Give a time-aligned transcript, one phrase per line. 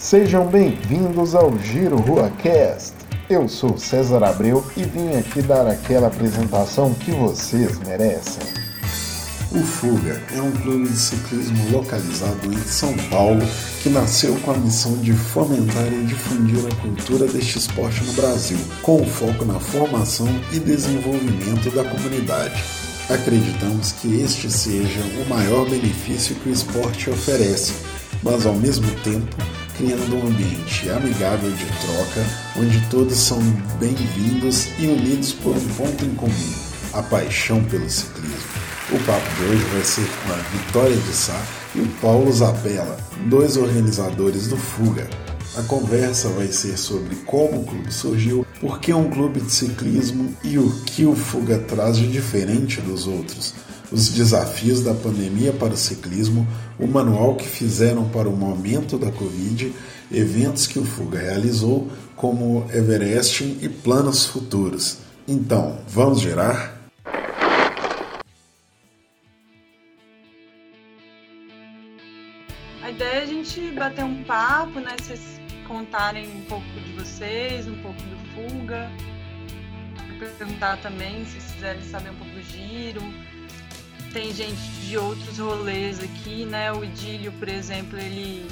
[0.00, 2.94] Sejam bem-vindos ao Giro Rua Cast.
[3.28, 8.42] Eu sou César Abreu e vim aqui dar aquela apresentação que vocês merecem.
[9.52, 13.42] O Fuga é um clube de ciclismo localizado em São Paulo
[13.82, 18.58] que nasceu com a missão de fomentar e difundir a cultura deste esporte no Brasil,
[18.80, 22.64] com foco na formação e desenvolvimento da comunidade.
[23.10, 27.74] Acreditamos que este seja o maior benefício que o esporte oferece,
[28.22, 29.36] mas ao mesmo tempo
[29.80, 32.26] criando um ambiente amigável de troca,
[32.58, 33.40] onde todos são
[33.78, 36.52] bem-vindos e unidos por um ponto em comum:
[36.92, 38.50] a paixão pelo ciclismo.
[38.92, 41.42] O papo de hoje vai ser com a Vitória de Sá
[41.74, 45.08] e o Paulo Zapella, dois organizadores do Fuga.
[45.56, 49.50] A conversa vai ser sobre como o clube surgiu, por que é um clube de
[49.50, 53.54] ciclismo e o que o Fuga traz de diferente dos outros,
[53.92, 56.46] os desafios da pandemia para o ciclismo,
[56.78, 59.72] o manual que fizeram para o momento da Covid,
[60.12, 64.98] eventos que o Fuga realizou, como Everest e planos futuros.
[65.26, 66.78] Então, vamos gerar?
[72.82, 74.96] A ideia é a gente bater um papo, né?
[75.00, 75.20] Vocês
[75.66, 78.90] contarem um pouco de vocês, um pouco do Fuga.
[80.18, 83.00] Perguntar também se vocês quiserem saber um pouco do giro.
[84.12, 86.72] Tem gente de outros rolês aqui, né?
[86.72, 88.48] O Idílio, por exemplo, ele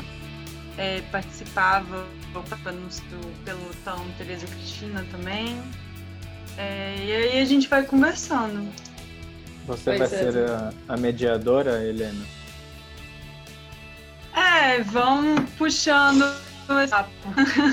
[0.77, 5.61] é, participava do pelotão Tereza Cristina também.
[6.57, 8.69] É, e aí a gente vai conversando.
[9.67, 12.25] Você vai ser a, a mediadora, Helena?
[14.35, 17.11] É, vão puxando o papo.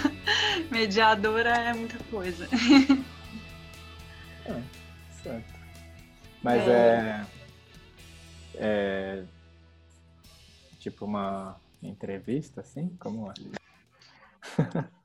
[0.72, 2.48] Mediadora é muita coisa.
[4.46, 4.54] É,
[5.24, 5.54] certo.
[6.42, 7.26] Mas é.
[8.60, 9.24] É,
[10.80, 12.96] tipo uma entrevista, assim?
[13.00, 13.34] Como é?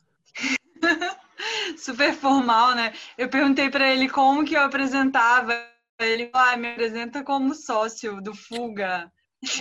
[1.79, 2.92] Super formal, né?
[3.17, 5.52] Eu perguntei para ele como que eu apresentava.
[5.98, 9.11] Ele falou, ah, me apresenta como sócio do Fuga.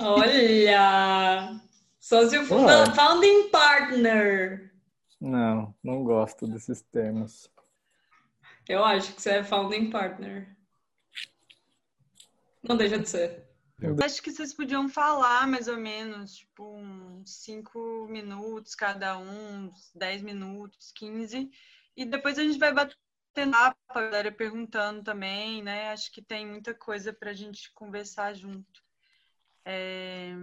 [0.02, 1.62] Olha!
[2.00, 2.96] Sócio Ué.
[2.96, 4.74] founding partner.
[5.20, 7.50] Não, não gosto desses termos.
[8.68, 10.56] Eu acho que você é founding partner.
[12.64, 13.49] Não deixa de ser.
[14.04, 19.92] Acho que vocês podiam falar mais ou menos, tipo, uns 5 minutos cada um, uns
[19.96, 21.50] 10 minutos, 15.
[21.96, 25.92] E depois a gente vai batendo papo, a galera perguntando também, né?
[25.92, 28.84] Acho que tem muita coisa pra gente conversar junto.
[29.64, 30.34] É...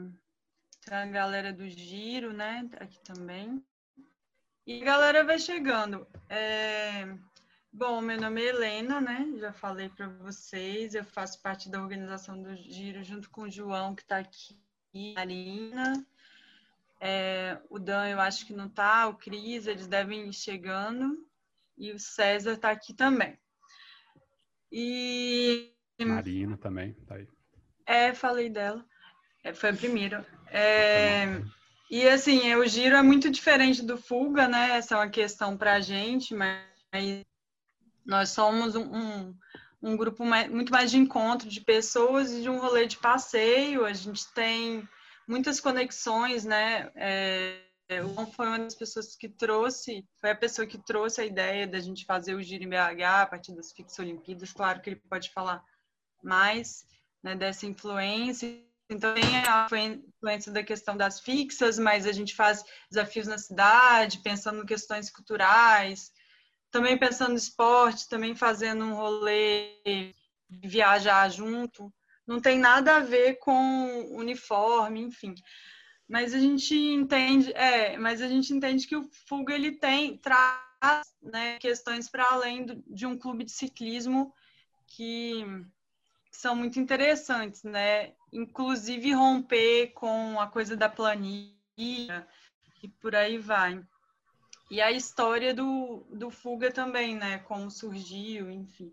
[0.84, 2.68] Tem a galera do Giro, né?
[2.78, 3.62] Aqui também.
[4.66, 6.06] E a galera vai chegando.
[6.28, 7.04] É...
[7.78, 9.34] Bom, meu nome é Helena, né?
[9.36, 10.94] Já falei para vocês.
[10.94, 14.56] Eu faço parte da organização do Giro junto com o João, que está aqui,
[14.94, 16.06] a Marina.
[16.98, 17.58] É...
[17.68, 19.06] O Dan, eu acho que não tá.
[19.08, 21.22] O Cris, eles devem ir chegando.
[21.76, 23.38] E o César está aqui também.
[24.72, 25.70] E.
[26.00, 27.28] Marina também, tá aí.
[27.84, 28.86] É, falei dela.
[29.44, 30.26] É, foi a primeira.
[30.46, 31.42] É,
[31.90, 34.78] e assim, o giro é muito diferente do fuga, né?
[34.78, 36.64] Essa é uma questão para a gente, mas
[38.06, 39.38] nós somos um, um,
[39.82, 43.84] um grupo mais, muito mais de encontro de pessoas e de um rolê de passeio.
[43.84, 44.88] A gente tem
[45.26, 46.90] muitas conexões, né?
[46.94, 47.60] É,
[48.02, 51.66] o João foi uma das pessoas que trouxe, foi a pessoa que trouxe a ideia
[51.66, 54.52] da gente fazer o giro em BH a partir das Fix Olimpíadas.
[54.52, 55.62] Claro que ele pode falar
[56.22, 56.84] mais
[57.22, 62.64] né, dessa influência então, tem a influência da questão das fixas, mas a gente faz
[62.88, 66.12] desafios na cidade, pensando em questões culturais,
[66.76, 70.12] também pensando no esporte, também fazendo um rolê,
[70.50, 71.90] viajar junto.
[72.26, 75.34] Não tem nada a ver com uniforme, enfim.
[76.06, 81.06] Mas a gente entende, é, mas a gente entende que o Fuga ele tem traz
[81.22, 84.34] né, questões para além do, de um clube de ciclismo
[84.86, 85.46] que
[86.30, 88.12] são muito interessantes, né?
[88.30, 91.56] Inclusive romper com a coisa da planilha
[92.82, 93.82] e por aí vai.
[94.70, 97.38] E a história do, do Fuga também, né?
[97.38, 98.92] Como surgiu, enfim.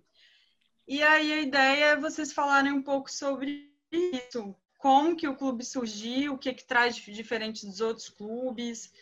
[0.88, 4.56] E aí a ideia é vocês falarem um pouco sobre isso.
[4.78, 8.94] Como que o clube surgiu, o que, que traz diferente dos outros clubes,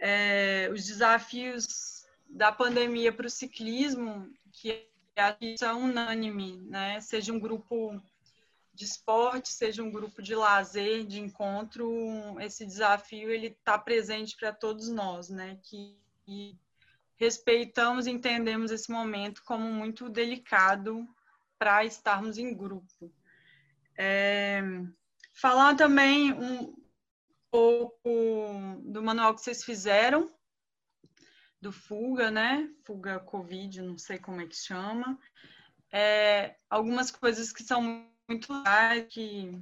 [0.00, 4.88] é, os desafios da pandemia para o ciclismo, que
[5.40, 7.00] isso é unânime, né?
[7.00, 8.00] Seja um grupo
[8.80, 11.86] de esporte, seja um grupo de lazer, de encontro,
[12.40, 15.58] esse desafio ele está presente para todos nós, né?
[15.62, 16.00] Que,
[17.16, 21.06] respeitamos e entendemos esse momento como muito delicado
[21.58, 23.12] para estarmos em grupo.
[23.98, 24.62] É,
[25.34, 26.74] falar também um,
[27.50, 28.08] pouco
[28.84, 30.32] do manual que vocês fizeram,
[31.60, 32.72] do Fuga, né?
[32.86, 35.18] Fuga Covid, não sei como é que chama.
[35.92, 39.60] É, algumas coisas que são muito legais, que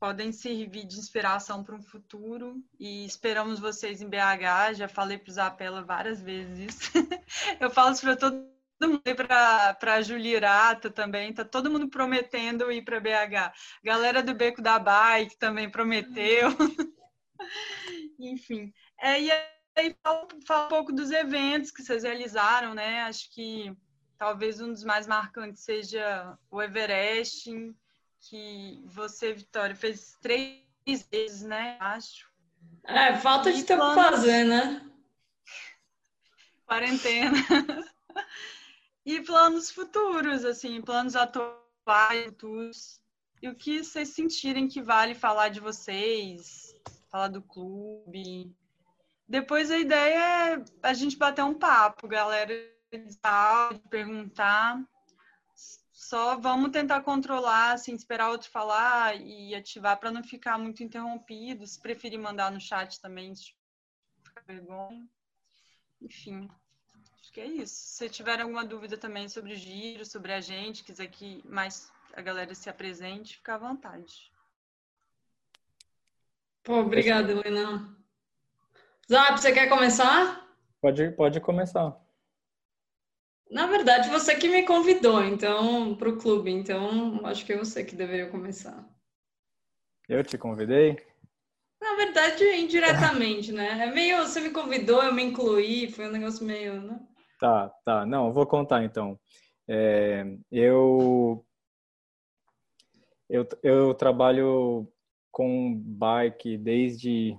[0.00, 4.74] podem servir de inspiração para um futuro e esperamos vocês em BH.
[4.74, 6.90] Já falei para o Zapela várias vezes.
[7.60, 8.48] Eu falo isso para todo
[8.80, 11.34] mundo, para a Julirata também.
[11.34, 13.52] Tá todo mundo prometendo ir para BH.
[13.84, 16.48] Galera do Beco da Bike também prometeu.
[18.18, 18.72] Enfim.
[18.98, 19.30] É, e
[19.76, 23.02] aí fala, fala um pouco dos eventos que vocês realizaram, né?
[23.02, 23.76] Acho que
[24.18, 27.74] talvez um dos mais marcantes seja o Everest
[28.20, 30.62] que você, Vitória, fez três
[31.10, 31.76] vezes, né?
[31.80, 32.28] Acho.
[32.84, 34.10] É, falta de tempo planos...
[34.10, 34.84] fazer, né?
[36.66, 37.38] Quarentena.
[39.06, 43.00] e planos futuros, assim, planos atuais, futuros.
[43.40, 46.74] E o que vocês sentirem que vale falar de vocês,
[47.08, 48.52] falar do clube.
[49.28, 52.52] Depois a ideia é a gente bater um papo, galera,
[52.90, 54.82] de perguntar
[55.98, 61.66] só vamos tentar controlar, assim, esperar outro falar e ativar para não ficar muito interrompido.
[61.66, 63.52] Se preferir mandar no chat também, se
[64.22, 65.04] ficar vergonha.
[66.00, 66.48] Enfim,
[67.20, 67.74] acho que é isso.
[67.74, 72.22] Se tiver alguma dúvida também sobre o giro, sobre a gente, quiser que mais a
[72.22, 74.32] galera se apresente, fica à vontade.
[76.62, 77.96] Pô, obrigada, Helena.
[79.10, 80.48] Zap, você quer começar?
[80.80, 82.07] Pode, pode começar.
[83.50, 86.50] Na verdade, você que me convidou, então, para o clube.
[86.50, 88.86] Então, acho que é você que deveria começar.
[90.08, 90.98] Eu te convidei?
[91.80, 93.86] Na verdade, indiretamente, né?
[93.86, 97.00] É meio, você me convidou, eu me incluí, foi um negócio meio, né?
[97.38, 98.04] Tá, tá.
[98.04, 99.18] Não, vou contar então.
[99.66, 101.46] É, eu,
[103.28, 104.90] eu, eu trabalho
[105.30, 107.38] com bike desde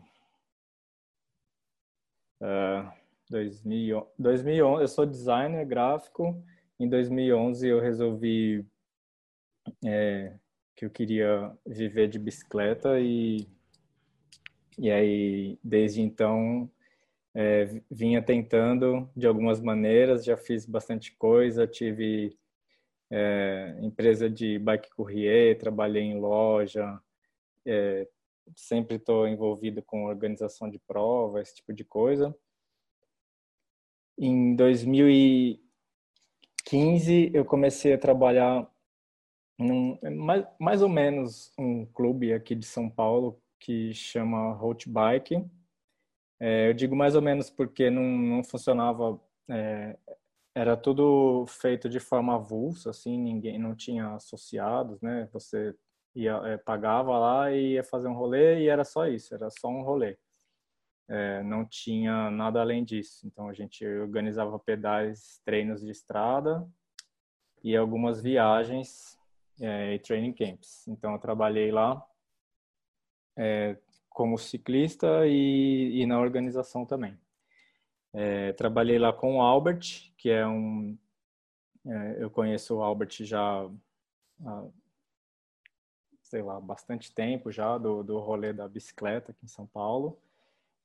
[2.41, 2.98] uh,
[3.29, 6.41] 2011, eu sou designer gráfico.
[6.79, 8.65] Em 2011 eu resolvi
[9.85, 10.33] é,
[10.75, 13.47] que eu queria viver de bicicleta e
[14.77, 16.71] e aí desde então
[17.35, 22.37] é, vinha tentando de algumas maneiras, já fiz bastante coisa, tive
[23.11, 26.99] é, empresa de bike courrier, trabalhei em loja,
[27.65, 28.07] é,
[28.55, 32.35] sempre estou envolvido com organização de prova, esse tipo de coisa.
[34.21, 38.69] Em 2015, eu comecei a trabalhar
[39.57, 45.41] num, mais, mais ou menos um clube aqui de São Paulo que chama Road Bike.
[46.37, 49.17] É, eu digo mais ou menos porque não, não funcionava,
[49.49, 49.97] é,
[50.53, 55.29] era tudo feito de forma avulsa, assim, ninguém não tinha associados, né?
[55.31, 55.73] Você
[56.13, 59.69] ia, é, pagava lá e ia fazer um rolê e era só isso, era só
[59.69, 60.17] um rolê
[61.09, 63.25] é, não tinha nada além disso.
[63.25, 66.65] Então a gente organizava pedais, treinos de estrada
[67.63, 69.17] e algumas viagens
[69.59, 70.87] é, e training camps.
[70.87, 72.05] Então eu trabalhei lá
[73.35, 73.75] é,
[74.09, 77.17] como ciclista e, e, na organização também.
[78.13, 80.97] É, trabalhei lá com o Albert, que é um
[81.85, 83.41] é, eu conheço o Albert já
[84.45, 84.67] há,
[86.21, 90.19] sei lá bastante tempo já do, do rolê da bicicleta aqui em São Paulo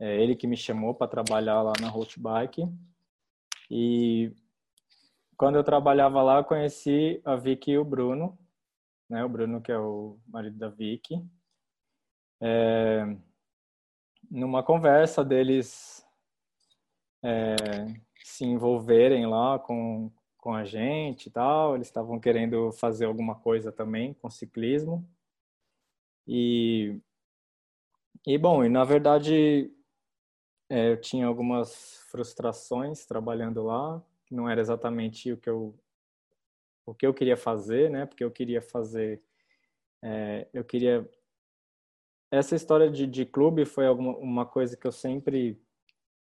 [0.04, 2.68] é ele que me chamou para trabalhar lá na Road Bike.
[3.70, 4.30] E
[5.34, 8.38] quando eu trabalhava lá, eu conheci a Vicky e o Bruno,
[9.08, 9.24] né?
[9.24, 11.24] O Bruno que é o marido da Vicky.
[12.38, 13.16] É,
[14.30, 16.06] numa conversa deles
[17.22, 17.56] é,
[18.22, 23.72] se envolverem lá com, com a gente e tal, eles estavam querendo fazer alguma coisa
[23.72, 25.08] também com ciclismo.
[26.28, 27.00] E,
[28.26, 29.73] e bom, e na verdade
[30.68, 35.74] é, eu tinha algumas frustrações trabalhando lá, não era exatamente o que eu
[36.86, 38.04] o que eu queria fazer, né?
[38.04, 39.22] Porque eu queria fazer,
[40.02, 41.08] é, eu queria
[42.30, 45.58] essa história de, de clube foi alguma uma coisa que eu sempre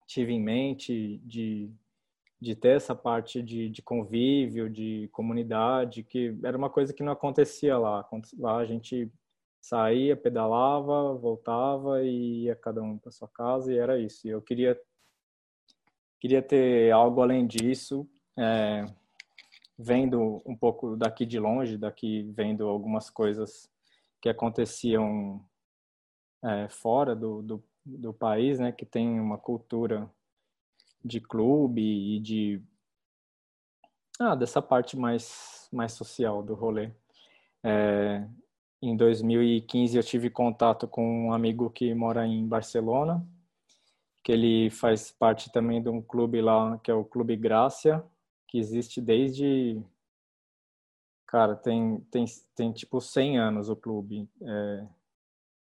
[0.07, 1.71] tive em mente de
[2.41, 7.13] de ter essa parte de, de convívio, de comunidade, que era uma coisa que não
[7.13, 8.09] acontecia lá.
[8.39, 9.11] Lá a gente
[9.69, 14.27] saía, pedalava, voltava e ia cada um para sua casa e era isso.
[14.27, 14.81] E eu queria
[16.19, 18.85] queria ter algo além disso, é,
[19.79, 23.71] vendo um pouco daqui de longe, daqui vendo algumas coisas
[24.21, 25.45] que aconteciam
[26.43, 30.11] é, fora do, do, do país, né, que tem uma cultura
[31.05, 32.61] de clube e de
[34.19, 36.91] ah, dessa parte mais mais social do rolê.
[37.63, 38.27] É,
[38.81, 43.27] em 2015 eu tive contato com um amigo que mora em Barcelona,
[44.23, 48.05] que ele faz parte também de um clube lá, que é o Clube Grácia,
[48.47, 49.83] que existe desde
[51.27, 54.29] cara, tem tem tem tipo 100 anos o clube.
[54.43, 54.87] É,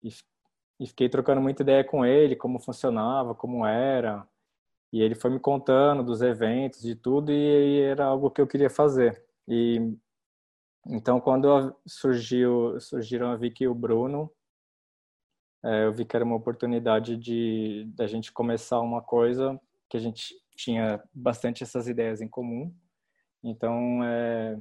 [0.03, 0.09] e,
[0.79, 4.27] e fiquei trocando muita ideia com ele, como funcionava, como era.
[4.91, 8.47] E ele foi me contando dos eventos, de tudo, e, e era algo que eu
[8.47, 9.23] queria fazer.
[9.47, 9.95] E
[10.87, 14.31] então, quando surgiu, surgiram a Vicky e o Bruno,
[15.63, 19.99] é, eu vi que era uma oportunidade de da gente começar uma coisa que a
[19.99, 22.73] gente tinha bastante essas ideias em comum.
[23.43, 24.59] Então, é,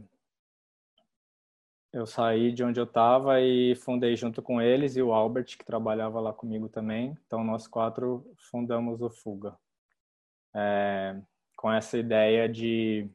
[1.92, 5.64] eu saí de onde eu estava e fundei junto com eles e o Albert, que
[5.64, 7.16] trabalhava lá comigo também.
[7.26, 9.56] Então, nós quatro fundamos o Fuga.
[10.54, 11.20] É,
[11.56, 13.08] com essa ideia de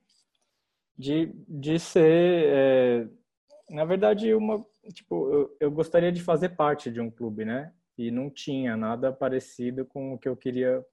[1.00, 3.08] de, de ser, é,
[3.70, 7.74] na verdade, uma, tipo, eu, eu gostaria de fazer parte de um clube, né?
[7.98, 10.86] E não tinha nada parecido com o que eu queria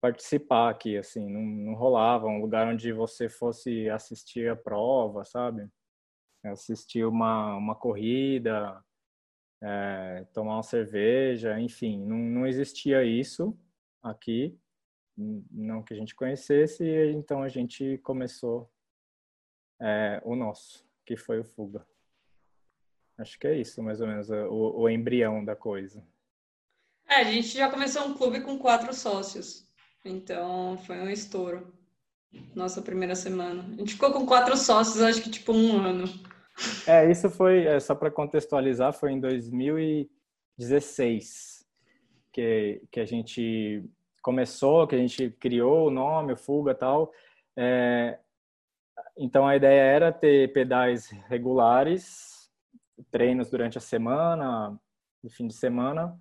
[0.00, 5.68] participar aqui, assim, não, não rolava um lugar onde você fosse assistir a prova, sabe?
[6.44, 8.80] Assistir uma, uma corrida,
[9.60, 13.58] é, tomar uma cerveja, enfim, não, não existia isso
[14.02, 14.56] aqui,
[15.16, 18.70] não que a gente conhecesse, então a gente começou
[19.80, 21.84] é, o nosso, que foi o Fuga.
[23.18, 26.02] Acho que é isso, mais ou menos, o, o embrião da coisa.
[27.08, 29.68] É, a gente já começou um clube com quatro sócios,
[30.04, 31.72] então foi um estouro.
[32.54, 33.62] Nossa primeira semana.
[33.62, 36.04] A gente ficou com quatro sócios, acho que tipo um ano.
[36.86, 41.64] É, isso foi, é, só para contextualizar, foi em 2016
[42.32, 43.84] que, que a gente
[44.20, 47.12] começou, que a gente criou o nome, o Fuga e tal.
[47.56, 48.18] É,
[49.16, 52.50] então a ideia era ter pedais regulares,
[53.10, 54.78] treinos durante a semana,
[55.22, 56.18] no fim de semana.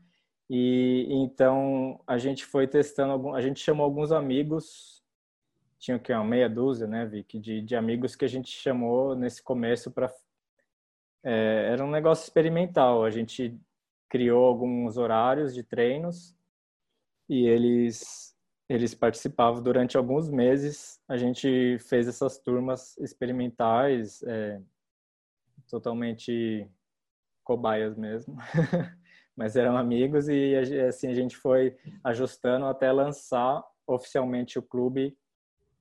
[0.50, 5.04] E então a gente foi testando, a gente chamou alguns amigos,
[5.80, 9.42] tinha que uma meia dúzia, né, Vicky, de, de amigos que a gente chamou nesse
[9.42, 10.14] começo para
[11.24, 13.04] é, era um negócio experimental.
[13.04, 13.58] A gente
[14.10, 16.36] criou alguns horários de treinos
[17.28, 18.33] e eles
[18.70, 21.02] eles participavam durante alguns meses.
[21.08, 24.62] A gente fez essas turmas experimentais, é,
[25.70, 26.68] totalmente
[27.44, 28.38] cobaias mesmo,
[29.36, 30.56] mas eram amigos e
[30.88, 35.18] assim a gente foi ajustando até lançar oficialmente o clube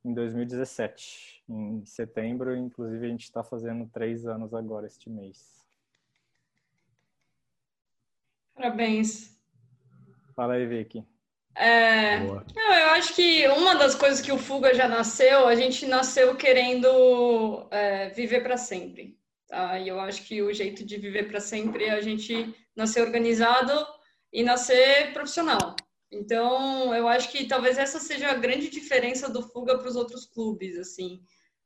[0.05, 2.57] em 2017, em setembro.
[2.57, 5.63] Inclusive a gente está fazendo três anos agora este mês.
[8.55, 9.41] Parabéns.
[10.35, 11.12] Fala aí, Vicky.
[11.55, 15.87] É, não, eu acho que uma das coisas que o Fuga já nasceu, a gente
[15.87, 19.19] nasceu querendo é, viver para sempre.
[19.49, 19.79] Tá?
[19.79, 23.73] E eu acho que o jeito de viver para sempre é a gente nascer organizado
[24.33, 25.77] e nascer profissional.
[26.11, 30.27] Então, eu acho que talvez essa seja a grande diferença do Fuga para os outros
[30.27, 30.79] clubes.
[30.79, 31.23] Assim,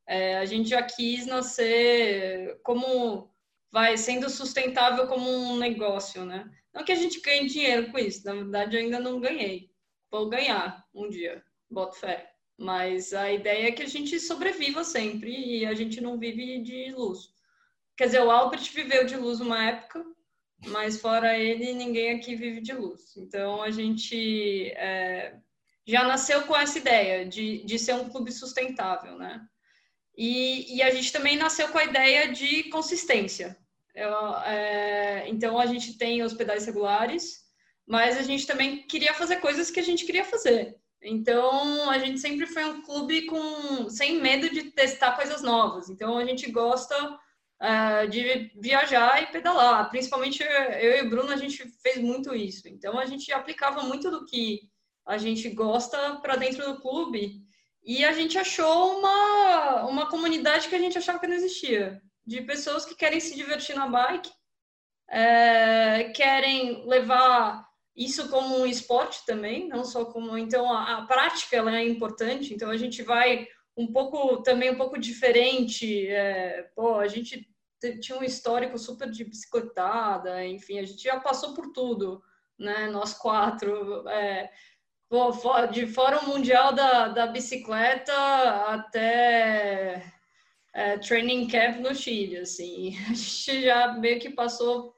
[0.07, 3.31] é, a gente já quis nascer como
[3.71, 6.49] vai sendo sustentável como um negócio, né?
[6.73, 9.71] Não que a gente ganhe dinheiro com isso, na verdade eu ainda não ganhei
[10.16, 12.32] vou ganhar um dia, boto fé.
[12.58, 16.90] Mas a ideia é que a gente sobreviva sempre e a gente não vive de
[16.92, 17.28] luz.
[17.96, 20.04] Quer dizer, o Albert viveu de luz uma época,
[20.66, 23.16] mas fora ele, ninguém aqui vive de luz.
[23.16, 25.37] Então a gente é,
[25.87, 29.46] já nasceu com essa ideia de, de ser um clube sustentável, né?
[30.16, 33.56] E, e a gente também nasceu com a ideia de consistência.
[33.94, 37.46] Eu, é, então a gente tem os pedais regulares,
[37.87, 40.76] mas a gente também queria fazer coisas que a gente queria fazer.
[41.02, 45.88] Então, a gente sempre foi um clube com sem medo de testar coisas novas.
[45.88, 46.97] Então, a gente gosta
[47.62, 49.88] uh, de viajar e pedalar.
[49.88, 52.69] Principalmente eu e o Bruno, a gente fez muito isso.
[52.69, 54.69] Então, a gente aplicava muito do que
[55.07, 57.40] a gente gosta para dentro do clube.
[57.85, 62.02] E a gente achou uma, uma comunidade que a gente achava que não existia.
[62.26, 64.33] De pessoas que querem se divertir na bike,
[65.09, 67.64] é, querem levar
[67.97, 72.53] isso como um esporte também, não só como então a, a, prática ela é importante.
[72.53, 76.07] Então a gente vai um pouco também um pouco diferente.
[76.09, 77.49] É, pô, a gente
[78.00, 82.23] tinha um histórico super de bicicletada, enfim, a gente já passou por tudo,
[82.59, 82.88] né?
[82.91, 84.50] Nós quatro, é,
[85.09, 85.31] pô,
[85.73, 88.12] de Fórum Mundial da, da Bicicleta
[88.67, 90.03] até
[90.75, 94.96] é, Training Camp no Chile, assim, a gente já meio que passou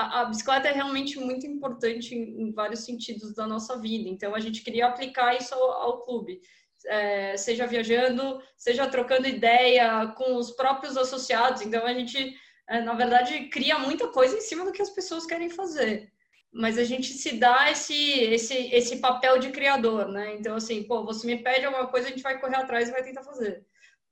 [0.00, 4.08] a, a, bicicleta é realmente muito importante em, em, vários sentidos da nossa vida.
[4.08, 6.40] Então, a gente queria aplicar isso ao, ao clube.
[6.86, 11.60] É, seja viajando, seja trocando ideia com os próprios associados.
[11.62, 12.34] Então, a gente
[12.70, 16.08] é, na verdade, cria muita coisa em cima do que as pessoas querem fazer.
[16.52, 20.36] Mas a gente se dá esse, esse, esse papel de criador, né?
[20.36, 23.02] Então, assim, pô, você me pede alguma coisa, a gente vai correr atrás e vai
[23.02, 23.66] tentar fazer.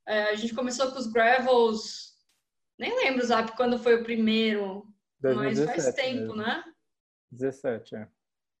[0.05, 2.13] É, a gente começou com os gravels,
[2.77, 4.85] nem lembro, Zap, quando foi o primeiro,
[5.21, 6.35] 2017, mas faz tempo, mesmo.
[6.35, 6.63] né?
[7.31, 8.07] 17, é.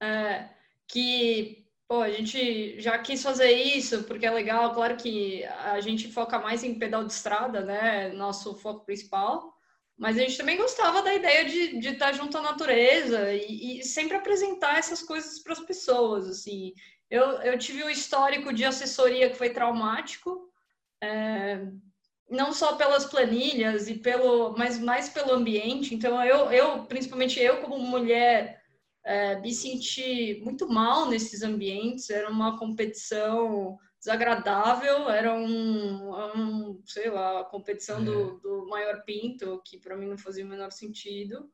[0.01, 0.49] é.
[0.87, 4.73] Que, pô, a gente já quis fazer isso porque é legal.
[4.73, 8.09] Claro que a gente foca mais em pedal de estrada, né?
[8.09, 9.53] Nosso foco principal.
[9.97, 13.83] Mas a gente também gostava da ideia de, de estar junto à natureza e, e
[13.83, 16.73] sempre apresentar essas coisas para as pessoas, assim.
[17.09, 20.49] Eu, eu tive um histórico de assessoria que foi traumático,
[21.03, 21.67] é,
[22.29, 25.95] não só pelas planilhas e pelo, mas mais pelo ambiente.
[25.95, 28.61] Então eu, eu principalmente eu como mulher
[29.03, 32.09] é, me senti muito mal nesses ambientes.
[32.09, 38.03] Era uma competição desagradável, era um, um sei lá, a competição é.
[38.03, 41.49] do, do maior pinto que para mim não fazia o menor sentido.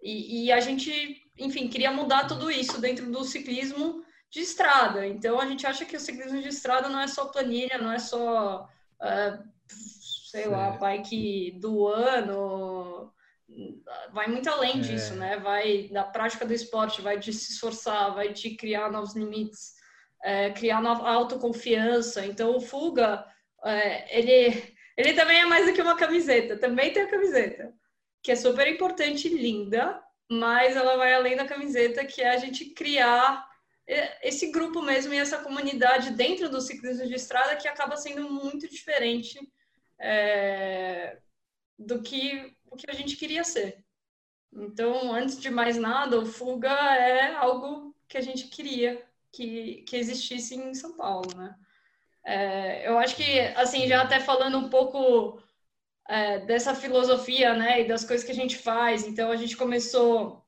[0.00, 5.06] E, e, a gente, enfim, queria mudar tudo isso dentro do ciclismo de estrada.
[5.06, 7.98] Então a gente acha que o ciclismo de estrada não é só planilha, não é
[8.00, 8.68] só
[9.00, 9.51] uh,
[10.32, 13.12] sei lá, bike do ano,
[14.14, 14.80] vai muito além é.
[14.80, 15.36] disso, né?
[15.36, 19.74] Vai da prática do esporte, vai de se esforçar, vai de criar novos limites,
[20.24, 22.24] é, criar nova autoconfiança.
[22.24, 23.26] Então, o Fuga,
[23.62, 27.70] é, ele, ele também é mais do que uma camiseta, também tem a camiseta,
[28.22, 32.38] que é super importante e linda, mas ela vai além da camiseta, que é a
[32.38, 33.46] gente criar
[34.22, 38.66] esse grupo mesmo e essa comunidade dentro do ciclismo de estrada que acaba sendo muito
[38.66, 39.38] diferente
[40.02, 41.18] é,
[41.78, 43.84] do que o que a gente queria ser.
[44.52, 49.96] Então, antes de mais nada, o Fuga é algo que a gente queria que, que
[49.96, 51.54] existisse em São Paulo, né?
[52.24, 55.42] É, eu acho que, assim, já até falando um pouco
[56.08, 60.44] é, dessa filosofia, né, e das coisas que a gente faz, então a gente começou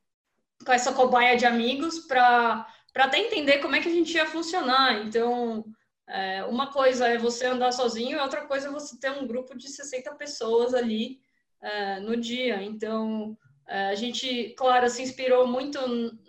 [0.65, 5.05] com essa cobaia de amigos para até entender como é que a gente ia funcionar.
[5.05, 5.65] Então,
[6.07, 9.69] é, uma coisa é você andar sozinho, outra coisa é você ter um grupo de
[9.69, 11.21] 60 pessoas ali
[11.61, 12.62] é, no dia.
[12.62, 13.37] Então,
[13.67, 15.79] é, a gente, claro, se inspirou muito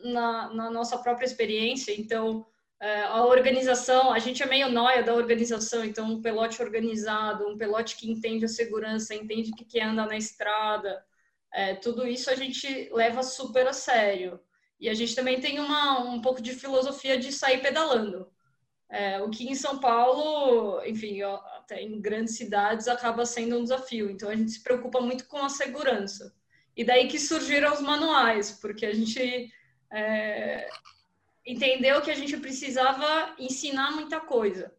[0.04, 1.94] na, na nossa própria experiência.
[1.98, 2.46] Então,
[2.80, 5.84] é, a organização, a gente é meio noia da organização.
[5.84, 10.08] Então, um pelote organizado, um pelote que entende a segurança, entende o que, que andar
[10.08, 11.04] na estrada,
[11.54, 14.40] é, tudo isso a gente leva super a sério.
[14.80, 18.30] E a gente também tem uma, um pouco de filosofia de sair pedalando.
[18.96, 24.10] É, o que em São Paulo, enfim, até em grandes cidades, acaba sendo um desafio.
[24.10, 26.34] Então a gente se preocupa muito com a segurança.
[26.78, 29.52] E daí que surgiram os manuais, porque a gente
[29.92, 30.70] é,
[31.46, 34.74] entendeu que a gente precisava ensinar muita coisa.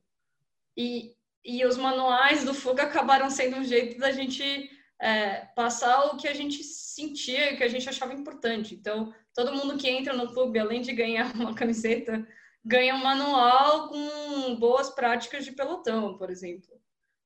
[0.74, 6.16] E, e os manuais do Fuga acabaram sendo um jeito da gente é, passar o
[6.16, 8.74] que a gente sentia, o que a gente achava importante.
[8.74, 12.26] Então, todo mundo que entra no clube, além de ganhar uma camiseta
[12.66, 16.68] ganha um manual com boas práticas de pelotão, por exemplo.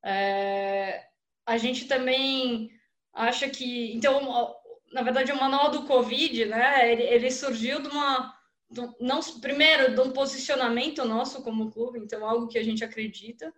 [0.05, 1.07] É,
[1.46, 2.70] a gente também
[3.12, 4.55] acha que, então,
[4.92, 8.35] na verdade, o manual do Covid, né, ele, ele surgiu de uma,
[8.68, 13.53] do, não, primeiro, de um posicionamento nosso como clube, então, algo que a gente acredita.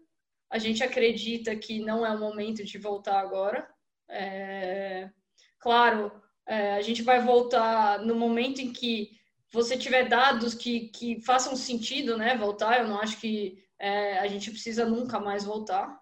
[0.49, 3.68] A gente acredita que não é o momento de voltar agora.
[4.09, 5.11] É,
[5.59, 6.12] claro,
[6.47, 9.21] é, a gente vai voltar no momento em que
[9.52, 14.26] você tiver dados que, que façam sentido, né, voltar, eu não acho que é, a
[14.26, 16.00] gente precisa nunca mais voltar.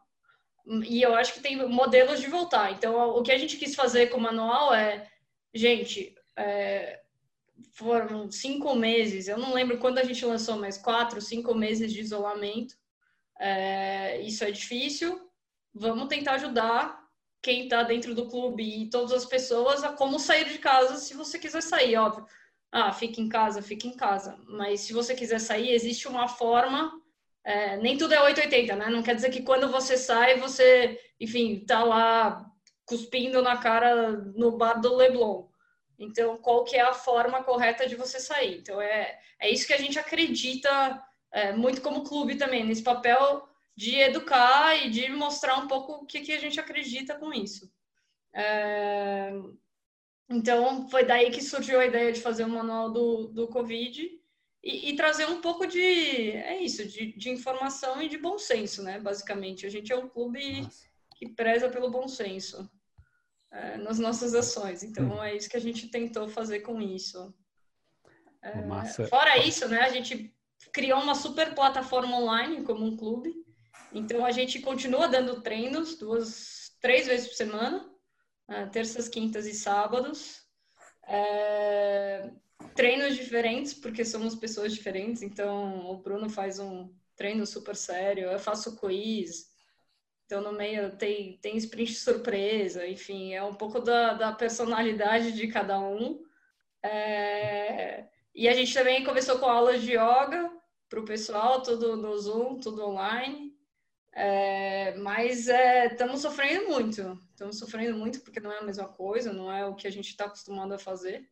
[0.87, 2.71] E eu acho que tem modelos de voltar.
[2.71, 5.11] Então, o que a gente quis fazer com o manual é,
[5.53, 7.01] gente, é,
[7.73, 12.01] foram cinco meses, eu não lembro quando a gente lançou, mas quatro, cinco meses de
[12.01, 12.77] isolamento.
[13.41, 15.29] É, isso é difícil.
[15.75, 17.01] Vamos tentar ajudar
[17.43, 21.15] quem está dentro do clube e todas as pessoas a como sair de casa se
[21.15, 22.27] você quiser sair, óbvio
[22.73, 24.39] ah, fica em casa, fica em casa.
[24.47, 26.93] Mas se você quiser sair, existe uma forma.
[27.43, 28.91] É, nem tudo é 880, né?
[28.91, 32.47] Não quer dizer que quando você sai, você, enfim, tá lá
[32.85, 35.49] cuspindo na cara no bar do Leblon.
[35.99, 38.59] Então, qual que é a forma correta de você sair?
[38.59, 41.03] Então, é, é isso que a gente acredita
[41.33, 46.07] é, muito como clube também, nesse papel de educar e de mostrar um pouco o
[46.07, 47.71] que, que a gente acredita com isso.
[48.33, 49.33] É,
[50.31, 54.09] então, foi daí que surgiu a ideia de fazer o manual do, do Covid
[54.63, 58.81] e, e trazer um pouco de, é isso, de, de, informação e de bom senso,
[58.81, 59.01] né?
[59.01, 60.87] Basicamente, a gente é um clube Nossa.
[61.17, 62.71] que preza pelo bom senso
[63.51, 64.85] é, nas nossas ações.
[64.85, 65.23] Então, hum.
[65.25, 67.35] é isso que a gente tentou fazer com isso.
[68.41, 69.81] É, fora isso, né?
[69.81, 70.33] A gente
[70.73, 73.35] criou uma super plataforma online como um clube.
[73.93, 77.91] Então, a gente continua dando treinos duas, três vezes por semana
[78.73, 80.43] terças, quintas e sábados.
[81.07, 82.31] É,
[82.75, 88.39] treinos diferentes, porque somos pessoas diferentes, então o Bruno faz um treino super sério, eu
[88.39, 89.51] faço quiz,
[90.25, 95.49] então no meio tem, tem sprint surpresa, enfim, é um pouco da, da personalidade de
[95.49, 96.23] cada um.
[96.83, 100.51] É, e a gente também começou com aulas de yoga
[100.89, 103.50] para o pessoal, tudo no Zoom, tudo online.
[104.13, 109.33] É, mas estamos é, sofrendo muito, estamos sofrendo muito porque não é a mesma coisa,
[109.33, 111.29] não é o que a gente está acostumado a fazer.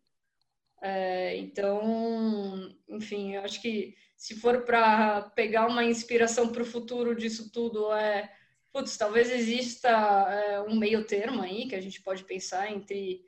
[0.80, 7.14] É, então, enfim, eu acho que se for para pegar uma inspiração para o futuro
[7.14, 8.32] disso tudo, é,
[8.72, 13.24] putz, talvez exista é, um meio termo aí que a gente pode pensar entre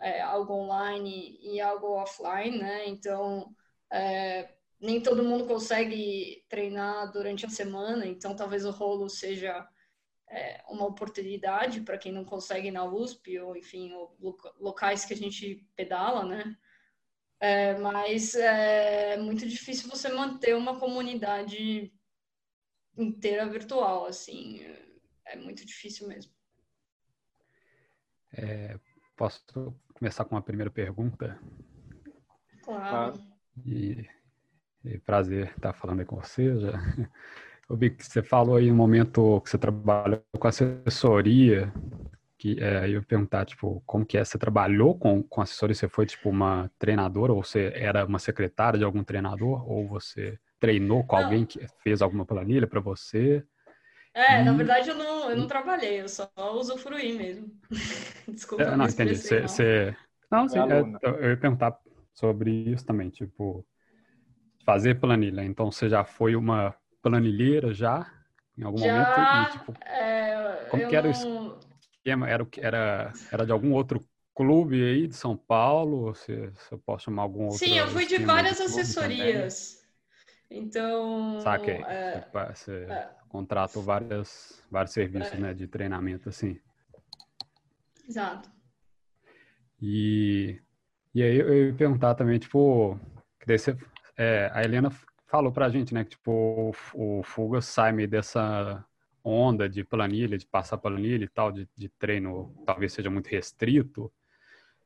[0.00, 2.88] é, algo online e algo offline, né?
[2.88, 3.54] Então,
[3.90, 4.53] é,
[4.84, 9.66] nem todo mundo consegue treinar durante a semana, então talvez o rolo seja
[10.28, 13.90] é, uma oportunidade para quem não consegue ir na USP, ou enfim,
[14.60, 16.54] locais que a gente pedala, né?
[17.40, 21.90] É, mas é muito difícil você manter uma comunidade
[22.96, 24.60] inteira virtual, assim,
[25.24, 26.32] é muito difícil mesmo.
[28.36, 28.78] É,
[29.16, 29.42] posso
[29.94, 31.40] começar com uma primeira pergunta?
[32.62, 33.14] Claro.
[33.64, 34.06] E
[34.86, 36.58] é prazer estar falando aí com você.
[36.58, 36.72] Já.
[37.68, 41.72] Eu vi que você falou aí no momento que você trabalhou com assessoria,
[42.36, 44.24] que é, eu ia perguntar, tipo, como que é?
[44.24, 45.74] Você trabalhou com, com assessoria?
[45.74, 49.66] Você foi, tipo, uma treinadora ou você era uma secretária de algum treinador?
[49.66, 51.24] Ou você treinou com não.
[51.24, 53.42] alguém que fez alguma planilha para você?
[54.12, 54.44] É, e...
[54.44, 57.50] na verdade eu não, eu não trabalhei, eu só usufruí mesmo.
[58.28, 58.62] Desculpa.
[58.62, 59.16] É, não, entendi.
[59.16, 59.96] Você, você...
[60.30, 61.78] Não, sim, é, eu ia perguntar
[62.12, 63.66] sobre isso também, tipo,
[64.64, 65.44] fazer planilha.
[65.44, 68.10] Então, você já foi uma planilheira já,
[68.56, 69.48] em algum já, momento?
[69.48, 71.48] E, tipo, é, como que era não...
[71.48, 71.58] o
[71.96, 72.28] esquema?
[72.28, 74.00] Era, era, era de algum outro
[74.34, 76.14] clube aí de São Paulo?
[76.14, 77.58] Se, se eu posso chamar algum outro?
[77.58, 79.74] Sim, eu fui de várias de assessorias.
[80.48, 80.64] Também.
[80.64, 81.40] Então...
[81.40, 81.82] Saquei.
[81.86, 85.38] É, você, é, contratou várias, vários serviços é.
[85.38, 86.58] né, de treinamento, assim.
[88.08, 88.50] Exato.
[89.80, 90.60] E,
[91.14, 92.98] e aí eu ia perguntar também, tipo,
[93.40, 93.76] que daí você
[94.16, 94.90] é, a Helena
[95.26, 98.84] falou pra gente, né, que tipo, o, o Fuga sai meio dessa
[99.22, 104.12] onda de planilha, de passar planilha e tal, de, de treino talvez seja muito restrito.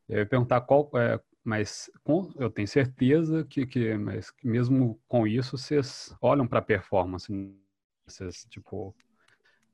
[0.08, 5.26] Eu ia perguntar qual, é, mas com, eu tenho certeza que, que, mas mesmo com
[5.26, 7.32] isso, vocês olham para a performance,
[8.06, 8.94] vocês, tipo,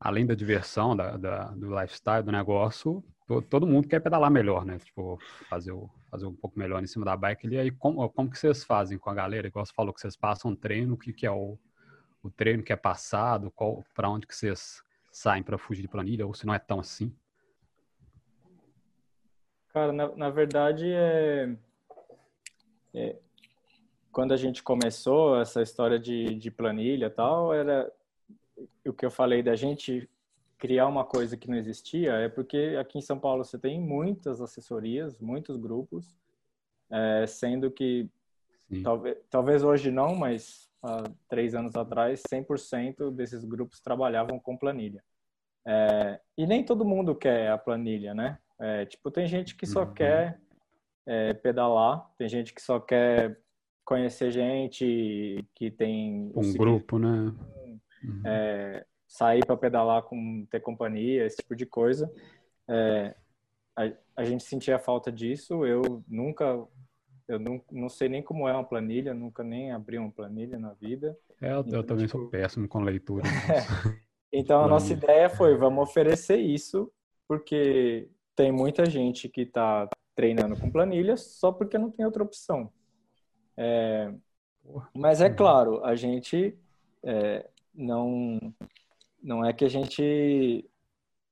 [0.04, 3.02] além da diversão, da, da, do lifestyle do negócio,
[3.48, 4.78] todo mundo quer pedalar melhor, né?
[4.78, 7.48] Tipo, fazer, o, fazer um pouco melhor em cima da bike.
[7.48, 9.46] E aí, como, como que vocês fazem com a galera?
[9.46, 11.58] Igual você falou que vocês passam um treino, o que, que é o,
[12.22, 13.50] o treino que é passado,
[13.94, 17.10] para onde que vocês saem para fugir de planilha, ou se não é tão assim?
[19.72, 21.56] Cara, na, na verdade, é,
[22.92, 23.16] é,
[24.12, 27.90] quando a gente começou essa história de, de planilha tal, era
[28.86, 30.08] o que eu falei da gente
[30.58, 34.40] criar uma coisa que não existia é porque aqui em São Paulo você tem muitas
[34.40, 36.16] assessorias, muitos grupos,
[36.90, 38.08] é, sendo que
[38.82, 45.02] talvez, talvez hoje não, mas há três anos atrás, 100% desses grupos trabalhavam com planilha.
[45.66, 48.38] É, e nem todo mundo quer a planilha, né?
[48.58, 49.94] É, tipo, tem gente que só uhum.
[49.94, 50.40] quer
[51.06, 53.38] é, pedalar, tem gente que só quer
[53.84, 56.32] conhecer gente que tem...
[56.34, 57.34] Um grupo, né?
[58.04, 58.22] Uhum.
[58.24, 62.12] É, sair para pedalar com ter companhia, esse tipo de coisa.
[62.68, 63.14] É,
[63.76, 63.82] a,
[64.16, 65.64] a, gente sentia falta disso.
[65.64, 66.44] Eu nunca,
[67.28, 70.72] eu não, não sei nem como é uma planilha, nunca nem abri uma planilha na
[70.74, 71.16] vida.
[71.40, 72.18] É, eu, então, eu também tipo...
[72.18, 73.22] sou péssimo com leitura.
[74.32, 76.92] então a nossa ideia foi, vamos oferecer isso,
[77.28, 82.72] porque tem muita gente que está treinando com planilha só porque não tem outra opção.
[83.56, 84.12] É,
[84.96, 86.58] mas é claro, a gente
[87.02, 88.38] é, não
[89.22, 90.68] não é que a gente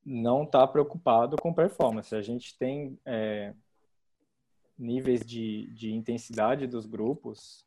[0.04, 2.14] não está preocupado com performance.
[2.14, 3.54] A gente tem é,
[4.78, 7.64] níveis de, de intensidade dos grupos.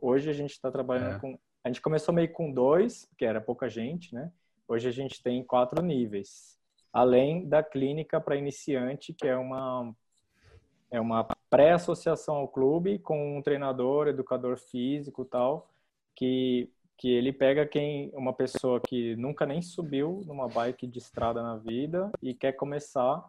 [0.00, 1.18] Hoje a gente está trabalhando é.
[1.20, 1.38] com.
[1.62, 4.32] A gente começou meio com dois, que era pouca gente, né?
[4.66, 6.58] Hoje a gente tem quatro níveis,
[6.92, 9.94] além da clínica para iniciante, que é uma
[10.90, 15.70] é uma pré-associação ao clube com um treinador, educador físico, tal,
[16.14, 21.40] que que ele pega quem uma pessoa que nunca nem subiu numa bike de estrada
[21.40, 23.24] na vida e quer começar.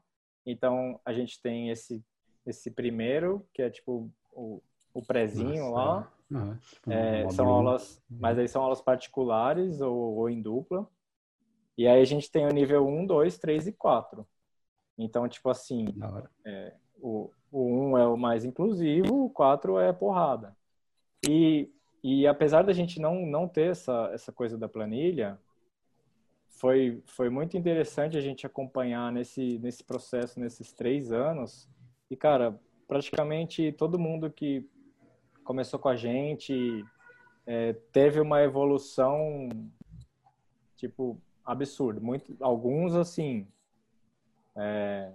[0.45, 2.03] Então a gente tem esse
[2.45, 4.61] esse primeiro que é tipo o,
[4.93, 6.13] o prézinho Nossa, lá.
[6.31, 6.55] É.
[6.73, 10.87] tipo é, são aulas, mas aí são aulas particulares ou, ou, em dupla.
[11.77, 14.27] E aí a gente tem o nível 1, 2, 3 e 4.
[14.97, 15.87] Então, tipo assim,
[16.45, 20.55] é, o, o um é o mais inclusivo, o quatro é porrada.
[21.27, 21.71] E,
[22.03, 25.39] e apesar da gente não, não ter essa, essa coisa da planilha,
[26.47, 31.69] foi, foi muito interessante a gente acompanhar nesse, nesse processo, nesses três anos.
[32.09, 34.67] E, cara, praticamente todo mundo que
[35.43, 36.85] começou com a gente
[37.45, 39.47] é, teve uma evolução,
[40.75, 41.99] tipo, absurda.
[41.99, 43.47] Muito, alguns, assim,
[44.55, 45.13] é,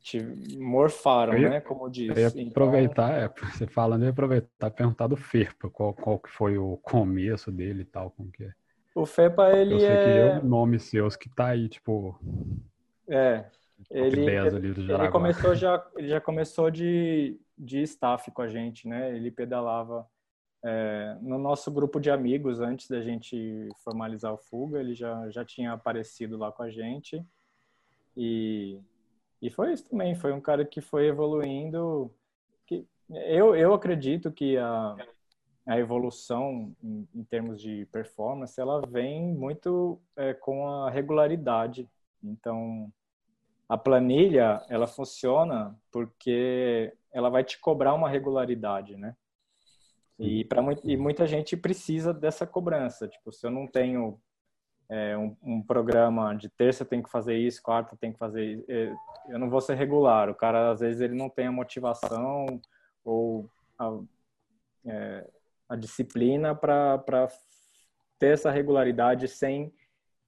[0.00, 0.20] te
[0.56, 1.60] morfaram, ia, né?
[1.60, 2.34] Como diz.
[2.34, 6.76] Então aproveitar, é, você falando, eu aproveitar perguntar do Ferpa, qual, qual que foi o
[6.78, 8.52] começo dele e tal, como que é.
[8.94, 10.04] O FEPA, ele eu sei é...
[10.04, 12.18] que é um nome seus que tá aí, tipo...
[13.08, 13.44] É,
[13.88, 19.14] ele, ele, ele começou já, ele já começou de, de staff com a gente, né?
[19.14, 20.06] Ele pedalava
[20.62, 25.44] é, no nosso grupo de amigos antes da gente formalizar o Fuga, ele já, já
[25.44, 27.24] tinha aparecido lá com a gente.
[28.16, 28.78] E,
[29.42, 32.12] e foi isso também, foi um cara que foi evoluindo.
[32.66, 34.96] Que, eu, eu acredito que a,
[35.66, 41.88] a evolução em, em, termos de performance ela vem muito é, com a regularidade.
[42.22, 42.92] Então
[43.68, 49.16] a planilha ela funciona porque ela vai te cobrar uma regularidade né?
[50.18, 53.08] E para e muita gente precisa dessa cobrança.
[53.08, 54.20] Tipo se eu não tenho
[54.90, 58.92] é, um, um, programa de terça tem que fazer isso quarta tem que fazer é,
[59.28, 62.60] eu não vou ser regular o cara às vezes ele não tem a motivação
[63.04, 63.48] ou
[63.78, 63.98] a,
[64.86, 65.26] é,
[65.68, 67.28] a disciplina para
[68.18, 69.72] ter essa regularidade sem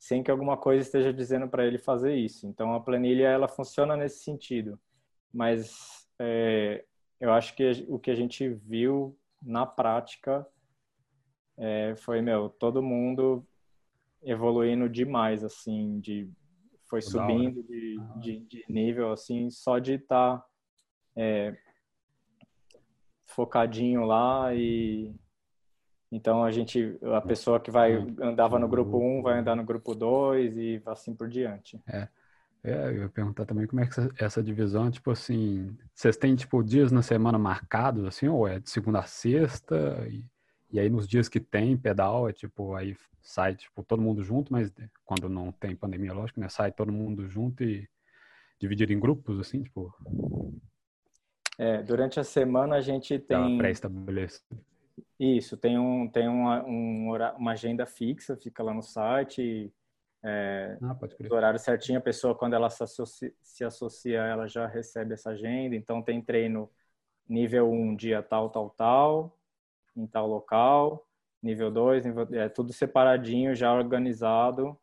[0.02, 2.44] sem que alguma coisa esteja dizendo para ele fazer isso.
[2.48, 4.76] Então a planilha ela funciona nesse sentido,
[5.32, 6.84] mas é,
[7.20, 10.44] eu acho que o que a gente viu na prática
[11.56, 13.46] é, foi meu todo mundo
[14.22, 16.30] evoluindo demais assim de
[16.88, 20.46] foi subindo de, de, de, nível assim só de estar tá,
[21.16, 21.56] é,
[23.24, 25.14] focadinho lá e
[26.12, 29.64] então a gente, a pessoa que vai andava no grupo 1 um, vai andar no
[29.64, 31.80] grupo 2 e assim por diante.
[31.88, 32.06] É.
[32.62, 32.88] é.
[32.88, 36.92] eu ia perguntar também como é que essa divisão, tipo assim, vocês têm tipo dias
[36.92, 40.22] na semana marcados assim, ou é de segunda a sexta e,
[40.72, 44.52] e aí nos dias que tem pedal é tipo aí sai tipo todo mundo junto,
[44.52, 44.72] mas
[45.04, 47.88] quando não tem pandemia, lógico, né, sai todo mundo junto e
[48.58, 49.94] dividido em grupos assim, tipo
[51.58, 54.58] é, durante a semana a gente tem pré-estabelecido.
[55.18, 59.72] Isso, tem, um, tem uma, um, uma agenda fixa, fica lá no site.
[60.24, 61.32] É, ah, pode crer.
[61.32, 65.76] horário certinho, a pessoa, quando ela se associa, se associa, ela já recebe essa agenda.
[65.76, 66.70] Então, tem treino
[67.28, 69.38] nível 1, dia tal, tal, tal,
[69.96, 71.06] em tal local.
[71.42, 74.78] Nível 2, nível, é tudo separadinho, já organizado.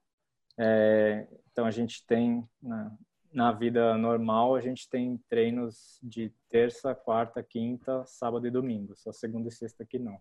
[0.58, 2.92] É, então, a gente tem, né,
[3.32, 8.96] na vida normal, a gente tem treinos de terça, quarta, quinta, sábado e domingo.
[8.96, 10.20] Só segunda e sexta que não.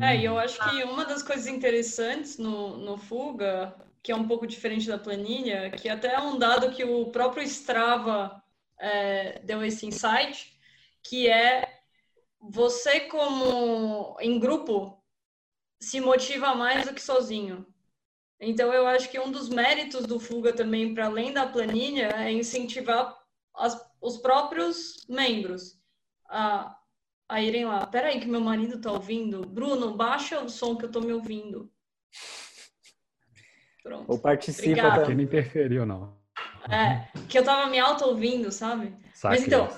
[0.00, 4.26] É, e eu acho que uma das coisas interessantes no, no Fuga, que é um
[4.26, 8.42] pouco diferente da planilha, que até é um dado que o próprio Strava
[8.78, 10.56] é, deu esse insight,
[11.02, 11.69] que é
[12.40, 15.02] você como em grupo
[15.80, 17.66] se motiva mais do que sozinho.
[18.38, 22.32] Então, eu acho que um dos méritos do Fuga também, para além da planilha, é
[22.32, 23.18] incentivar
[23.54, 25.78] as, os próprios membros
[26.26, 26.78] a,
[27.28, 27.86] a irem lá.
[27.86, 29.46] Peraí, que meu marido está ouvindo.
[29.46, 31.70] Bruno, baixa o som que eu estou me ouvindo.
[33.82, 34.10] Pronto.
[34.10, 35.06] Ou participa Obrigada.
[35.06, 36.19] que não interferiu, não.
[36.68, 38.94] É, que eu estava me auto-ouvindo, sabe?
[39.14, 39.68] Saque, Mas então,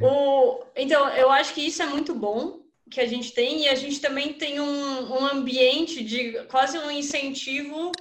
[0.00, 3.74] o, então, eu acho que isso é muito bom que a gente tem, e a
[3.74, 7.92] gente também tem um, um ambiente de quase um incentivo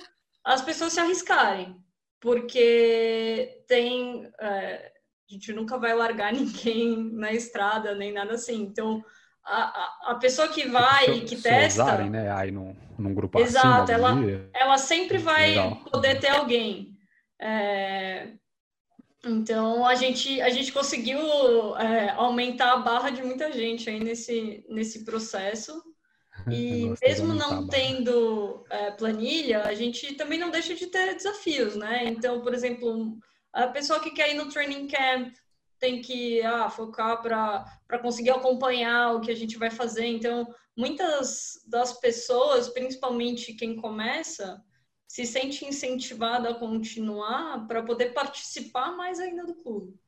[0.44, 1.76] às pessoas se arriscarem,
[2.20, 4.30] porque tem.
[4.40, 4.92] É,
[5.30, 8.62] a gente nunca vai largar ninguém na estrada, nem nada assim.
[8.62, 9.04] Então,
[9.46, 11.84] a, a, a pessoa que vai e que se testa.
[11.84, 12.32] Usarem, né?
[12.32, 14.16] Aí num, num grupo Exato, assim, ela,
[14.54, 15.76] ela sempre vai Legal.
[15.92, 16.98] poder ter alguém.
[17.40, 18.34] É,
[19.24, 21.20] então a gente a gente conseguiu
[21.78, 25.82] é, aumentar a barra de muita gente aí nesse nesse processo
[26.52, 32.06] e mesmo não tendo é, planilha a gente também não deixa de ter desafios, né?
[32.06, 33.18] Então por exemplo
[33.54, 35.34] a pessoa que quer ir no training camp
[35.80, 40.06] tem que ah, focar para para conseguir acompanhar o que a gente vai fazer.
[40.06, 40.48] Então
[40.78, 44.62] muitas das pessoas, principalmente quem começa
[45.10, 50.00] se sente incentivado a continuar para poder participar mais ainda do clube.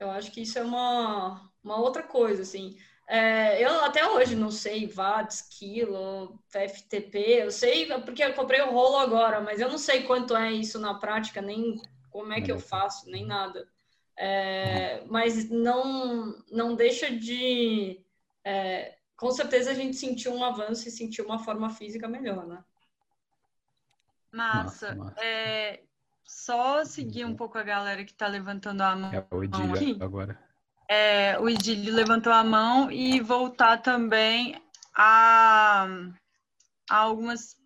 [0.00, 2.78] Eu acho que isso é uma, uma outra coisa, assim.
[3.06, 8.70] É, eu até hoje não sei watts, quilo, FTP, eu sei porque eu comprei o
[8.70, 11.76] rolo agora, mas eu não sei quanto é isso na prática, nem
[12.10, 13.68] como é que eu faço, nem nada.
[14.16, 18.00] É, mas não, não deixa de.
[18.42, 22.64] É, com certeza a gente sentiu um avanço e sentiu uma forma física melhor, né?
[24.32, 24.94] Massa.
[24.94, 25.14] massa.
[25.20, 25.82] É,
[26.24, 29.12] só seguir um pouco a galera que está levantando a mão.
[29.12, 30.38] É o Edílio agora.
[30.88, 34.62] É, o Edílio levantou a mão e voltar também
[34.94, 35.86] a,
[36.90, 37.56] a algumas,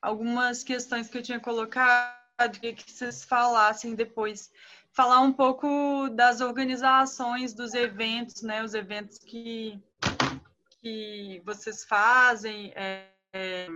[0.00, 2.20] algumas questões que eu tinha colocado
[2.60, 4.50] que vocês falassem depois.
[4.92, 8.62] Falar um pouco das organizações dos eventos, né?
[8.62, 9.80] Os eventos que,
[10.80, 12.72] que vocês fazem.
[12.74, 13.68] É, é,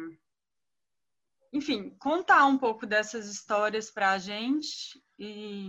[1.55, 5.69] enfim, contar um pouco dessas histórias para a gente e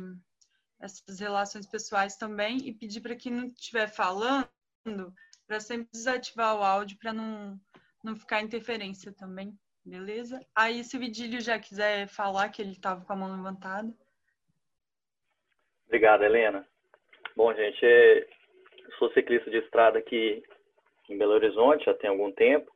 [0.82, 4.50] essas relações pessoais também e pedir para quem não estiver falando
[5.48, 7.56] para sempre desativar o áudio para não,
[8.04, 9.54] não ficar interferência também,
[9.86, 10.40] beleza?
[10.56, 13.94] Aí se o Vidílio já quiser falar que ele estava com a mão levantada.
[15.86, 16.68] Obrigado, Helena.
[17.36, 20.42] Bom, gente, eu sou ciclista de estrada aqui
[21.08, 22.75] em Belo Horizonte já tem algum tempo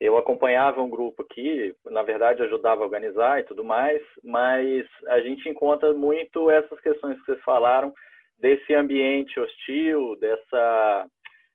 [0.00, 5.20] eu acompanhava um grupo aqui, na verdade ajudava a organizar e tudo mais, mas a
[5.20, 7.94] gente encontra muito essas questões que vocês falaram
[8.38, 11.06] desse ambiente hostil, dessa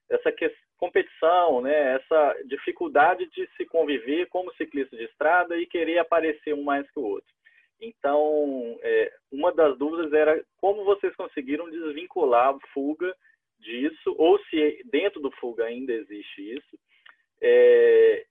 [0.10, 0.34] essa
[0.78, 1.96] competição, né?
[1.96, 7.00] Essa dificuldade de se conviver como ciclista de estrada e querer aparecer um mais que
[7.00, 7.32] o outro.
[7.80, 13.16] Então, é, uma das dúvidas era como vocês conseguiram desvincular o fuga
[13.60, 16.80] disso, ou se dentro do fuga ainda existe isso,
[17.42, 18.26] é,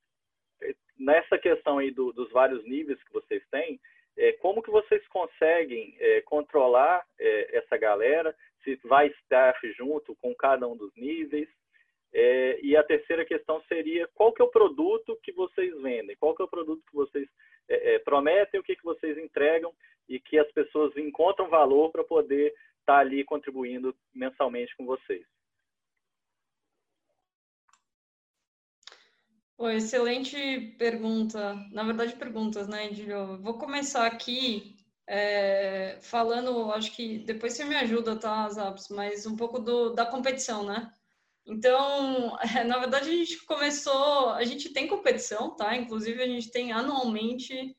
[0.98, 3.80] nessa questão aí do, dos vários níveis que vocês têm,
[4.16, 10.34] é, como que vocês conseguem é, controlar é, essa galera, se vai staff junto com
[10.34, 11.48] cada um dos níveis,
[12.12, 16.34] é, e a terceira questão seria qual que é o produto que vocês vendem, qual
[16.34, 17.28] que é o produto que vocês
[17.68, 19.72] é, é, prometem, o que, que vocês entregam?
[20.08, 22.48] E que as pessoas encontram valor para poder
[22.80, 25.24] estar tá ali contribuindo mensalmente com vocês.
[29.60, 31.54] Pô, excelente pergunta.
[31.70, 33.36] Na verdade, perguntas, né, Edilho?
[33.42, 34.74] Vou começar aqui
[35.06, 40.06] é, falando, acho que depois você me ajuda, tá, Zaps, mas um pouco do, da
[40.06, 40.90] competição, né?
[41.46, 45.76] Então, é, na verdade, a gente começou, a gente tem competição, tá?
[45.76, 47.76] Inclusive, a gente tem anualmente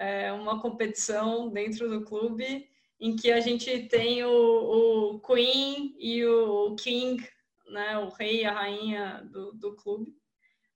[0.00, 6.24] é, uma competição dentro do clube em que a gente tem o, o Queen e
[6.26, 7.24] o King,
[7.68, 7.98] né?
[7.98, 10.19] O rei e a rainha do, do clube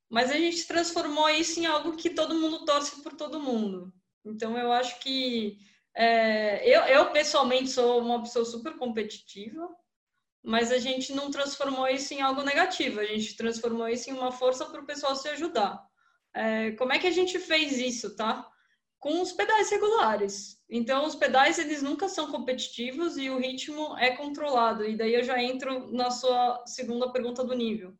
[0.09, 3.93] mas a gente transformou isso em algo que todo mundo torce por todo mundo.
[4.25, 5.59] Então eu acho que
[5.95, 9.69] é, eu, eu pessoalmente sou uma pessoa super competitiva,
[10.43, 14.33] mas a gente não transformou isso em algo negativo, a gente transformou isso em uma
[14.33, 15.83] força para o pessoal se ajudar.
[16.35, 18.51] É, como é que a gente fez isso, tá?
[18.99, 20.59] Com os pedais regulares.
[20.69, 24.85] Então, os pedais, eles nunca são competitivos e o ritmo é controlado.
[24.85, 27.97] E daí eu já entro na sua segunda pergunta do nível.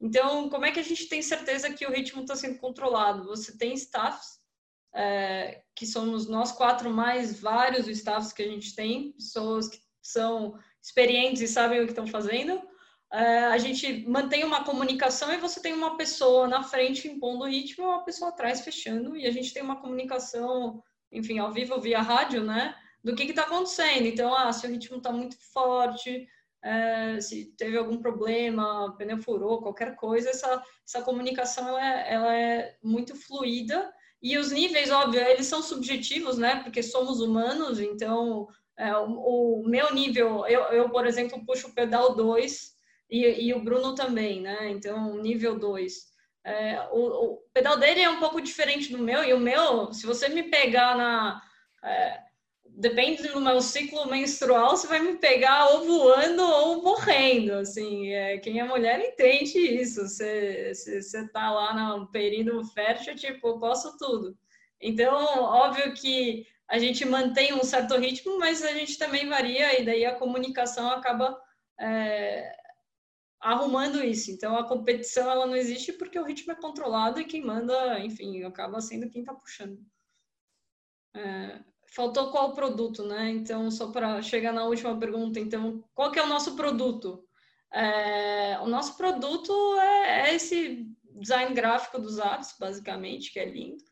[0.00, 3.24] Então, como é que a gente tem certeza que o ritmo está sendo controlado?
[3.24, 4.38] Você tem staffs,
[4.94, 10.58] é, que somos nós quatro mais vários staffs que a gente tem, pessoas que são
[10.82, 12.62] experientes e sabem o que estão fazendo.
[13.12, 17.48] É, a gente mantém uma comunicação e você tem uma pessoa na frente impondo o
[17.48, 20.82] ritmo uma pessoa atrás fechando, e a gente tem uma comunicação,
[21.12, 22.74] enfim, ao vivo via rádio, né?
[23.02, 24.06] Do que está acontecendo.
[24.06, 26.26] Então, ah, se o ritmo está muito forte,
[26.66, 32.34] é, se teve algum problema, pneu furou, qualquer coisa, essa, essa comunicação ela é, ela
[32.34, 36.62] é muito fluida e os níveis, óbvio, eles são subjetivos, né?
[36.64, 41.74] Porque somos humanos, então é, o, o, meu nível, eu, eu, por exemplo, puxo o
[41.74, 42.72] pedal 2
[43.08, 44.68] e, e o Bruno também, né?
[44.70, 45.94] Então, nível 2.
[46.44, 50.04] É, o, o, pedal dele é um pouco diferente do meu, e o meu, se
[50.04, 51.40] você me pegar na.
[51.84, 52.25] É,
[52.76, 58.36] depende do meu ciclo menstrual, você vai me pegar ou voando ou morrendo, assim, é,
[58.38, 64.36] quem é mulher entende isso, você, você, tá lá no período fértil, tipo, posso tudo.
[64.78, 69.84] Então, óbvio que a gente mantém um certo ritmo, mas a gente também varia, e
[69.84, 71.40] daí a comunicação acaba
[71.80, 72.54] é,
[73.40, 74.30] arrumando isso.
[74.30, 78.44] Então, a competição, ela não existe porque o ritmo é controlado e quem manda, enfim,
[78.44, 79.80] acaba sendo quem tá puxando.
[81.14, 81.60] É,
[81.96, 83.30] faltou qual produto, né?
[83.30, 87.24] Então, só para chegar na última pergunta, então, qual que é o nosso produto?
[87.72, 90.86] É, o nosso produto é, é, esse
[91.18, 93.82] design gráfico dos apps, basicamente, que é lindo.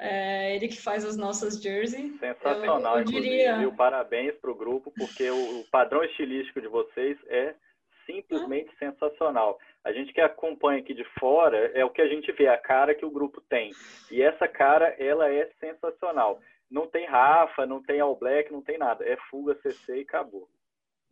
[0.00, 2.18] É ele que faz as nossas jerseys.
[2.18, 3.50] Sensacional, eu, eu diria...
[3.50, 3.76] inclusive.
[3.76, 7.54] Parabéns para o grupo, porque o, padrão estilístico de vocês é
[8.06, 8.86] simplesmente ah.
[8.86, 9.58] sensacional.
[9.84, 12.94] A gente que acompanha aqui de fora é o que a gente vê, a cara
[12.94, 13.70] que o grupo tem.
[14.10, 16.40] E essa cara, ela é sensacional.
[16.70, 19.04] Não tem Rafa, não tem All Black, não tem nada.
[19.04, 20.48] É fuga, CC e acabou.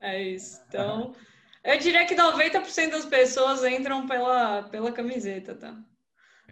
[0.01, 0.63] É isso.
[0.69, 1.13] Então,
[1.65, 5.75] eu diria que 90% das pessoas entram pela, pela camiseta, tá?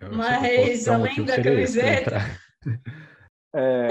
[0.00, 2.16] Eu Mas, além da camiseta...
[3.56, 3.88] É,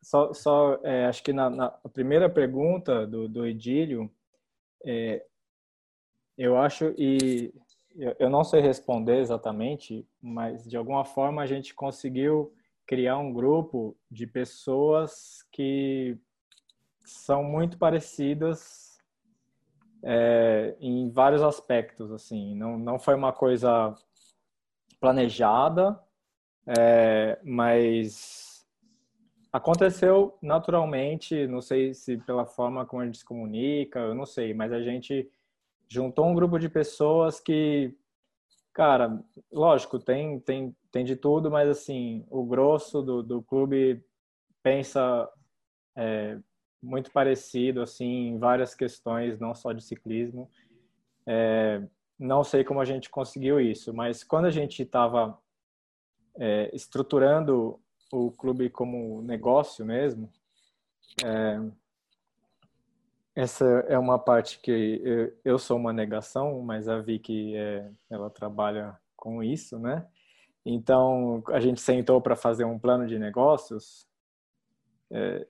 [0.00, 4.08] só, só é, acho que na, na primeira pergunta do, do Edílio,
[4.84, 5.24] é,
[6.38, 7.52] eu acho, e
[8.18, 12.54] eu não sei responder exatamente, mas de alguma forma a gente conseguiu
[12.86, 16.18] criar um grupo de pessoas que
[17.04, 18.98] são muito parecidas
[20.02, 22.54] é, em vários aspectos, assim.
[22.54, 23.94] Não, não foi uma coisa
[25.00, 25.98] planejada,
[26.66, 28.66] é, mas
[29.52, 31.46] aconteceu naturalmente.
[31.46, 34.82] Não sei se pela forma como a gente se comunica, eu não sei, mas a
[34.82, 35.30] gente
[35.88, 37.94] juntou um grupo de pessoas que,
[38.72, 39.22] cara,
[39.52, 44.04] lógico, tem, tem, tem de tudo, mas assim, o grosso do, do clube
[44.62, 45.28] pensa
[45.96, 46.38] é,
[46.82, 50.50] muito parecido, assim, em várias questões, não só de ciclismo.
[51.26, 51.82] É,
[52.18, 55.38] não sei como a gente conseguiu isso, mas quando a gente estava
[56.36, 57.80] é, estruturando
[58.12, 60.30] o clube como negócio mesmo,
[61.24, 61.58] é,
[63.34, 68.28] essa é uma parte que eu, eu sou uma negação, mas a Vicky é, ela
[68.28, 70.06] trabalha com isso, né?
[70.64, 74.06] Então a gente sentou para fazer um plano de negócios.
[75.10, 75.46] É,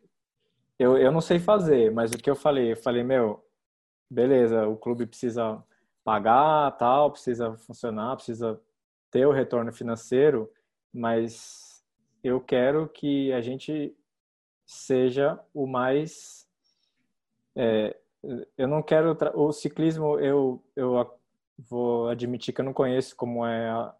[0.78, 3.44] eu, eu não sei fazer, mas o que eu falei, eu falei meu,
[4.10, 5.62] beleza, o clube precisa
[6.02, 8.60] pagar, tal, precisa funcionar, precisa
[9.10, 10.50] ter o retorno financeiro,
[10.92, 11.84] mas
[12.24, 13.94] eu quero que a gente
[14.64, 16.48] seja o mais
[17.54, 17.96] é,
[18.56, 21.18] eu não quero o ciclismo eu eu
[21.58, 23.92] vou admitir que eu não conheço como é,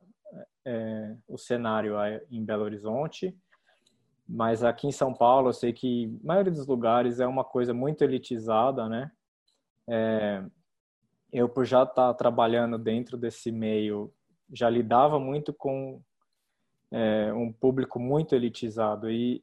[0.64, 1.94] é o cenário
[2.30, 3.36] em Belo Horizonte
[4.28, 7.74] mas aqui em São Paulo eu sei que a maioria dos lugares é uma coisa
[7.74, 9.10] muito elitizada né
[9.88, 10.44] é,
[11.32, 14.12] eu por já estar tá trabalhando dentro desse meio
[14.52, 16.00] já lidava muito com
[16.90, 19.42] é, um público muito elitizado e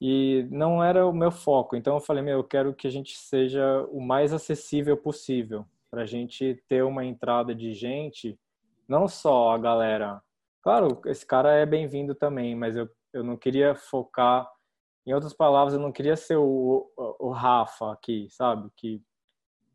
[0.00, 1.76] e não era o meu foco.
[1.76, 6.02] Então eu falei, meu, eu quero que a gente seja o mais acessível possível para
[6.02, 8.38] a gente ter uma entrada de gente,
[8.88, 10.20] não só a galera.
[10.66, 14.50] Claro, esse cara é bem-vindo também, mas eu, eu não queria focar.
[15.06, 18.68] Em outras palavras, eu não queria ser o, o, o Rafa aqui, sabe?
[18.76, 19.00] Que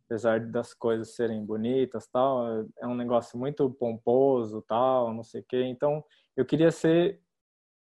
[0.03, 5.45] apesar das coisas serem bonitas, tal, é um negócio muito pomposo, tal, não sei o
[5.47, 5.63] quê.
[5.63, 6.03] Então,
[6.35, 7.21] eu queria ser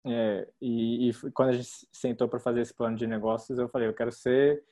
[0.05, 3.87] é, e, e, quando a gente sentou para fazer esse plano de negócios, eu falei,
[3.87, 4.65] eu quero ser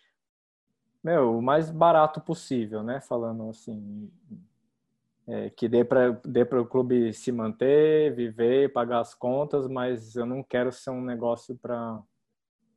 [1.01, 2.99] meu, o mais barato possível, né?
[2.99, 4.11] Falando assim,
[5.27, 10.43] é, que dê para o clube se manter, viver, pagar as contas, mas eu não
[10.43, 11.99] quero ser um negócio para,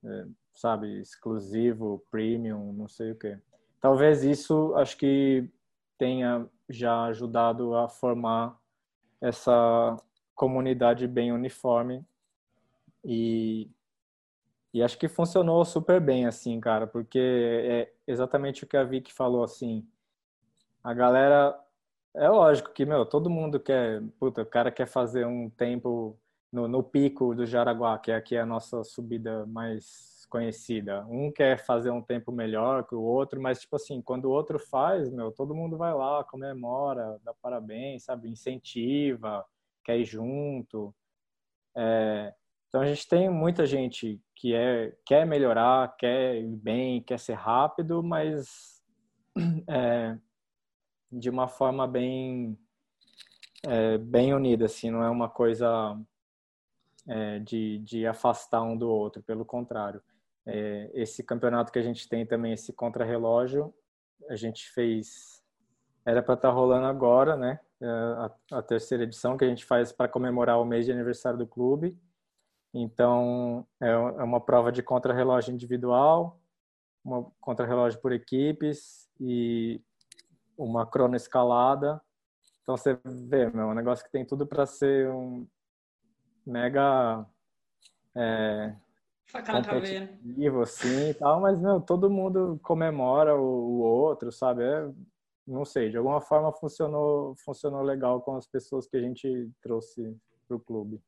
[0.05, 3.39] é, sabe, exclusivo, premium, não sei o quê.
[3.81, 5.51] Talvez isso, acho que
[5.97, 8.59] tenha já ajudado a formar
[9.21, 9.97] essa
[10.35, 12.05] comunidade bem uniforme
[13.05, 13.69] e,
[14.73, 19.13] e acho que funcionou super bem, assim, cara, porque é exatamente o que a Vicky
[19.13, 19.87] falou, assim.
[20.83, 21.59] A galera.
[22.19, 24.03] É lógico que, meu, todo mundo quer.
[24.19, 26.19] Puta, o cara quer fazer um tempo
[26.53, 31.07] no, no pico do Jaraguá, que é aqui a nossa subida mais conhecida.
[31.09, 34.59] Um quer fazer um tempo melhor que o outro, mas, tipo assim, quando o outro
[34.59, 38.29] faz, meu, todo mundo vai lá, comemora, dá parabéns, sabe?
[38.29, 39.45] Incentiva,
[39.85, 40.93] quer ir junto.
[41.77, 42.35] É,
[42.69, 47.35] então a gente tem muita gente que é, quer melhorar, quer ir bem, quer ser
[47.35, 48.83] rápido, mas
[49.69, 50.19] é,
[51.11, 52.59] de uma forma bem
[53.67, 55.99] é, bem unida, assim, não é uma coisa
[57.09, 60.01] é, de, de afastar um do outro, pelo contrário.
[60.47, 63.75] É, esse campeonato que a gente tem também, esse contrarrelógio,
[64.31, 65.43] a gente fez,
[66.05, 67.59] era para estar tá rolando agora, né?
[67.81, 71.39] É, a, a terceira edição que a gente faz para comemorar o mês de aniversário
[71.39, 71.99] do clube
[72.73, 76.41] então, é, é uma prova de contrarrelógio individual,
[77.05, 79.81] uma contrarrelógio por equipes e
[80.59, 82.01] uma cronoescalada.
[82.63, 85.47] Então, você vê, meu, é um negócio que tem tudo para ser um
[86.45, 87.25] mega
[88.15, 88.75] é,
[89.33, 94.65] competitivo, assim, e tal, mas, meu, todo mundo comemora o, o outro, sabe?
[94.65, 94.91] É,
[95.47, 100.15] não sei, de alguma forma funcionou, funcionou legal com as pessoas que a gente trouxe
[100.47, 101.01] para o clube.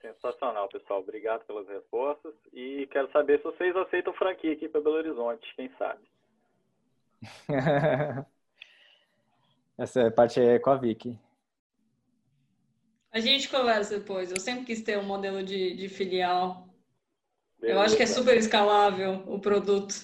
[0.00, 1.00] Sensacional, pessoal.
[1.00, 2.34] Obrigado pelas respostas.
[2.52, 6.13] E quero saber se vocês aceitam franquia aqui para Belo Horizonte, quem sabe.
[9.78, 11.18] Essa parte é com a Vicky.
[13.12, 14.30] A gente conversa depois.
[14.30, 16.68] Eu sempre quis ter um modelo de, de filial.
[17.60, 17.78] Beleza.
[17.78, 19.94] Eu acho que é super escalável o produto.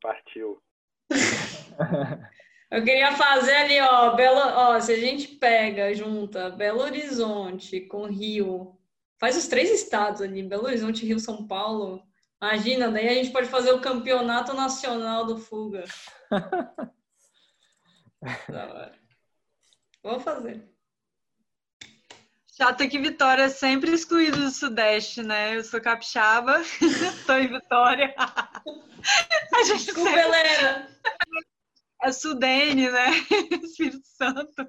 [0.00, 0.62] Partiu.
[2.70, 8.04] Eu queria fazer ali, ó, Belo, ó, se a gente pega, junta Belo Horizonte com
[8.04, 8.78] Rio,
[9.18, 12.06] faz os três estados ali, Belo Horizonte, Rio, São Paulo.
[12.40, 15.84] Imagina, daí a gente pode fazer o campeonato nacional do Fuga.
[20.02, 20.68] Vou fazer.
[22.56, 25.56] Chato que Vitória é sempre excluído do Sudeste, né?
[25.56, 28.14] Eu sou capixaba, estou em Vitória.
[28.18, 30.20] A gente Desculpa, sempre...
[30.20, 30.88] Helena
[32.02, 33.10] é Sudene, né?
[33.62, 34.68] Espírito Santo.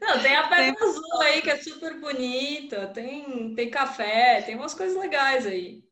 [0.00, 0.88] Não, tem a Pedra tem...
[0.88, 2.88] Azul aí, que é super bonita.
[2.88, 5.82] Tem, tem café, tem umas coisas legais aí.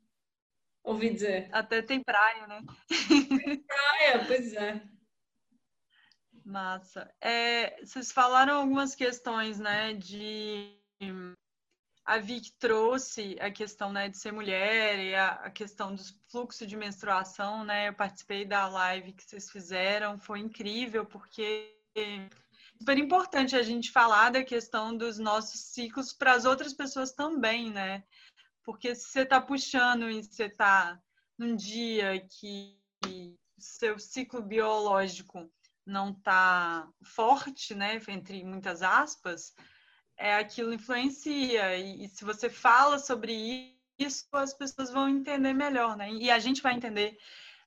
[0.91, 1.49] Ouvi dizer.
[1.53, 2.64] Até tem praia, né?
[3.09, 4.82] Tem praia, pois é.
[6.45, 7.09] Massa.
[7.20, 10.76] É, vocês falaram algumas questões, né, de
[12.05, 16.66] a Vic trouxe a questão né, de ser mulher e a, a, questão do fluxo
[16.66, 17.88] de menstruação, né?
[17.88, 22.28] Eu participei da live que vocês fizeram, foi incrível, porque é
[22.76, 27.70] super importante a gente falar da questão dos nossos ciclos para as outras pessoas também,
[27.70, 28.03] né?
[28.71, 30.97] Porque se você está puxando e você está
[31.37, 32.79] num dia que
[33.59, 35.51] seu ciclo biológico
[35.85, 39.53] não está forte, né, entre muitas aspas,
[40.16, 41.77] é, aquilo influencia.
[41.77, 46.09] E, e, se você fala sobre isso, as pessoas vão entender melhor, né?
[46.12, 47.18] E a gente vai entender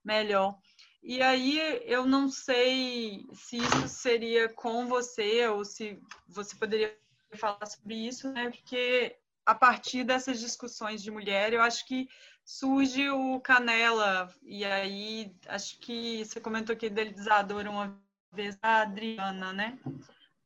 [0.06, 0.58] melhor.
[1.01, 6.97] E aí eu não sei se isso seria com você ou se você poderia
[7.36, 8.49] falar sobre isso, né?
[8.49, 12.08] Porque a partir dessas discussões de mulher, eu acho que
[12.46, 14.34] surge o Canela.
[14.44, 19.78] E aí acho que você comentou que idealizadora uma vez a Adriana, né?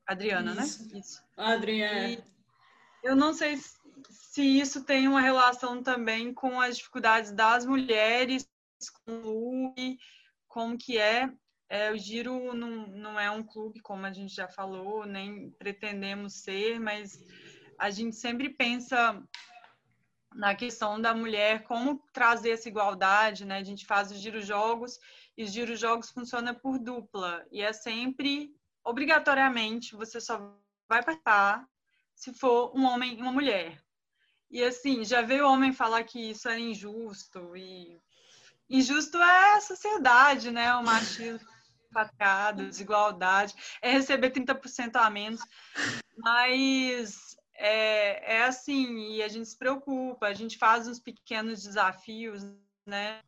[0.05, 0.63] Adriana, né?
[0.63, 0.87] isso.
[0.87, 0.99] né?
[0.99, 1.23] Isso.
[1.35, 2.23] Adriana.
[3.03, 3.57] eu não sei
[4.09, 8.47] se isso tem uma relação também com as dificuldades das mulheres,
[9.05, 9.99] com o clube,
[10.47, 11.29] como que é.
[11.69, 16.41] é o Giro não, não é um clube, como a gente já falou, nem pretendemos
[16.41, 17.19] ser, mas
[17.77, 19.21] a gente sempre pensa
[20.33, 23.57] na questão da mulher, como trazer essa igualdade, né?
[23.57, 24.99] A gente faz os giro jogos
[25.35, 30.37] e os giro jogos funciona por dupla e é sempre obrigatoriamente você só
[30.87, 31.67] vai participar
[32.15, 33.81] se for um homem e uma mulher.
[34.49, 37.99] E assim, já veio o homem falar que isso era injusto e
[38.69, 40.73] injusto é a sociedade, né?
[40.75, 41.47] O machismo
[41.93, 45.41] patriado, desigualdade, é receber 30% a menos.
[46.17, 47.26] Mas
[47.57, 52.43] é, é assim, e a gente se preocupa, a gente faz uns pequenos desafios,
[52.85, 53.21] né?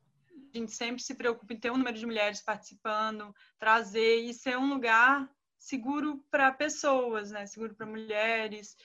[0.53, 4.57] A gente sempre se preocupa em ter um número de mulheres participando, trazer e ser
[4.57, 7.45] um lugar seguro para pessoas, né?
[7.47, 8.77] Seguro para mulheres,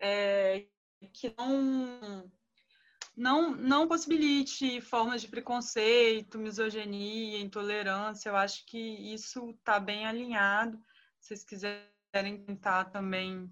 [0.00, 0.66] é,
[1.12, 2.30] que não,
[3.16, 8.28] não, não possibilite formas de preconceito, misoginia, intolerância.
[8.28, 10.78] Eu acho que isso está bem alinhado.
[11.20, 13.50] Se vocês quiserem tentar também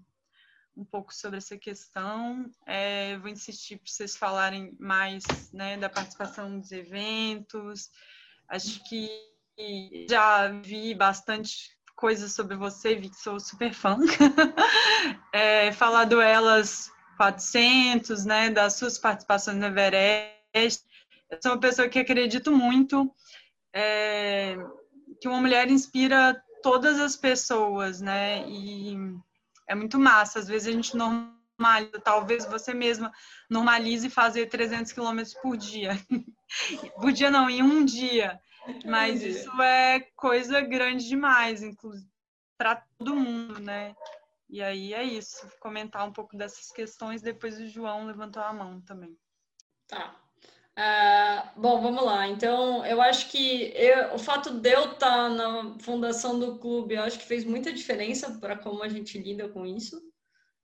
[0.75, 6.49] um pouco sobre essa questão, é, vou insistir para vocês falarem mais né, da participação
[6.49, 7.89] nos eventos.
[8.47, 9.09] Acho que
[10.09, 13.97] já vi bastante coisas sobre você, vi que sou super fã.
[15.33, 20.83] é, falar do Elas 400, né, das suas participações no Everest.
[21.29, 23.13] Eu sou uma pessoa que acredito muito
[23.73, 24.57] é,
[25.21, 28.95] que uma mulher inspira todas as pessoas, né, e
[29.71, 30.39] é muito massa.
[30.39, 33.11] Às vezes a gente normaliza, talvez você mesma
[33.49, 35.91] normalize fazer 300 quilômetros por dia.
[36.99, 38.39] por dia não, em um dia.
[38.85, 42.07] Mas isso é coisa grande demais, inclusive,
[42.57, 43.95] para todo mundo, né?
[44.49, 48.81] E aí é isso, comentar um pouco dessas questões, depois o João levantou a mão
[48.81, 49.17] também.
[49.87, 50.13] Tá.
[50.77, 52.27] Uh, bom, vamos lá.
[52.27, 57.03] Então, eu acho que eu, o fato de eu estar na fundação do clube, eu
[57.03, 59.97] acho que fez muita diferença para como a gente lida com isso.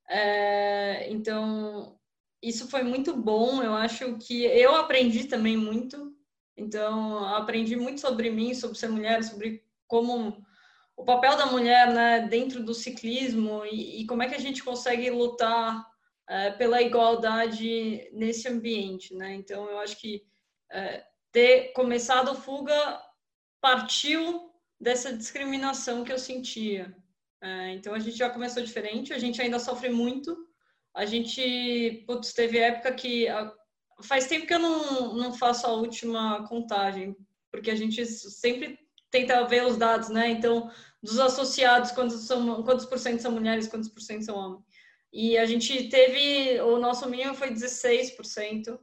[0.10, 2.00] Uh, então,
[2.42, 3.62] isso foi muito bom.
[3.62, 6.18] Eu acho que eu aprendi também muito
[6.58, 10.44] então, aprendi muito sobre mim, sobre ser mulher, sobre como
[10.98, 14.64] o papel da mulher né, dentro do ciclismo e, e como é que a gente
[14.64, 15.86] consegue lutar
[16.30, 19.14] é, pela igualdade nesse ambiente.
[19.14, 19.36] Né?
[19.36, 20.24] Então, eu acho que
[20.72, 23.02] é, ter começado a fuga
[23.62, 26.96] partiu dessa discriminação que eu sentia.
[27.42, 30.36] É, então, a gente já começou diferente, a gente ainda sofre muito.
[30.94, 33.28] A gente, putz, teve época que
[34.02, 37.16] faz tempo que eu não, não faço a última contagem,
[37.52, 40.30] porque a gente sempre tenta ver os dados, né?
[40.30, 40.70] Então,
[41.02, 44.64] dos associados, quantos, são, quantos por cento são mulheres, quantos por cento são homens.
[45.20, 48.80] E a gente teve, o nosso mínimo foi 16%,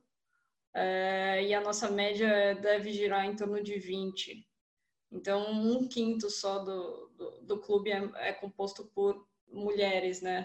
[0.74, 4.44] é, e a nossa média deve girar em torno de 20%.
[5.12, 10.44] Então, um quinto só do, do, do clube é, é, composto por mulheres, né?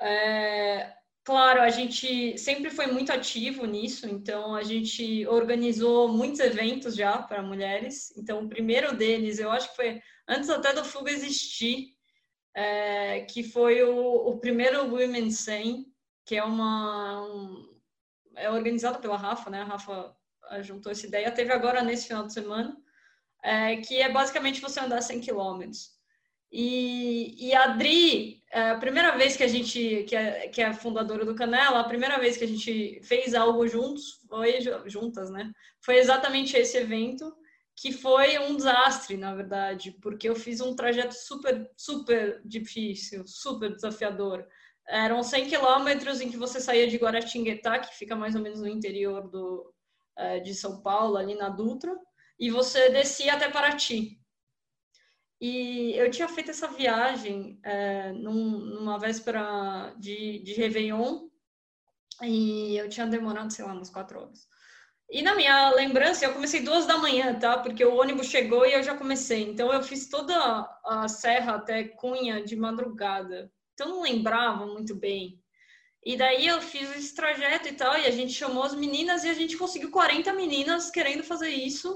[0.00, 0.92] É,
[1.22, 7.22] claro, a gente sempre foi muito ativo nisso, então a gente organizou muitos eventos já
[7.22, 8.12] para mulheres.
[8.16, 11.96] Então, o primeiro deles, eu acho que foi antes até do Fuga existir,
[12.54, 15.86] é, que foi o, o, primeiro Women 100,
[16.24, 17.72] que é uma um,
[18.36, 19.62] é organizado pela Rafa, né?
[19.62, 20.14] A Rafa
[20.62, 21.30] juntou essa ideia.
[21.30, 22.76] Teve agora nesse final de semana
[23.42, 25.90] é, que é basicamente você andar 100 quilômetros.
[26.50, 30.72] E, e a Adri, é, a primeira vez que a gente, que é, que é
[30.74, 35.50] fundadora do Canela, a primeira vez que a gente fez algo juntos, foi juntas, né?
[35.80, 37.34] Foi exatamente esse evento,
[37.76, 43.74] que foi um desastre, na verdade, porque eu fiz um trajeto super, super difícil, super
[43.74, 44.46] desafiador.
[44.86, 48.68] Eram 100 quilômetros em que você saía de Guaratinguetá, que fica mais ou menos no
[48.68, 49.72] interior do,
[50.16, 51.96] é, de São Paulo, ali na Dutra,
[52.38, 54.20] e você descia até Paraty.
[55.40, 61.28] E eu tinha feito essa viagem é, num, numa véspera de, de Réveillon
[62.22, 64.46] e eu tinha demorado, sei lá, umas quatro horas.
[65.12, 67.58] E na minha lembrança, eu comecei duas da manhã, tá?
[67.58, 69.42] Porque o ônibus chegou e eu já comecei.
[69.42, 70.34] Então eu fiz toda
[70.86, 73.52] a serra até Cunha de madrugada.
[73.74, 75.38] Então não lembrava muito bem.
[76.02, 79.28] E daí eu fiz esse trajeto e tal, e a gente chamou as meninas e
[79.28, 81.92] a gente conseguiu 40 meninas querendo fazer isso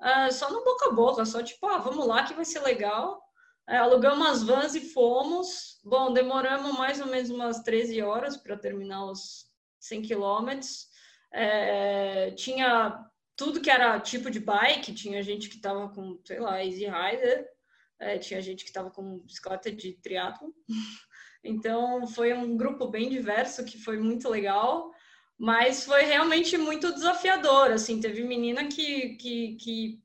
[0.00, 3.20] uh, só no boca a boca, só tipo, ah, vamos lá que vai ser legal.
[3.68, 5.80] Uh, alugamos as vans e fomos.
[5.82, 9.46] Bom, demoramos mais ou menos umas 13 horas para terminar os
[9.80, 10.91] 100 quilômetros.
[11.32, 13.04] É, tinha
[13.36, 17.48] tudo que era tipo de bike, tinha gente que estava com, sei lá, Easy Rider,
[17.98, 20.54] é, tinha gente que estava com bicicleta de triatlo.
[21.44, 24.92] Então, foi um grupo bem diverso que foi muito legal.
[25.44, 30.02] Mas foi realmente muito desafiador, assim, teve menina que, que, que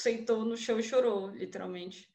[0.00, 2.08] sentou no chão e chorou, literalmente.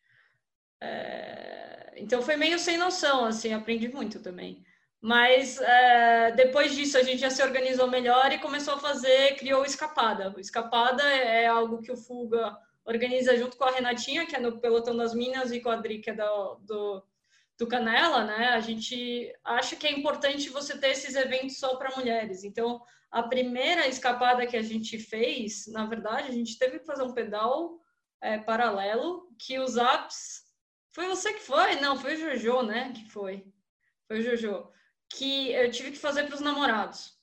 [0.80, 1.94] É...
[1.98, 4.64] Então foi meio sem noção, assim, aprendi muito também.
[5.06, 9.62] Mas é, depois disso a gente já se organizou melhor e começou a fazer, criou
[9.62, 10.34] o Escapada.
[10.36, 14.60] O Escapada é algo que o Fuga organiza junto com a Renatinha, que é no
[14.60, 17.04] Pelotão das Minas, e com a Adri, que é do, do
[17.56, 18.50] do Canela, né?
[18.50, 22.44] A gente acha que é importante você ter esses eventos só para mulheres.
[22.44, 22.82] Então,
[23.12, 27.14] a primeira escapada que a gente fez, na verdade, a gente teve que fazer um
[27.14, 27.80] pedal
[28.20, 30.44] é, paralelo que os apps.
[30.92, 31.76] Foi você que foi?
[31.76, 32.92] Não, foi o Jojo, né?
[32.92, 33.46] Que foi.
[34.08, 34.75] Foi o Jojo.
[35.10, 37.16] Que eu tive que fazer para os namorados.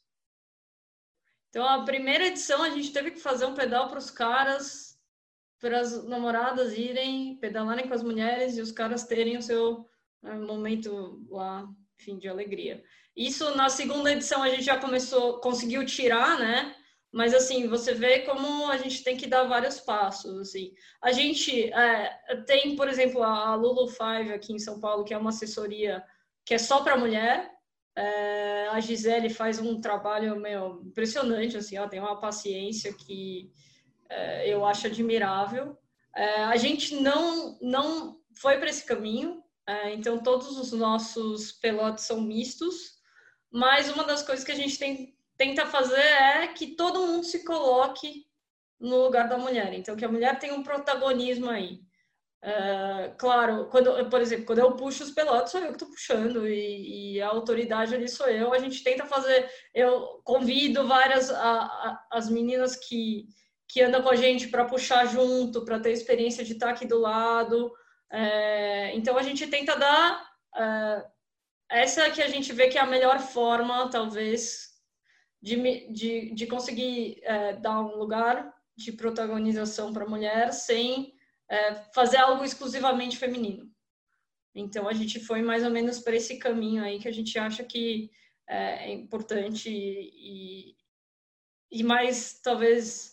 [1.49, 4.99] Então, a primeira edição a gente teve que fazer um pedal para os caras,
[5.61, 9.87] para as namoradas irem pedalarem com as mulheres e os caras terem o seu
[10.25, 12.83] é um momento lá, fim de alegria.
[13.17, 16.75] Isso na segunda edição a gente já começou, conseguiu tirar, né?
[17.13, 20.73] Mas assim, você vê como a gente tem que dar vários passos, assim.
[21.03, 25.19] A gente é, tem, por exemplo, a Lulu Five aqui em São Paulo, que é
[25.19, 26.03] uma assessoria
[26.45, 27.51] que é só para mulher.
[27.97, 33.53] É, a Gisele faz um trabalho meu, impressionante, assim, ela tem uma paciência que
[34.09, 35.77] é, eu acho admirável.
[36.15, 42.05] É, a gente não, não foi para esse caminho, é, então, todos os nossos pelotes
[42.05, 42.99] são mistos,
[43.51, 47.45] mas uma das coisas que a gente tem, tenta fazer é que todo mundo se
[47.45, 48.27] coloque
[48.81, 49.73] no lugar da mulher.
[49.73, 51.81] Então, que a mulher tenha um protagonismo aí.
[52.45, 56.49] É, claro, quando, por exemplo, quando eu puxo os pelotes, sou eu que estou puxando
[56.49, 58.53] e, e, a autoridade ali sou eu.
[58.53, 59.49] A gente tenta fazer.
[59.73, 63.29] Eu convido várias a, a, as meninas que,
[63.69, 66.99] que andam com a gente para puxar junto, para ter experiência de estar aqui do
[66.99, 67.73] lado.
[68.11, 71.07] É, então a gente tenta dar é,
[71.71, 74.69] essa que a gente vê que é a melhor forma, talvez,
[75.41, 75.57] de,
[75.93, 81.15] de, de conseguir é, dar um lugar de protagonização para a mulher sem
[81.51, 83.71] é, fazer algo exclusivamente feminino.
[84.55, 87.65] Então a gente foi mais ou menos para esse caminho aí que a gente acha
[87.65, 88.11] que
[88.49, 90.77] é, é importante e,
[91.71, 93.13] e mais talvez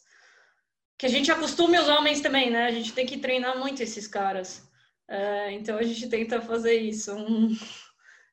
[0.97, 2.65] que a gente acostume os homens também, né?
[2.65, 4.69] A gente tem que treinar muito esses caras.
[5.09, 7.57] Uh, então a gente tenta fazer isso, um,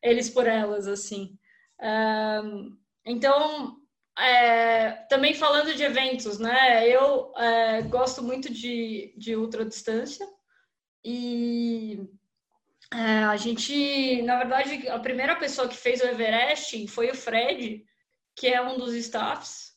[0.02, 1.38] eles por elas, assim.
[1.78, 3.80] Uh, então,
[4.18, 6.88] é, também falando de eventos, né?
[6.88, 10.26] Eu é, gosto muito de, de ultradistância
[11.04, 12.08] e
[12.92, 17.84] é, a gente, na verdade, a primeira pessoa que fez o Everest foi o Fred,
[18.34, 19.74] que é um dos staffs.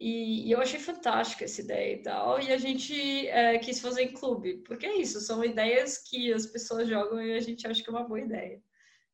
[0.00, 2.40] E, e, eu achei fantástica essa ideia e tal.
[2.40, 6.46] E a gente é, quis fazer em clube, porque é isso, são ideias que as
[6.46, 8.60] pessoas jogam e a gente acha que é uma boa ideia.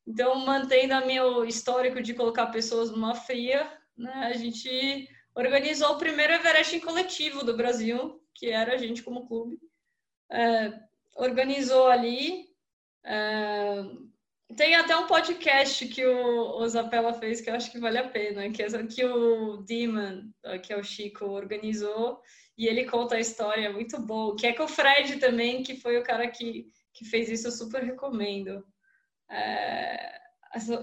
[0.05, 3.69] Então, mantendo o meu histórico de colocar pessoas numa fria,
[4.01, 9.03] né, a gente organizou o primeiro Everest em coletivo do Brasil, que era a gente
[9.03, 9.59] como clube.
[10.31, 10.73] É,
[11.15, 12.47] organizou ali.
[13.03, 13.83] É,
[14.55, 18.09] tem até um podcast que o, o Zapella fez que eu acho que vale a
[18.09, 20.29] pena, que é que o Demon,
[20.63, 22.21] que é o Chico, organizou,
[22.57, 24.35] e ele conta a história, é muito bom.
[24.35, 27.51] Que é com o Fred também, que foi o cara que, que fez isso, eu
[27.51, 28.65] super recomendo.
[29.29, 30.20] É,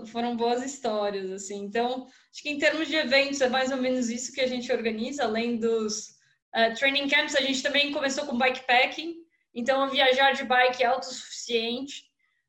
[0.06, 1.62] foram boas histórias, assim.
[1.62, 4.72] Então, acho que em termos de eventos, é mais ou menos isso que a gente
[4.72, 6.08] organiza, além dos
[6.54, 9.16] uh, training camps, a gente também começou com bikepacking,
[9.54, 12.04] então viajar de bike é autossuficiente,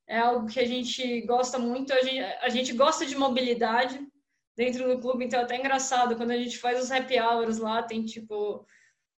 [0.07, 3.99] é algo que a gente gosta muito, a gente, a gente gosta de mobilidade
[4.55, 7.83] dentro do clube, então é até engraçado, quando a gente faz os happy hours lá,
[7.83, 8.65] tem tipo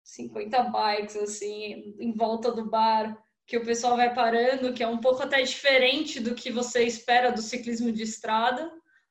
[0.03, 3.17] 50 bikes, assim, em volta do bar,
[3.51, 7.33] que o pessoal vai parando, que é um pouco até diferente do que você espera
[7.33, 8.71] do ciclismo de estrada.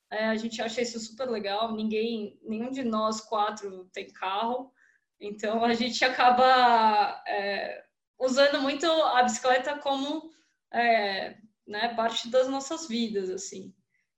[0.10, 1.76] É, a gente acha isso super legal.
[1.76, 4.72] Ninguém, nenhum de nós quatro tem carro,
[5.20, 7.84] então a gente acaba é,
[8.18, 10.32] usando muito a bicicleta como
[10.74, 11.36] é,
[11.68, 13.76] né, parte das nossas vidas, assim.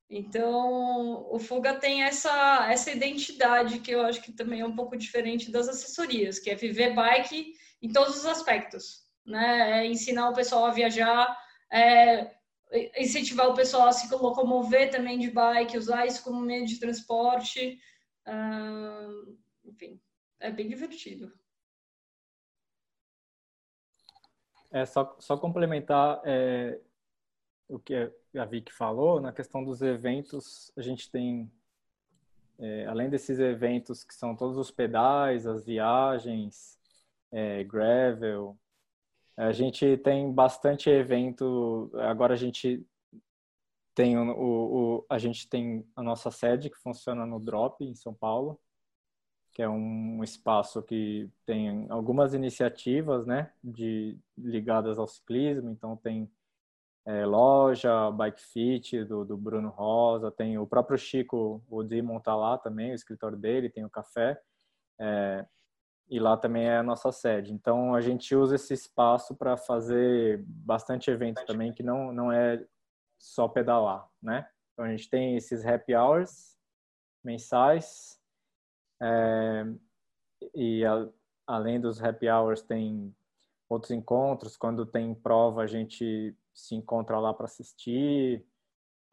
[0.07, 4.95] Então, o Fuga tem essa, essa identidade que eu acho que também é um pouco
[4.95, 9.81] diferente das assessorias, que é viver bike em todos os aspectos né?
[9.81, 11.37] É ensinar o pessoal a viajar,
[11.71, 12.35] é,
[12.97, 17.79] incentivar o pessoal a se locomover também de bike, usar isso como meio de transporte.
[18.27, 19.99] Uh, enfim,
[20.39, 21.31] é bem divertido.
[24.71, 26.79] É só, só complementar é,
[27.67, 31.51] o que a Vicky falou, na questão dos eventos, a gente tem,
[32.57, 36.79] é, além desses eventos que são todos os pedais, as viagens,
[37.31, 38.57] é, gravel,
[39.41, 41.91] a gente tem bastante evento.
[41.95, 42.85] Agora a gente
[43.95, 48.13] tem o, o, a gente tem a nossa sede que funciona no Drop em São
[48.13, 48.59] Paulo,
[49.51, 55.71] que é um espaço que tem algumas iniciativas, né, de ligadas ao ciclismo.
[55.71, 56.31] Então tem
[57.07, 62.35] é, loja, bike fit do, do Bruno Rosa, tem o próprio Chico, o Dimon tá
[62.35, 64.39] lá também, o escritório dele, tem o café.
[64.99, 65.47] É,
[66.11, 67.53] e lá também é a nossa sede.
[67.53, 72.61] Então a gente usa esse espaço para fazer bastante evento também, que não, não é
[73.17, 74.45] só pedalar, né?
[74.73, 76.57] Então a gente tem esses happy hours
[77.23, 78.19] mensais
[79.01, 79.65] é,
[80.53, 81.07] e a,
[81.47, 83.15] além dos happy hours tem
[83.69, 84.57] outros encontros.
[84.57, 88.45] Quando tem prova a gente se encontra lá para assistir.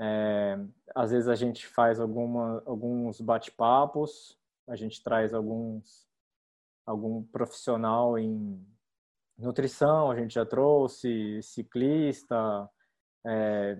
[0.01, 0.59] É,
[0.97, 4.37] às vezes a gente faz alguma, alguns bate-papos,
[4.67, 6.08] a gente traz alguns
[6.89, 8.66] algum profissional em
[9.39, 12.68] nutrição, a gente já trouxe, ciclista,
[13.26, 13.78] é,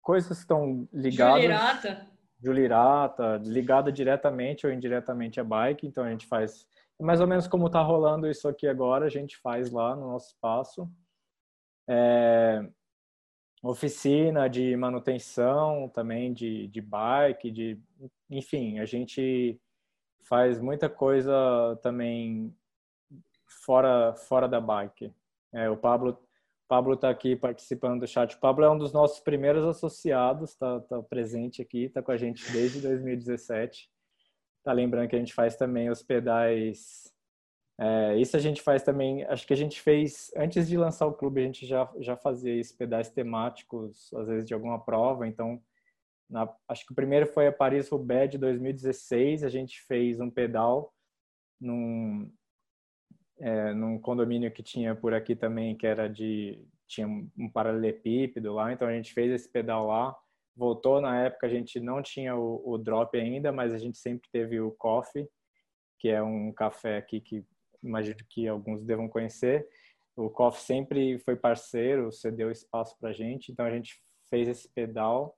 [0.00, 1.42] coisas que estão ligadas...
[1.42, 2.14] Julirata.
[2.42, 6.66] Julirata, ligada diretamente ou indiretamente à bike, então a gente faz
[7.00, 10.28] mais ou menos como está rolando isso aqui agora, a gente faz lá no nosso
[10.28, 10.88] espaço.
[11.88, 12.66] É,
[13.62, 17.80] oficina de manutenção também de, de bike, de,
[18.30, 19.60] enfim, a gente
[20.24, 22.54] faz muita coisa também
[23.46, 25.12] fora fora da bike.
[25.52, 26.18] É, o Pablo
[26.66, 28.34] Pablo está aqui participando do chat.
[28.34, 32.16] O Pablo é um dos nossos primeiros associados, está tá presente aqui, está com a
[32.16, 33.90] gente desde 2017.
[34.62, 37.12] Tá lembrando que a gente faz também os pedais.
[37.78, 39.24] É, isso a gente faz também.
[39.24, 42.58] Acho que a gente fez antes de lançar o clube, a gente já já fazia
[42.58, 45.28] esses pedais temáticos, às vezes de alguma prova.
[45.28, 45.62] Então
[46.28, 49.44] na, acho que o primeiro foi a Paris-Roubaix de 2016.
[49.44, 50.92] A gente fez um pedal
[51.60, 52.30] num,
[53.38, 58.72] é, num condomínio que tinha por aqui também, que era de tinha um paralelepípedo lá.
[58.72, 60.16] Então a gente fez esse pedal lá.
[60.56, 64.28] Voltou na época a gente não tinha o, o drop ainda, mas a gente sempre
[64.30, 65.28] teve o coffee,
[65.98, 67.44] que é um café aqui que
[67.84, 69.68] imagino que alguns devam conhecer.
[70.16, 74.00] O Coffee sempre foi parceiro, cedeu espaço para a gente, então a gente
[74.30, 75.36] fez esse pedal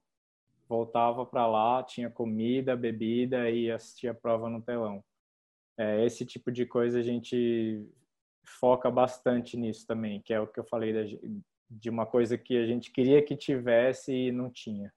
[0.68, 5.04] voltava para lá, tinha comida, bebida e assistia a prova no telão.
[5.78, 7.86] É, esse tipo de coisa a gente
[8.44, 12.56] foca bastante nisso também, que é o que eu falei de, de uma coisa que
[12.56, 14.92] a gente queria que tivesse e não tinha.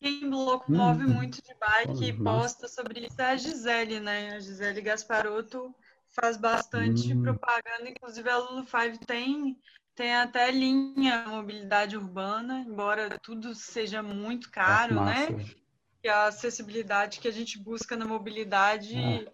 [0.00, 1.14] Quem locomove hum.
[1.14, 4.34] muito de bike e posta sobre isso é a Gisele, né?
[4.34, 5.74] A Gisele Gasparotto
[6.10, 7.22] faz bastante hum.
[7.22, 9.58] propaganda, inclusive a Lulu Five tem
[9.94, 15.28] tem até linha mobilidade urbana, embora tudo seja muito caro, né?
[16.04, 19.32] que a acessibilidade que a gente busca na mobilidade ah.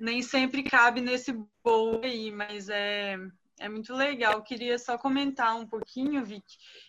[0.00, 3.18] nem sempre cabe nesse bolo aí, mas é,
[3.58, 4.34] é muito legal.
[4.34, 6.46] Eu queria só comentar um pouquinho, Vic,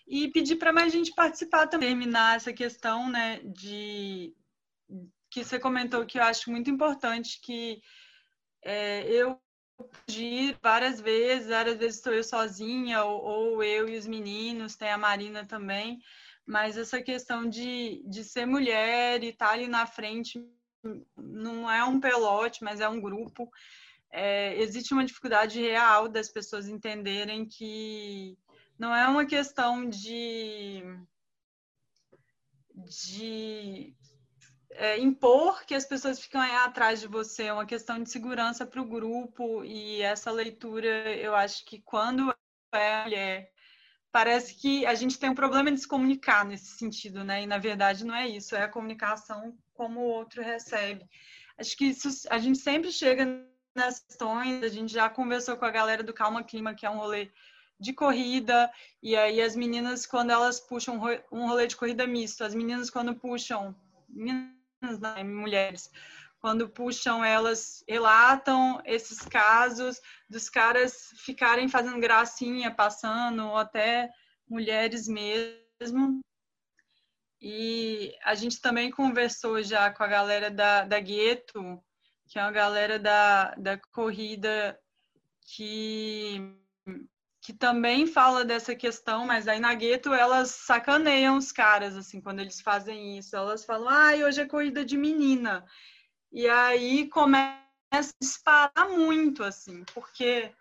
[0.07, 4.34] e pedir para mais gente participar também, terminar essa questão, né, de
[5.30, 7.82] que você comentou que eu acho muito importante que
[8.63, 9.38] é, eu
[10.07, 14.89] ir várias vezes, várias vezes estou eu sozinha, ou, ou, eu e os meninos, tem
[14.89, 15.99] a Marina também,
[16.45, 20.43] mas essa questão de, de ser mulher e estar tá ali na frente
[21.15, 23.51] não é um pelote, mas é um grupo.
[24.09, 28.38] É, existe uma dificuldade real das pessoas entenderem que
[28.80, 30.82] não é uma questão de,
[32.73, 33.93] de
[34.72, 38.82] é, impor que as pessoas ficam atrás de você, é uma questão de segurança para
[38.82, 42.34] o grupo e essa leitura, eu acho que quando
[42.74, 43.51] é mulher,
[44.11, 47.43] parece que a gente tem um problema de se comunicar nesse sentido, né?
[47.43, 51.07] E na verdade não é isso, é a comunicação como o outro recebe.
[51.57, 55.72] Acho que isso, a gente sempre chega nas questões, a gente já conversou com a
[55.72, 57.32] galera do Calma Clima, que é um rolê
[57.80, 58.72] de corrida,
[59.03, 60.99] e aí as meninas, quando elas puxam
[61.32, 63.76] um rolê de corrida misto, as meninas, quando puxam,
[64.09, 65.91] meninas né, mulheres,
[66.39, 69.99] quando puxam, elas relatam esses casos
[70.30, 74.09] dos caras ficarem fazendo gracinha, passando, ou até
[74.47, 76.21] mulheres mesmo.
[77.41, 81.84] E a gente também conversou já com a galera da, da Gueto,
[82.28, 84.80] que é uma galera da, da corrida
[85.41, 86.57] que
[87.48, 92.41] que também fala dessa questão, mas aí na gueto elas sacaneiam os caras, assim, quando
[92.41, 93.38] eles fazem isso.
[93.38, 95.64] Elas falam, ah, hoje é corrida de menina.
[96.30, 97.56] E aí começa
[97.89, 100.52] a disparar muito, assim, porque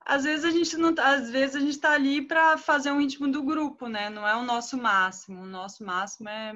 [0.00, 2.98] às vezes a gente não, tá, às vezes a gente está ali para fazer um
[2.98, 4.10] ritmo do grupo, né?
[4.10, 5.42] Não é o nosso máximo.
[5.42, 6.52] O nosso máximo é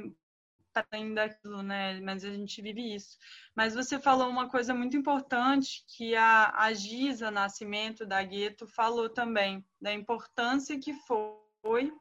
[0.74, 2.00] além daquilo, né?
[2.00, 3.16] Mas a gente vive isso.
[3.54, 9.08] Mas você falou uma coisa muito importante que a, a Giza Nascimento da Gueto falou
[9.08, 11.92] também, da importância que foi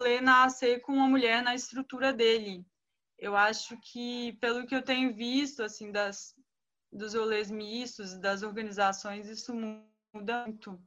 [0.00, 2.64] ler nascer com uma mulher na estrutura dele.
[3.18, 6.34] Eu acho que, pelo que eu tenho visto, assim, das,
[6.90, 10.82] dos rolês mistos, das organizações, isso muda muito.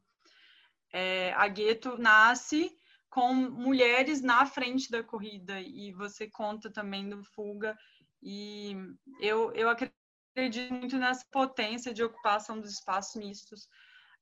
[0.92, 2.76] É, a Gueto nasce
[3.14, 7.78] com mulheres na frente da corrida e você conta também do Fuga
[8.24, 8.76] e
[9.20, 13.70] eu, eu acredito muito nessa potência de ocupação dos espaços mistos.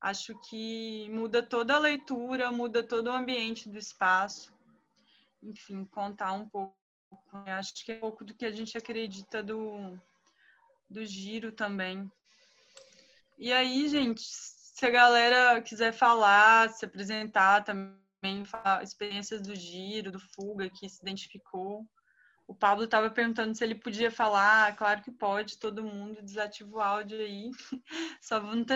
[0.01, 4.53] Acho que muda toda a leitura, muda todo o ambiente do espaço.
[5.41, 6.75] Enfim, contar um pouco.
[7.45, 7.53] Né?
[7.53, 9.97] Acho que é um pouco do que a gente acredita do,
[10.89, 12.11] do giro também.
[13.37, 18.43] E aí, gente, se a galera quiser falar, se apresentar também, também
[18.83, 21.85] experiências do giro, do fuga, que se identificou.
[22.47, 24.75] O Pablo estava perguntando se ele podia falar.
[24.75, 26.21] Claro que pode, todo mundo.
[26.21, 27.49] Desativa o áudio aí.
[28.21, 28.67] Só vamos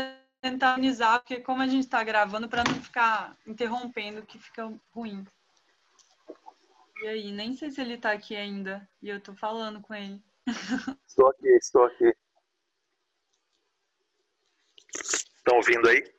[0.42, 5.26] tentar unizar, porque como a gente está gravando, para não ficar interrompendo, que fica ruim.
[7.04, 8.88] E aí, nem sei se ele está aqui ainda.
[9.02, 10.24] E eu estou falando com ele.
[11.08, 12.14] Estou aqui, estou aqui.
[14.94, 16.15] Estão ouvindo aí?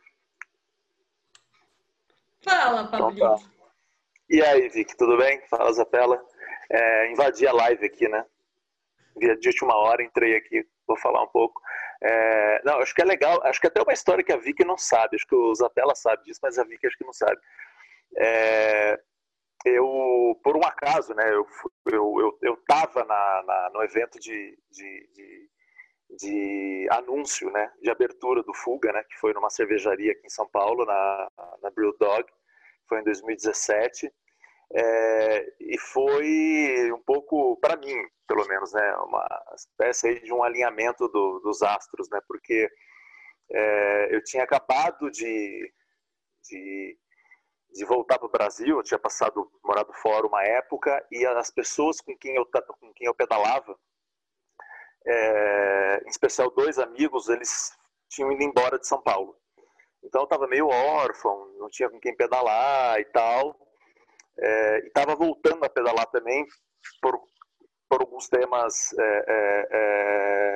[2.48, 3.12] Fala, Pablo.
[3.12, 3.44] Então, tá.
[4.30, 5.40] E aí, Vic, tudo bem?
[5.48, 6.22] Fala, Zapela.
[6.70, 8.24] É, invadi a live aqui, né?
[9.16, 11.60] Via de última hora, entrei aqui, vou falar um pouco.
[12.02, 14.76] É, não, acho que é legal, acho que até uma história que a Vicky não
[14.76, 17.40] sabe, acho que o Zapela sabe disso, mas a Vicky acho que não sabe.
[18.18, 19.00] É,
[19.64, 21.46] eu, por um acaso, né, eu,
[21.86, 25.50] eu, eu, eu tava na, na no evento de, de, de,
[26.10, 30.48] de, anúncio, né, de abertura do Fuga, né, que foi numa cervejaria aqui em São
[30.48, 31.28] Paulo, na,
[31.62, 32.24] na Brew Dog,
[32.88, 34.12] foi em 2017,
[34.74, 37.94] é, e foi um pouco, para mim,
[38.26, 42.68] pelo menos, né, uma espécie de um alinhamento do, dos astros, né, porque
[43.50, 45.72] é, eu tinha acabado de,
[46.48, 46.98] de,
[47.72, 52.00] de voltar para o Brasil, eu tinha passado, morado fora uma época, e as pessoas
[52.00, 53.76] com quem eu, com quem eu pedalava,
[55.06, 57.72] é, em especial dois amigos, eles
[58.08, 59.36] tinham ido embora de São Paulo.
[60.02, 63.56] Então eu estava meio órfão, não tinha com quem pedalar e tal.
[64.38, 66.46] É, e estava voltando a pedalar também
[67.00, 67.18] por,
[67.88, 69.68] por alguns temas é, é,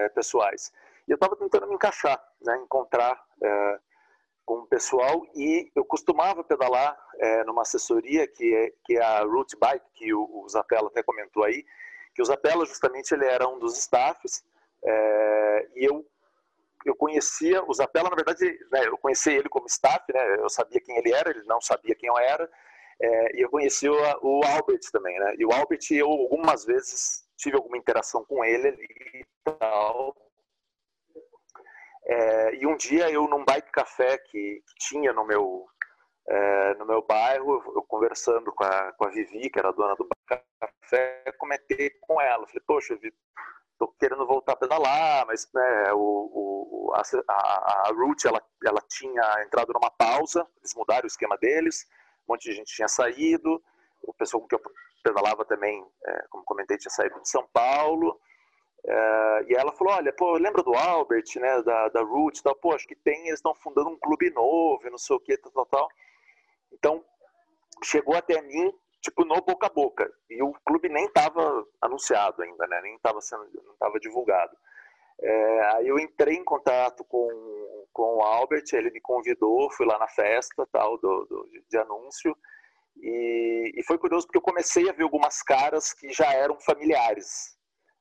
[0.04, 0.72] é pessoais.
[1.08, 3.78] E eu estava tentando me encaixar, né, encontrar é,
[4.44, 5.26] com o pessoal.
[5.34, 10.14] E eu costumava pedalar é, numa assessoria que é, que é a Route Bike, que
[10.14, 11.64] o, o Zapella até comentou aí,
[12.20, 14.44] que o Zapella justamente ele era um dos staffs.
[15.74, 16.06] e eu
[16.82, 18.42] eu conhecia o Zapella, na verdade,
[18.72, 21.94] né, eu conheci ele como staff, né, eu sabia quem ele era, ele não sabia
[21.94, 22.50] quem eu era,
[23.02, 25.34] É, e eu conheci o, o, Albert também, né?
[25.38, 30.14] E o Albert, eu algumas vezes tive alguma interação com ele ali e tal.
[32.06, 35.66] É, e um dia eu num bike café que, que tinha no meu
[36.30, 39.96] é, no meu bairro, eu conversando com a, com a Vivi, que era a dona
[39.96, 43.16] do café, comentei com ela, falei, poxa, Vivi,
[43.76, 47.90] tô querendo voltar a pedalar, mas né, o, o, a, a,
[48.24, 51.84] ela, ela tinha entrado numa pausa, eles mudaram o esquema deles,
[52.28, 53.60] um monte de gente tinha saído,
[54.00, 54.62] o pessoal com que eu
[55.02, 58.20] pedalava também, é, como comentei, tinha saído de São Paulo,
[58.86, 62.72] é, e ela falou, olha, pô, lembra do Albert, né, da, da Root, tal, pô,
[62.72, 65.66] acho que tem, eles estão fundando um clube novo, não sei o que, tal, tal,
[65.66, 65.88] tal.
[66.72, 67.04] Então,
[67.82, 70.10] chegou até mim, tipo, no boca a boca.
[70.28, 72.80] E o clube nem estava anunciado ainda, né?
[72.82, 74.56] Nem estava sendo, não estava divulgado.
[75.22, 79.98] É, aí eu entrei em contato com, com o Albert, ele me convidou, fui lá
[79.98, 82.34] na festa tal do, do de anúncio
[82.96, 87.56] e, e, foi curioso porque eu comecei a ver algumas caras que já eram familiares.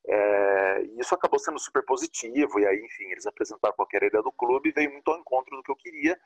[0.08, 4.32] É, e isso acabou sendo super positivo e aí, enfim, eles apresentaram qualquer ideia do
[4.32, 6.18] clube e veio muito ao encontro do que eu queria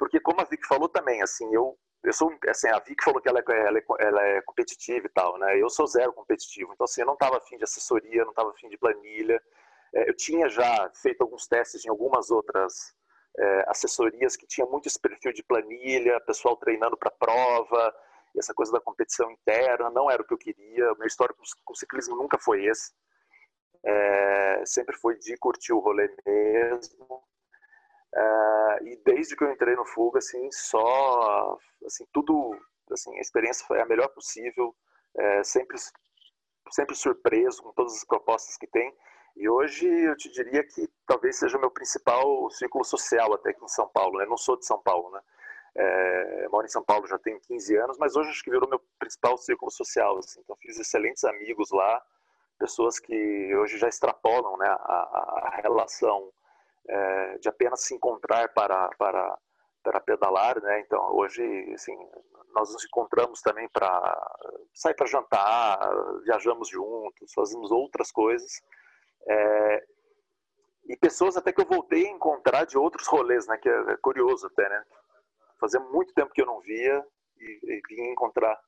[0.00, 3.28] porque como a Vicky falou também, assim, eu, eu sou, assim, a Vicky falou que
[3.28, 5.60] ela é, ela, é, ela é competitiva e tal, né?
[5.60, 8.70] Eu sou zero competitivo, então assim, eu não estava afim de assessoria, não estava afim
[8.70, 9.38] de planilha.
[9.94, 12.94] É, eu tinha já feito alguns testes em algumas outras
[13.38, 17.94] é, assessorias que tinha muito esse perfil de planilha, pessoal treinando para prova,
[18.38, 20.94] essa coisa da competição interna, não era o que eu queria.
[20.94, 22.90] O meu histórico com ciclismo nunca foi esse.
[23.84, 27.22] É, sempre foi de curtir o rolê mesmo.
[28.14, 32.58] Uh, e desde que eu entrei no Fuga, assim, só, assim, tudo,
[32.90, 34.74] assim, a experiência foi a melhor possível,
[35.16, 35.76] é, sempre,
[36.70, 38.92] sempre surpreso com todas as propostas que tem.
[39.36, 43.64] E hoje eu te diria que talvez seja o meu principal círculo social até aqui
[43.64, 44.18] em São Paulo.
[44.18, 44.24] Né?
[44.24, 45.20] Eu não sou de São Paulo, né?
[45.76, 48.80] É, moro em São Paulo já tenho 15 anos, mas hoje acho que virou meu
[48.98, 50.18] principal círculo social.
[50.18, 50.40] Assim.
[50.40, 52.02] Então fiz excelentes amigos lá,
[52.58, 56.32] pessoas que hoje já extrapolam né, a, a relação
[56.88, 59.38] é, de apenas se encontrar para, para,
[59.82, 60.80] para pedalar, né?
[60.80, 61.42] Então, hoje,
[61.74, 61.96] assim,
[62.54, 64.34] nós nos encontramos também para
[64.74, 65.78] sair para jantar,
[66.24, 68.62] viajamos juntos, fazemos outras coisas.
[69.28, 69.84] É,
[70.88, 73.56] e pessoas até que eu voltei a encontrar de outros rolês, né?
[73.58, 74.84] Que é, curioso até, né?
[75.60, 77.04] Fazia muito tempo que eu não via
[77.38, 78.58] e, e vim encontrar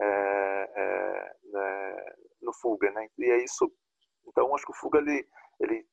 [0.00, 3.08] é, é, no Fuga, né?
[3.18, 3.70] E é isso.
[4.26, 5.26] Então, acho que o Fuga ele,
[5.60, 5.86] ele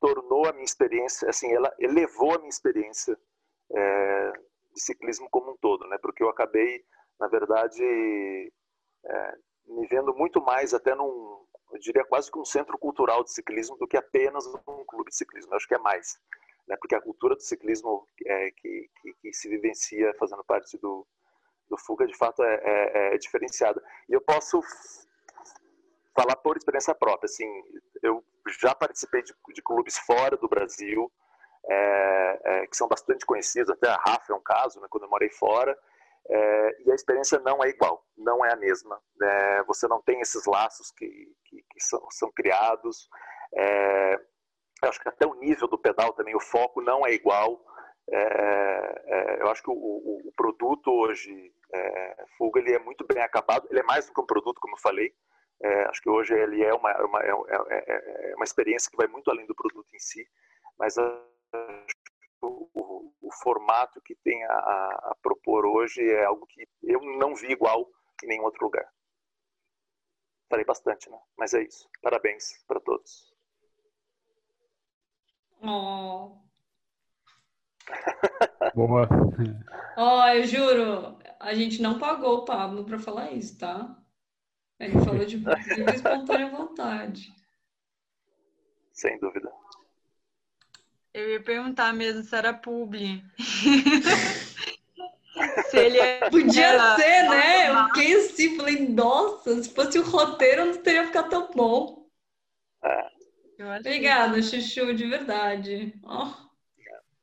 [0.00, 3.18] tornou a minha experiência, assim, ela elevou a minha experiência
[3.72, 4.32] é,
[4.74, 5.98] de ciclismo como um todo, né?
[5.98, 6.84] Porque eu acabei,
[7.18, 7.82] na verdade,
[9.04, 9.34] é,
[9.66, 13.76] me vendo muito mais até num, eu diria quase que um centro cultural de ciclismo
[13.76, 15.52] do que apenas um clube de ciclismo.
[15.52, 16.18] Eu acho que é mais,
[16.68, 16.76] né?
[16.76, 21.06] Porque a cultura do ciclismo é, que, que, que, se vivencia fazendo parte do,
[21.68, 23.82] do Fuga, de fato, é, é, é diferenciada.
[24.08, 24.60] E eu posso
[26.14, 27.46] falar por experiência própria, assim,
[28.02, 28.24] eu
[28.60, 31.10] já participei de, de clubes fora do Brasil,
[31.68, 35.10] é, é, que são bastante conhecidos, até a Rafa é um caso, né, quando eu
[35.10, 35.76] morei fora,
[36.28, 39.00] é, e a experiência não é igual, não é a mesma.
[39.18, 39.62] Né?
[39.64, 41.06] Você não tem esses laços que,
[41.44, 43.08] que, que são, são, criados.
[43.54, 44.20] É,
[44.82, 47.64] acho que até o nível do pedal também, o foco não é igual.
[48.10, 51.52] É, é, eu acho que o, o, o produto hoje,
[52.36, 53.68] Fuga, ele é muito bem acabado.
[53.70, 55.14] Ele é mais do que um produto, como eu falei.
[55.62, 59.06] É, acho que hoje ele é uma, uma, é, é, é, uma experiência que vai
[59.06, 60.28] muito além do produto em si,
[60.78, 67.00] mas o, o, o, formato que tem a, a, propor hoje é algo que eu
[67.18, 67.88] não vi igual
[68.22, 68.86] em nenhum outro lugar.
[70.48, 71.18] Falei bastante, né?
[71.36, 71.88] Mas é isso.
[72.02, 73.34] Parabéns para todos.
[75.62, 76.38] Oh.
[78.74, 79.08] Boa.
[79.96, 83.96] Ó, oh, eu juro, a gente não pagou o Pablo para falar isso, tá?
[84.78, 87.34] Ele falou de livre espontânea vontade.
[88.92, 89.50] Sem dúvida.
[91.14, 93.24] Eu ia perguntar mesmo se era publi.
[95.70, 96.28] se ele é...
[96.28, 97.70] Podia ser, né?
[97.70, 102.06] Eu fiquei assim, falei, nossa, se fosse o roteiro não teria ficado tão bom.
[102.84, 103.06] É.
[103.78, 105.94] Obrigada, Chuchu, de verdade.
[106.04, 106.30] Oh.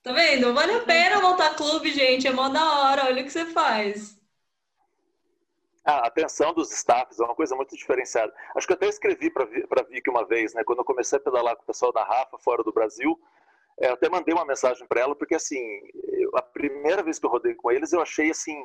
[0.02, 0.54] Tá vendo?
[0.54, 2.28] Vale a pena voltar clube, gente.
[2.28, 3.06] É mó da hora.
[3.06, 4.20] Olha o que você faz.
[5.86, 8.34] A atenção dos staffs é uma coisa muito diferenciada.
[8.56, 10.64] Acho que eu até escrevi para Vicky uma vez, né?
[10.64, 13.20] Quando eu comecei a pedalar com o pessoal da Rafa fora do Brasil,
[13.82, 15.62] é, eu até mandei uma mensagem para ela, porque assim,
[16.14, 18.58] eu, a primeira vez que eu rodei com eles, eu achei assim,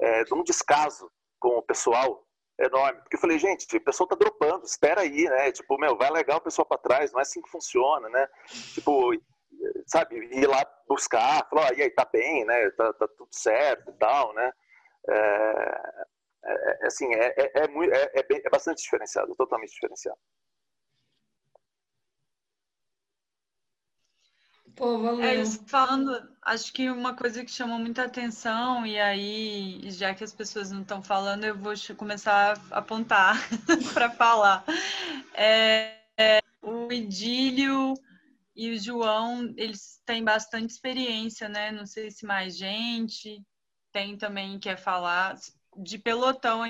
[0.00, 1.10] é, um descaso
[1.40, 2.24] com o pessoal
[2.60, 3.00] enorme.
[3.00, 5.50] Porque eu falei, gente, o pessoal tá dropando, espera aí, né?
[5.50, 8.28] Tipo, meu, vai legal o pessoal para trás, não é assim que funciona, né?
[8.72, 9.10] Tipo,
[9.86, 12.70] sabe, ir lá buscar, falar, oh, e aí, tá bem, né?
[12.70, 14.52] Tá, tá tudo certo e tal, né?
[15.08, 16.04] é,
[16.44, 20.18] é, assim, é, é, é, é, é bastante diferenciado, totalmente diferenciado.
[24.74, 26.10] Pô, É, falando,
[26.42, 30.80] acho que uma coisa que chamou muita atenção, e aí, já que as pessoas não
[30.82, 33.36] estão falando, eu vou começar a apontar
[33.92, 34.64] para falar.
[35.34, 37.94] É, é, o Idílio
[38.56, 41.70] e o João, eles têm bastante experiência, né?
[41.70, 43.44] Não sei se mais gente
[43.92, 45.36] tem também quer falar
[45.76, 46.62] de pelotão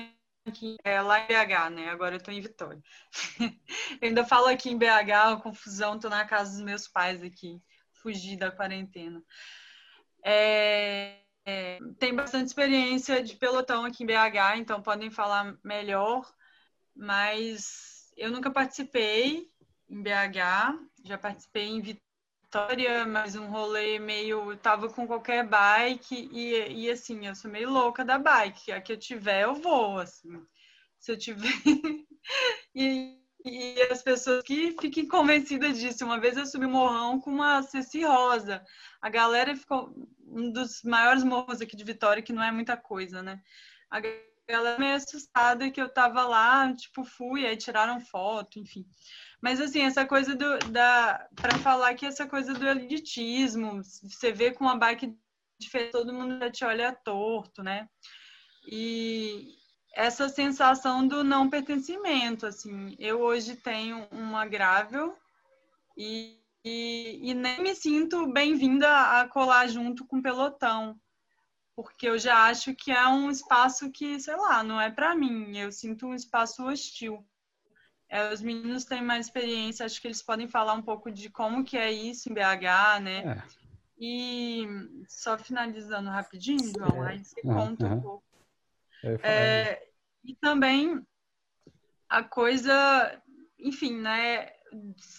[0.45, 1.89] aqui é lá em BH, né?
[1.89, 2.81] Agora eu estou em Vitória.
[3.39, 7.61] eu ainda falo aqui em BH, confusão, estou na casa dos meus pais aqui
[8.03, 9.23] fugir da quarentena.
[10.23, 16.29] É, é, tem bastante experiência de pelotão aqui em BH, então podem falar melhor,
[16.95, 19.49] mas eu nunca participei
[19.89, 22.12] em BH, já participei em Vitória,
[23.07, 24.55] mas um rolê meio.
[24.57, 28.71] tava com qualquer bike e, e assim, eu sou meio louca da bike.
[28.71, 30.45] A que eu tiver, eu vou, assim.
[30.99, 31.47] Se eu tiver.
[32.75, 36.05] e, e as pessoas que fiquem convencidas disso.
[36.05, 38.63] Uma vez eu subi morrão com uma Ceci Rosa.
[39.01, 39.93] A galera ficou
[40.27, 43.41] um dos maiores morros aqui de Vitória, que não é muita coisa, né?
[43.89, 43.99] A
[44.47, 48.85] galera meio assustada que eu tava lá, tipo, fui, aí tiraram foto, enfim.
[49.41, 54.51] Mas assim, essa coisa do da para falar que essa coisa do elitismo, você vê
[54.51, 55.17] com uma bike
[55.59, 57.87] diferente, todo mundo já te olha torto, né?
[58.65, 59.55] E,
[59.93, 62.95] essa sensação do não pertencimento, assim.
[62.99, 65.15] Eu hoje tenho uma grável
[65.95, 68.89] e, e, e nem me sinto bem-vinda
[69.19, 70.99] a colar junto com o pelotão,
[71.75, 75.57] porque eu já acho que é um espaço que, sei lá, não é para mim.
[75.57, 77.25] Eu sinto um espaço hostil.
[78.09, 81.63] É, os meninos têm mais experiência, acho que eles podem falar um pouco de como
[81.63, 83.17] que é isso em BH, né?
[83.25, 83.43] É.
[83.97, 84.67] E
[85.07, 88.23] só finalizando rapidinho, João, aí você conta um pouco
[89.21, 89.85] é,
[90.23, 91.05] e também
[92.07, 93.21] a coisa,
[93.59, 94.51] enfim, né,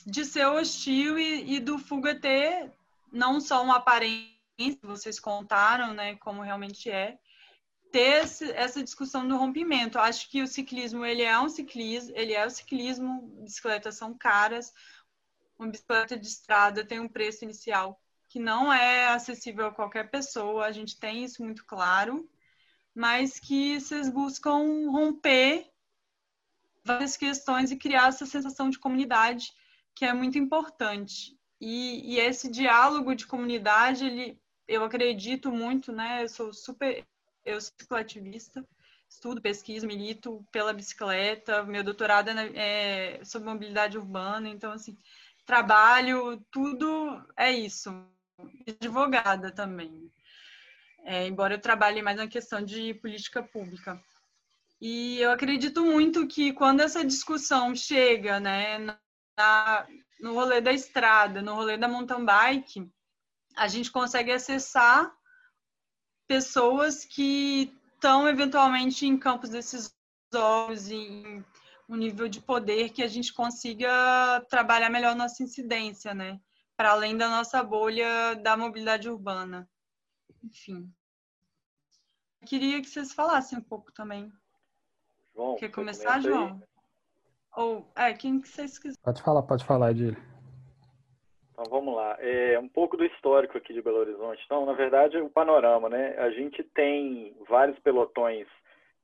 [0.06, 2.72] de ser hostil e, e do Fuga ter
[3.12, 4.33] não só uma aparência,
[4.82, 7.18] vocês contaram, né, como realmente é,
[7.90, 9.98] ter esse, essa discussão do rompimento.
[9.98, 14.72] Acho que o ciclismo, ele é um ciclismo, ele é o ciclismo, bicicletas são caras,
[15.58, 20.66] uma bicicleta de estrada tem um preço inicial que não é acessível a qualquer pessoa,
[20.66, 22.28] a gente tem isso muito claro
[22.94, 25.68] mas que vocês buscam romper
[26.84, 29.52] várias questões e criar essa sensação de comunidade
[29.94, 31.36] que é muito importante.
[31.60, 36.24] E, e esse diálogo de comunidade, ele, eu acredito muito, né?
[36.24, 37.04] Eu sou super,
[37.44, 38.64] eu sou ciclativista,
[39.08, 44.96] estudo, pesquiso, milito pela bicicleta, meu doutorado é, é sobre mobilidade urbana, então assim,
[45.46, 47.90] trabalho, tudo é isso.
[48.66, 50.10] Advogada também
[51.04, 54.02] é, embora eu trabalhe mais na questão de política pública.
[54.80, 58.78] E eu acredito muito que quando essa discussão chega né,
[59.36, 59.86] na,
[60.20, 62.90] no rolê da estrada, no rolê da mountain bike,
[63.56, 65.12] a gente consegue acessar
[66.26, 71.44] pessoas que estão eventualmente em campos decisórios, em
[71.88, 76.40] um nível de poder que a gente consiga trabalhar melhor nossa incidência, né?
[76.76, 79.68] Para além da nossa bolha da mobilidade urbana
[80.44, 80.92] enfim.
[82.46, 84.32] Queria que vocês falassem um pouco também.
[85.34, 86.62] João, Quer começar, João?
[87.56, 89.00] Ou, é, quem que vocês quiserem.
[89.02, 90.16] Pode falar, pode falar, Edil.
[91.54, 92.16] Então vamos lá.
[92.18, 94.42] É um pouco do histórico aqui de Belo Horizonte.
[94.44, 96.16] Então, na verdade, o panorama, né?
[96.18, 98.48] A gente tem vários pelotões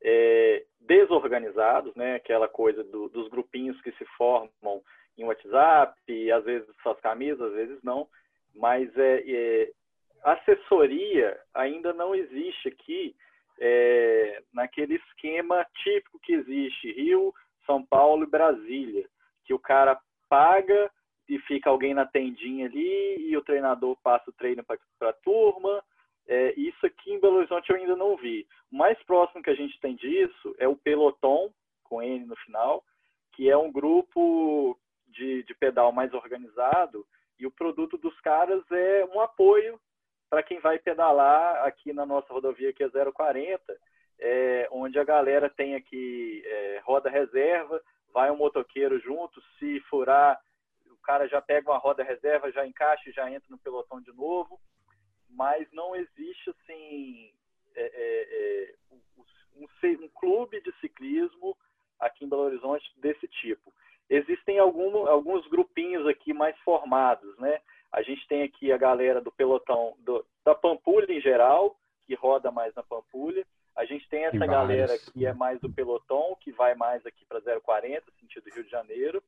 [0.02, 2.16] é, desorganizados, né?
[2.16, 4.82] Aquela coisa do, dos grupinhos que se formam
[5.16, 8.08] em WhatsApp, e às vezes suas camisas, às vezes não.
[8.52, 9.70] Mas é, é
[10.24, 13.14] assessoria ainda não existe aqui
[13.60, 17.32] é, naquele esquema típico que existe Rio,
[17.64, 19.06] São Paulo e Brasília,
[19.44, 20.90] que o cara paga
[21.30, 25.80] e fica alguém na tendinha ali e o treinador passa o treino para a turma.
[26.26, 28.48] É, isso aqui em Belo Horizonte eu ainda não vi.
[28.70, 31.52] O mais próximo que a gente tem disso é o Peloton,
[31.84, 32.84] com N no final,
[33.32, 34.76] que é um grupo
[35.06, 37.06] de, de pedal mais organizado
[37.38, 39.80] e o produto dos caras é um apoio
[40.28, 43.62] para quem vai pedalar aqui na nossa rodovia que é 040,
[44.18, 47.80] é, onde a galera tem aqui é, roda reserva,
[48.12, 50.40] vai um motoqueiro junto, se furar,
[51.00, 54.60] cara já pega uma roda reserva, já encaixa e já entra no pelotão de novo,
[55.28, 57.32] mas não existe assim
[57.74, 58.74] é, é, é
[59.56, 61.56] um, um, clube de ciclismo
[61.98, 63.72] aqui em Belo Horizonte desse tipo.
[64.08, 67.60] Existem algum, alguns grupinhos aqui mais formados, né?
[67.92, 72.50] A gente tem aqui a galera do pelotão do, da Pampulha em geral, que roda
[72.50, 73.46] mais na Pampulha.
[73.76, 77.40] A gente tem essa galera que é mais do pelotão, que vai mais aqui para
[77.60, 79.22] 040, sentido Rio de Janeiro.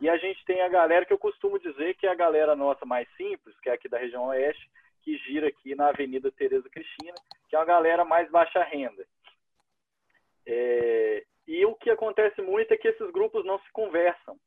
[0.00, 2.84] E a gente tem a galera que eu costumo dizer que é a galera nossa
[2.84, 4.68] mais simples, que é aqui da região oeste,
[5.02, 7.14] que gira aqui na Avenida Tereza Cristina,
[7.48, 9.06] que é uma galera mais baixa renda.
[10.46, 14.38] É, e o que acontece muito é que esses grupos não se conversam.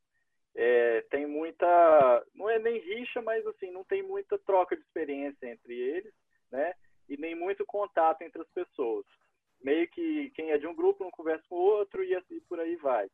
[0.55, 5.47] É, tem muita, não é nem rixa, mas assim, não tem muita troca de experiência
[5.47, 6.13] entre eles,
[6.51, 6.73] né?
[7.07, 9.05] E nem muito contato entre as pessoas.
[9.63, 12.59] Meio que quem é de um grupo não conversa com o outro e assim por
[12.59, 13.07] aí vai.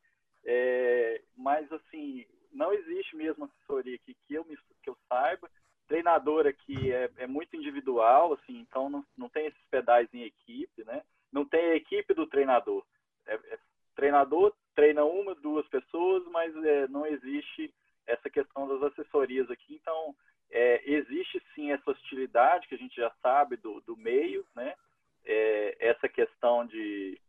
[0.45, 5.49] É, mas assim, não existe mesmo assessoria aqui que eu, me, que eu saiba.
[5.87, 10.83] Treinador aqui é, é muito individual, assim, então não, não tem esses pedais em equipe,
[10.85, 11.03] né?
[11.31, 12.85] Não tem a equipe do treinador.
[13.25, 13.59] É, é
[13.95, 17.73] treinador treina uma, duas pessoas, mas é, não existe
[18.07, 19.75] essa questão das assessorias aqui.
[19.75, 20.15] Então,
[20.51, 24.75] é, existe sim essa hostilidade que a gente já sabe do, do meio, né?
[25.25, 27.19] É, essa questão de,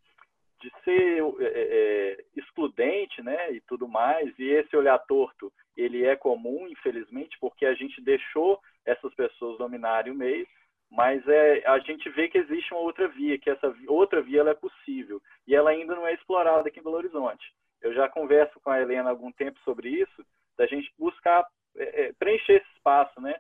[0.65, 3.53] de ser é, é, excludente, né?
[3.53, 4.33] E tudo mais.
[4.39, 10.13] E esse olhar torto, ele é comum, infelizmente, porque a gente deixou essas pessoas dominarem
[10.13, 10.47] o meio
[10.91, 14.51] mas é, a gente vê que existe uma outra via, que essa outra via ela
[14.51, 17.45] é possível e ela ainda não é explorada aqui em Belo Horizonte.
[17.83, 20.25] Eu já converso com a Helena há algum tempo sobre isso,
[20.57, 21.45] da gente buscar
[21.77, 23.35] é, é, preencher esse espaço, né?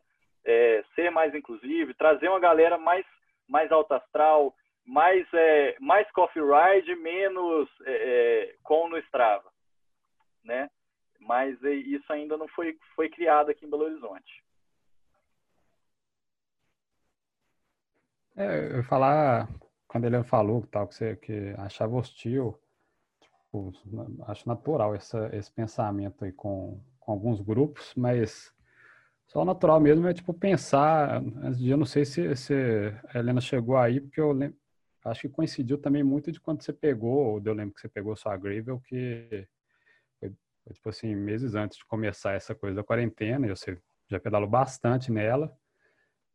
[0.44, 3.06] É, ser mais inclusivo, trazer uma galera mais
[3.48, 4.54] mais alta astral,
[4.84, 9.50] mais é, mais coffee ride, menos é, é, com no Strava,
[10.44, 10.70] né?
[11.20, 14.44] Mas isso ainda não foi foi criado aqui em Belo Horizonte.
[18.36, 19.48] É, eu falar,
[19.86, 22.58] quando ele falou tal, que você que achava hostil,
[23.20, 23.72] tipo,
[24.26, 28.52] acho natural essa, esse pensamento aí com, com alguns grupos, mas
[29.28, 32.54] só natural mesmo é tipo pensar, antes de eu não sei se, se
[33.08, 34.58] a Helena chegou aí, porque eu lembro,
[35.04, 38.16] acho que coincidiu também muito de quando você pegou, ou eu lembro que você pegou
[38.16, 39.46] sua Gravel, que
[40.18, 40.32] foi,
[40.64, 43.78] foi, tipo assim, meses antes de começar essa coisa da quarentena, e você
[44.08, 45.54] já pedalou bastante nela,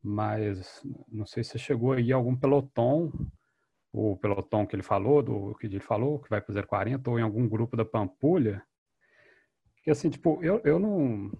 [0.01, 3.11] mas não sei se chegou aí algum pelotão,
[3.91, 7.23] o pelotão que ele falou, do que ele falou, que vai para 040, ou em
[7.23, 8.63] algum grupo da Pampulha,
[9.83, 11.31] que assim, tipo, eu, eu não,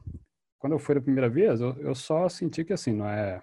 [0.58, 3.42] quando eu fui da primeira vez, eu, eu só senti que assim, não é,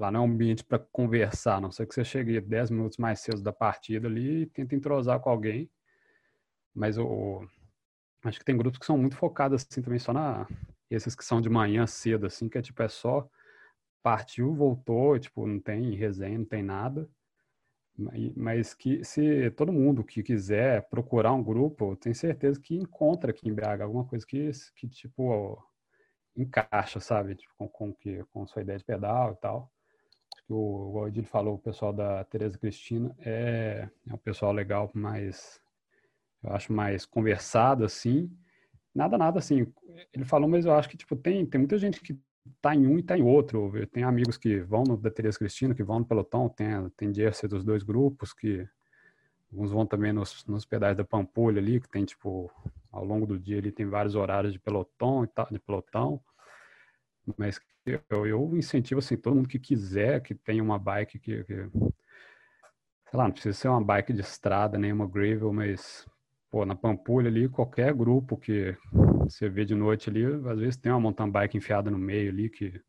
[0.00, 3.20] lá, não é um ambiente para conversar, não sei que você chegue 10 minutos mais
[3.20, 5.70] cedo da partida ali e tenta entrosar com alguém,
[6.74, 7.46] mas o,
[8.24, 10.46] acho que tem grupos que são muito focados assim também só na,
[10.90, 13.28] esses que são de manhã cedo, assim, que é tipo, é só
[14.02, 17.08] partiu, voltou, tipo, não tem resenha, não tem nada.
[18.36, 23.48] Mas que se todo mundo que quiser procurar um grupo, tem certeza que encontra aqui
[23.48, 25.58] em BH alguma coisa que, que tipo,
[26.36, 27.34] encaixa, sabe?
[27.36, 29.72] Tipo, com, com, que, com sua ideia de pedal e tal.
[30.46, 35.60] Que o, o falou, o pessoal da Tereza Cristina é, é um pessoal legal, mais,
[36.42, 38.30] eu acho mais conversado, assim.
[38.94, 39.66] Nada, nada, assim.
[40.12, 42.18] Ele falou, mas eu acho que, tipo, tem, tem muita gente que
[42.60, 43.76] tá em um e tá em outro.
[43.76, 47.12] Eu tenho amigos que vão no da Teresa Cristina, que vão no pelotão, tem, tem
[47.12, 48.66] jersey dos dois grupos, que
[49.50, 52.50] alguns vão também nos, nos pedais da Pampulha ali, que tem, tipo,
[52.92, 56.20] ao longo do dia ali tem vários horários de pelotão e tal, de pelotão.
[57.36, 61.68] Mas eu, eu incentivo, assim, todo mundo que quiser, que tenha uma bike que, que
[63.10, 66.06] sei lá, não precisa ser uma bike de estrada, nem uma gravel, mas
[66.50, 68.76] pô, na Pampulha ali, qualquer grupo que
[69.20, 72.50] você vê de noite ali, às vezes tem uma mountain bike enfiada no meio ali
[72.50, 72.80] que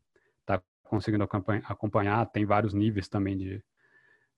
[0.44, 3.62] tá conseguindo acompanhar, tem vários níveis também de,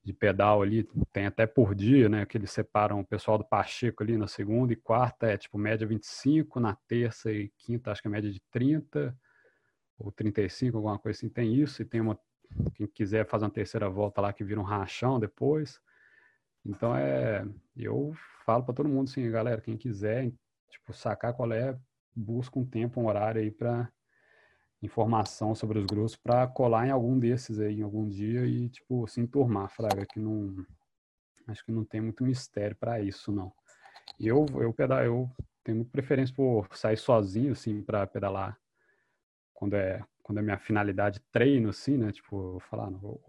[0.02, 4.02] de pedal ali, tem até por dia, né, que eles separam o pessoal do Pacheco
[4.02, 8.08] ali na segunda e quarta, é tipo média 25, na terça e quinta acho que
[8.08, 9.16] é média de 30
[10.00, 12.18] ou 35, alguma coisa assim, tem isso, e tem uma,
[12.74, 15.80] quem quiser fazer uma terceira volta lá que vira um rachão depois,
[16.64, 17.46] então é,
[17.76, 18.12] eu
[18.44, 20.32] falo para todo mundo assim, galera, quem quiser,
[20.68, 21.78] tipo, sacar qual é,
[22.14, 23.90] busca um tempo, um horário aí para
[24.82, 29.06] informação sobre os grupos para colar em algum desses aí, em algum dia e, tipo,
[29.06, 30.54] se enturmar, fraga, que não,
[31.46, 33.52] acho que não tem muito mistério para isso, não.
[34.18, 35.30] Eu, eu pedal, eu
[35.62, 38.58] tenho preferência por sair sozinho, assim, para pedalar
[39.60, 43.20] quando é, quando é minha finalidade treino, assim, né, tipo, falar, ou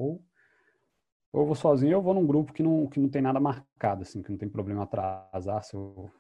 [1.34, 3.40] ou eu vou sozinho ou eu vou num grupo que não, que não tem nada
[3.40, 5.64] marcado, assim, que não tem problema atrasar.
[5.64, 6.12] Se eu,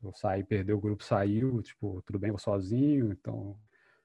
[0.00, 3.56] se eu sair, perder o grupo, saiu, tipo, tudo bem, vou sozinho, então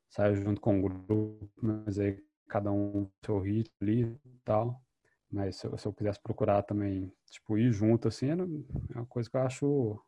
[0.09, 4.81] saio junto com o grupo, mas aí cada um seu ritmo ali e tal.
[5.31, 8.35] Mas se eu, se eu quisesse procurar também, tipo, ir junto, assim, é
[8.97, 9.99] uma coisa que eu acho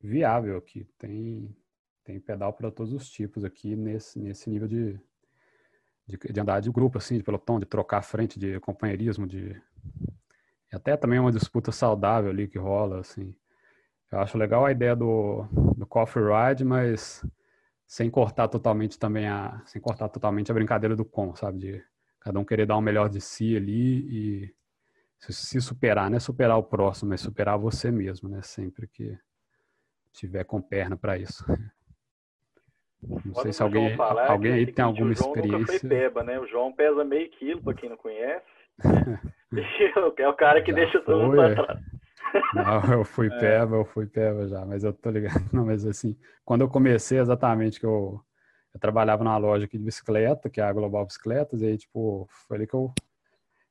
[0.00, 0.86] viável aqui.
[0.98, 1.54] Tem,
[2.06, 4.98] tem pedal para todos os tipos aqui nesse, nesse nível de,
[6.06, 9.60] de, de, andar de grupo, assim, de pelotão, de trocar frente, de companheirismo, de
[10.72, 13.34] Até também uma disputa saudável ali que rola, assim.
[14.12, 15.42] Eu acho legal a ideia do,
[15.76, 17.26] do coffee ride, mas
[17.84, 21.58] sem cortar totalmente também a, sem cortar totalmente a brincadeira do com, sabe?
[21.58, 21.84] De
[22.20, 24.54] cada um querer dar o melhor de si ali e
[25.18, 28.42] se superar, não é superar o próximo, é superar você mesmo, né?
[28.42, 29.18] Sempre que
[30.12, 31.44] tiver com perna para isso.
[33.08, 35.58] Não Quando sei se alguém, falar, alguém aí tem alguma o João experiência.
[35.58, 36.40] Nunca foi peba, né?
[36.40, 38.44] O João pesa meio quilo, para quem não conhece.
[40.18, 41.80] é o cara que Já deixa todo mundo pra trás.
[42.54, 43.38] Não, eu fui é.
[43.38, 45.44] peba, eu fui peba já, mas eu tô ligado.
[45.52, 48.20] Não, mas assim, quando eu comecei exatamente que eu,
[48.74, 52.26] eu trabalhava numa loja aqui de bicicleta, que é a Global Bicicletas, e aí, tipo,
[52.46, 52.92] foi ali que eu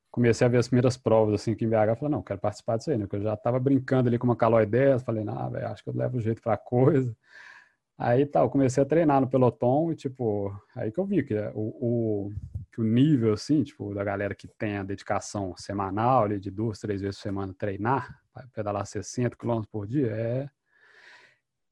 [0.10, 2.78] comecei a ver as primeiras provas, assim, aqui em BH, eu falei, não, quero participar
[2.78, 3.04] disso aí, né?
[3.04, 5.90] Porque eu já tava brincando ali com uma Caloi 10, falei, não, velho, acho que
[5.90, 7.16] eu levo o jeito pra coisa.
[7.98, 11.34] Aí tá, eu comecei a treinar no pelotão e, tipo, aí que eu vi que
[11.54, 12.34] o, o,
[12.72, 16.78] que o nível, assim, tipo, da galera que tem a dedicação semanal, ali, de duas,
[16.80, 18.20] três vezes por semana treinar,
[18.54, 20.50] pedalar 60 km por dia, é,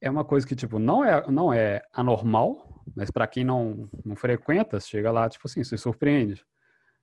[0.00, 4.16] é uma coisa que, tipo, não é, não é anormal, mas para quem não, não
[4.16, 6.42] frequenta, chega lá, tipo assim, se surpreende.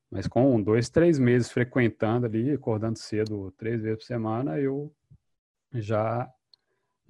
[0.09, 4.91] Mas com dois, três meses frequentando ali, acordando cedo três vezes por semana, eu
[5.73, 6.27] já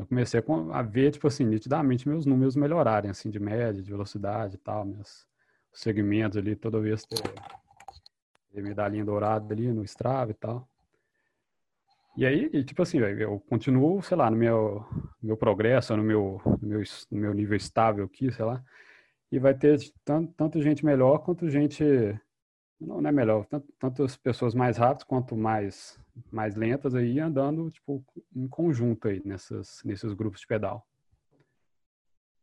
[0.02, 4.56] eu comecei a ver, tipo assim, nitidamente meus números melhorarem, assim, de média, de velocidade
[4.56, 5.28] e tal, meus
[5.72, 7.22] segmentos ali, toda vez ter,
[8.52, 10.68] ter medalhinha dourada ali no Strava e tal.
[12.18, 14.84] E aí, tipo assim, eu continuo, sei lá, no meu,
[15.22, 18.62] meu progresso, no meu, no meu, no meu nível estável aqui, sei lá,
[19.32, 21.84] e vai ter tanto, tanto gente melhor quanto gente,
[22.82, 26.00] não, é melhor, tanto, tanto as pessoas mais rápidas quanto mais
[26.32, 28.04] mais lentas aí, andando tipo
[28.36, 30.86] em conjunto aí nessas, nesses grupos de pedal.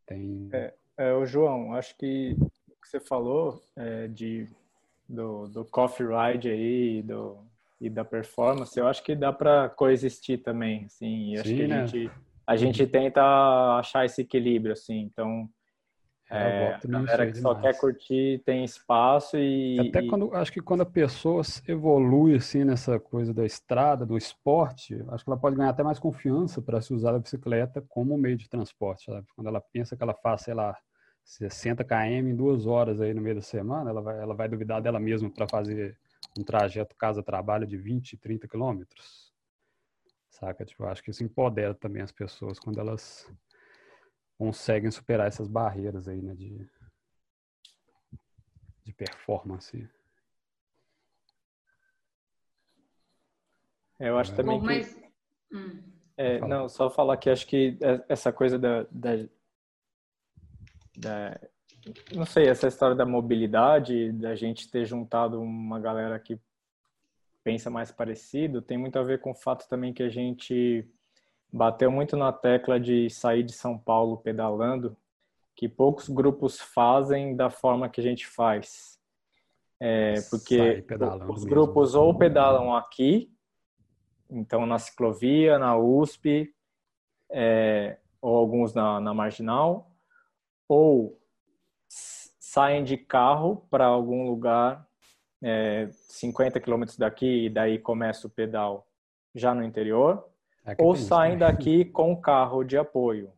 [0.06, 0.48] Tem...
[0.52, 4.48] É, é, o João, acho que o que você falou é, de,
[5.06, 7.38] do, do coffee ride aí do,
[7.80, 11.68] e da performance, eu acho que dá para coexistir também, assim, acho Sim, que a,
[11.68, 11.86] né?
[11.86, 12.10] gente,
[12.46, 13.22] a gente tenta
[13.78, 15.48] achar esse equilíbrio, assim, então
[16.30, 17.38] é, a galera que demais.
[17.38, 20.08] só quer curtir tem espaço e até e...
[20.08, 25.24] quando acho que quando a pessoa evolui assim nessa coisa da estrada, do esporte, acho
[25.24, 28.48] que ela pode ganhar até mais confiança para se usar a bicicleta como meio de
[28.48, 29.26] transporte, sabe?
[29.34, 30.76] Quando ela pensa que ela faz, sei lá,
[31.24, 34.82] 60 km em duas horas aí no meio da semana, ela vai ela vai duvidar
[34.82, 35.96] dela mesma para fazer
[36.38, 39.32] um trajeto casa-trabalho de 20, 30 quilômetros.
[40.30, 40.64] Saca?
[40.64, 43.26] Tipo, acho que isso empodera também as pessoas quando elas
[44.38, 46.64] conseguem superar essas barreiras aí, né, de,
[48.84, 49.86] de performance.
[53.98, 54.36] Eu acho é.
[54.36, 54.66] também Bom, que...
[54.66, 55.02] Mas...
[55.52, 55.82] Hum.
[56.16, 59.28] É, não, só falar que acho que é, essa coisa da, da,
[60.96, 61.40] da,
[62.12, 66.40] não sei, essa história da mobilidade, da gente ter juntado uma galera que
[67.44, 70.84] pensa mais parecido, tem muito a ver com o fato também que a gente
[71.52, 74.96] bateu muito na tecla de sair de São Paulo pedalando,
[75.54, 78.98] que poucos grupos fazem da forma que a gente faz.
[79.80, 80.84] É, porque
[81.28, 81.50] os mesmo.
[81.50, 83.32] grupos ou pedalam aqui,
[84.28, 86.52] então na ciclovia, na USP,
[87.30, 89.92] é, ou alguns na, na marginal,
[90.68, 91.18] ou
[91.88, 94.86] saem de carro para algum lugar
[95.42, 98.86] é, 50 quilômetros daqui e daí começa o pedal
[99.34, 100.28] já no interior,
[100.72, 101.40] é ou saem né?
[101.46, 103.32] daqui com carro de apoio.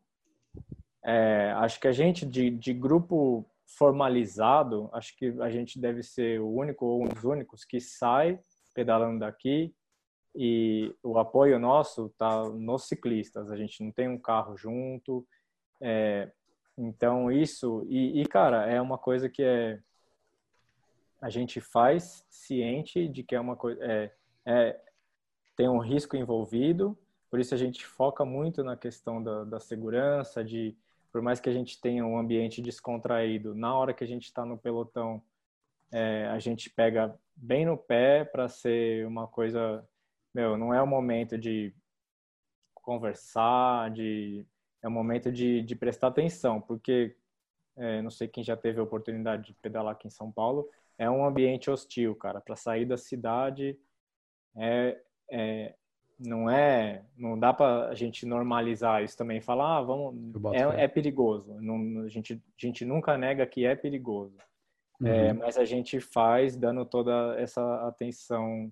[1.03, 6.41] É, acho que a gente, de, de grupo formalizado, acho que a gente deve ser
[6.41, 8.39] o único ou um dos únicos que sai
[8.75, 9.75] pedalando daqui
[10.35, 13.51] e o apoio nosso tá nos ciclistas.
[13.51, 15.27] A gente não tem um carro junto.
[15.81, 16.31] É,
[16.77, 17.85] então, isso...
[17.89, 19.81] E, e, cara, é uma coisa que é...
[21.21, 23.83] A gente faz ciente de que é uma coisa...
[23.83, 24.13] É,
[24.47, 24.81] é,
[25.57, 26.97] tem um risco envolvido,
[27.31, 30.77] por isso a gente foca muito na questão da, da segurança, de
[31.13, 34.45] por mais que a gente tenha um ambiente descontraído, na hora que a gente está
[34.45, 35.23] no pelotão,
[35.93, 39.87] é, a gente pega bem no pé para ser uma coisa,
[40.35, 41.75] meu, não é o momento de
[42.75, 44.47] conversar, de
[44.83, 47.15] é o momento de, de prestar atenção, porque
[47.77, 51.11] é, não sei quem já teve a oportunidade de pedalar aqui em São Paulo, é
[51.11, 53.79] um ambiente hostil, cara, para sair da cidade
[54.57, 55.01] é,
[55.31, 55.75] é,
[56.21, 60.15] não é, não dá para a gente normalizar isso também, falar, ah, vamos,
[60.55, 61.55] é, é, perigoso.
[61.61, 64.37] Não, a, gente, a gente nunca nega que é perigoso,
[65.03, 65.09] é, uhum.
[65.09, 68.71] é, mas a gente faz dando toda essa atenção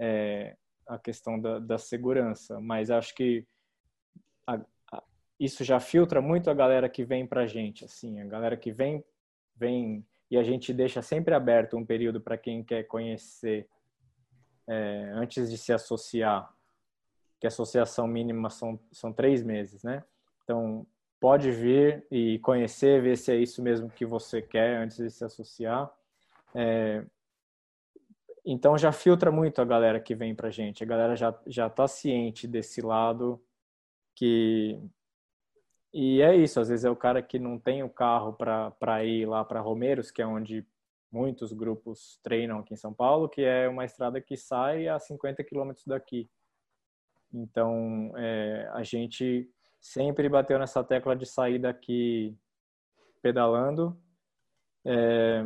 [0.00, 0.56] é,
[0.86, 2.58] à questão da, da, segurança.
[2.58, 3.46] Mas acho que
[4.46, 4.58] a,
[4.90, 5.02] a,
[5.38, 8.72] isso já filtra muito a galera que vem para a gente, assim, a galera que
[8.72, 9.04] vem,
[9.54, 13.68] vem e a gente deixa sempre aberto um período para quem quer conhecer
[14.66, 16.50] é, antes de se associar,
[17.38, 20.04] que a associação mínima são, são três meses, né?
[20.44, 20.86] Então,
[21.20, 25.24] pode vir e conhecer, ver se é isso mesmo que você quer antes de se
[25.24, 25.90] associar.
[26.54, 27.04] É,
[28.44, 30.82] então, já filtra muito a galera que vem pra gente.
[30.82, 33.42] A galera já, já tá ciente desse lado
[34.14, 34.80] que...
[35.92, 39.26] E é isso, às vezes é o cara que não tem o carro para ir
[39.26, 40.66] lá para Romeiros, que é onde
[41.10, 45.42] muitos grupos treinam aqui em São Paulo, que é uma estrada que sai a 50
[45.44, 46.28] quilômetros daqui.
[47.32, 49.50] Então, é, a gente
[49.80, 52.36] sempre bateu nessa tecla de sair daqui
[53.22, 54.00] pedalando.
[54.84, 55.44] É,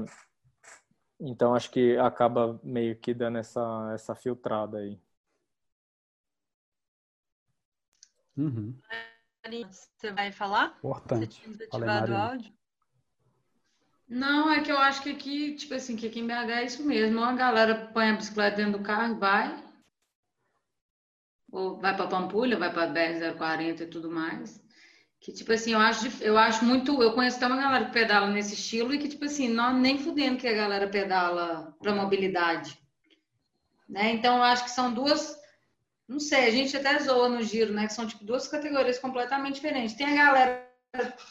[1.20, 5.00] então, acho que acaba meio que dando essa, essa filtrada aí.
[8.36, 8.78] Uhum.
[9.70, 10.76] Você vai falar?
[10.78, 11.42] Importante.
[11.48, 12.52] Você tinha ativado o áudio?
[14.08, 16.84] Não, é que eu acho que aqui, tipo assim, que aqui em BH é isso
[16.84, 17.22] mesmo.
[17.22, 19.61] A galera põe a bicicleta dentro do carro e vai.
[21.52, 24.60] Ou vai para Pampulha, vai para BR-040 e tudo mais.
[25.20, 27.00] Que, tipo assim, eu acho, eu acho muito.
[27.00, 29.98] Eu conheço até uma galera que pedala nesse estilo e que, tipo assim, não nem
[29.98, 32.76] fudendo que a galera pedala para mobilidade.
[33.88, 34.12] Né?
[34.12, 35.38] Então, eu acho que são duas.
[36.08, 37.86] Não sei, a gente até zoa no giro, né?
[37.86, 39.94] Que são, tipo, duas categorias completamente diferentes.
[39.94, 40.72] Tem a galera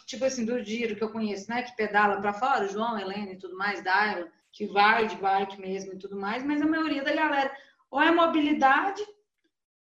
[0.07, 1.61] tipo assim, do giro que eu conheço, né?
[1.63, 5.93] Que pedala para fora, João, Helena e tudo mais, Daila, que vai de bike mesmo
[5.93, 7.51] e tudo mais, mas a maioria da galera
[7.89, 9.03] ou é mobilidade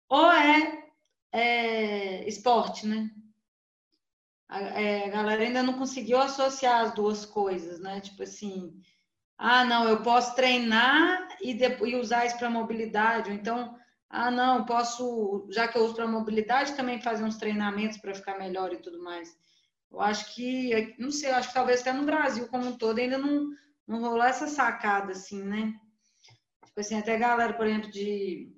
[0.10, 0.84] ou é,
[1.32, 3.10] é esporte, né?
[4.50, 8.00] A, é, a galera ainda não conseguiu associar as duas coisas, né?
[8.00, 8.82] Tipo assim,
[9.38, 13.78] ah, não, eu posso treinar e, depois, e usar isso para mobilidade, ou então,
[14.10, 18.38] ah, não, posso, já que eu uso para mobilidade, também fazer uns treinamentos para ficar
[18.38, 19.38] melhor e tudo mais.
[19.92, 23.18] Eu acho que, não sei, acho que talvez até no Brasil como um todo ainda
[23.18, 23.50] não,
[23.86, 25.74] não rolou essa sacada, assim, né?
[26.66, 28.57] Tipo assim, até galera, por exemplo, de,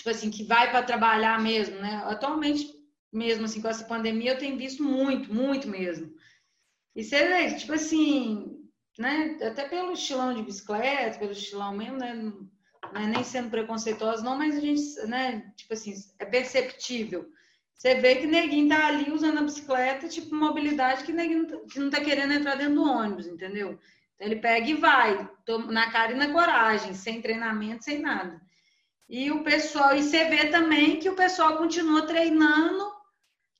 [0.00, 2.02] tipo assim, que vai para trabalhar mesmo, né?
[2.06, 2.70] Atualmente,
[3.12, 6.12] mesmo assim, com essa pandemia, eu tenho visto muito, muito mesmo.
[6.94, 8.68] E você vê, tipo assim,
[8.98, 9.38] né?
[9.42, 12.14] Até pelo estilão de bicicleta, pelo estilão mesmo, né?
[12.14, 15.52] Não é nem sendo preconceituosa, não, mas a gente, né?
[15.56, 17.30] Tipo assim, é perceptível
[17.80, 21.80] você vê que neguinho tá ali usando a bicicleta, tipo mobilidade, que neguinho tá, que
[21.80, 23.78] não tá querendo entrar dentro do ônibus, entendeu?
[24.14, 25.30] Então ele pega e vai,
[25.70, 28.38] na cara e na coragem, sem treinamento, sem nada.
[29.10, 32.92] E o pessoal, e você vê também que o pessoal continua treinando,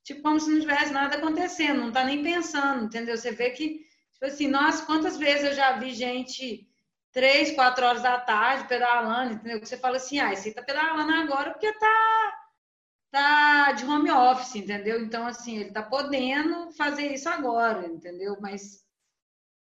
[0.05, 3.16] tipo, como se não tivesse nada acontecendo, não tá nem pensando, entendeu?
[3.16, 3.81] Você vê que,
[4.12, 6.68] tipo assim, nossa, quantas vezes eu já vi gente
[7.10, 9.59] três, quatro horas da tarde pedalando, entendeu?
[9.60, 12.36] Que você fala assim, ah, esse tá pedalando agora porque tá
[13.10, 15.02] tá de home office, entendeu?
[15.02, 18.36] Então, assim, ele tá podendo fazer isso agora, entendeu?
[18.40, 18.85] Mas,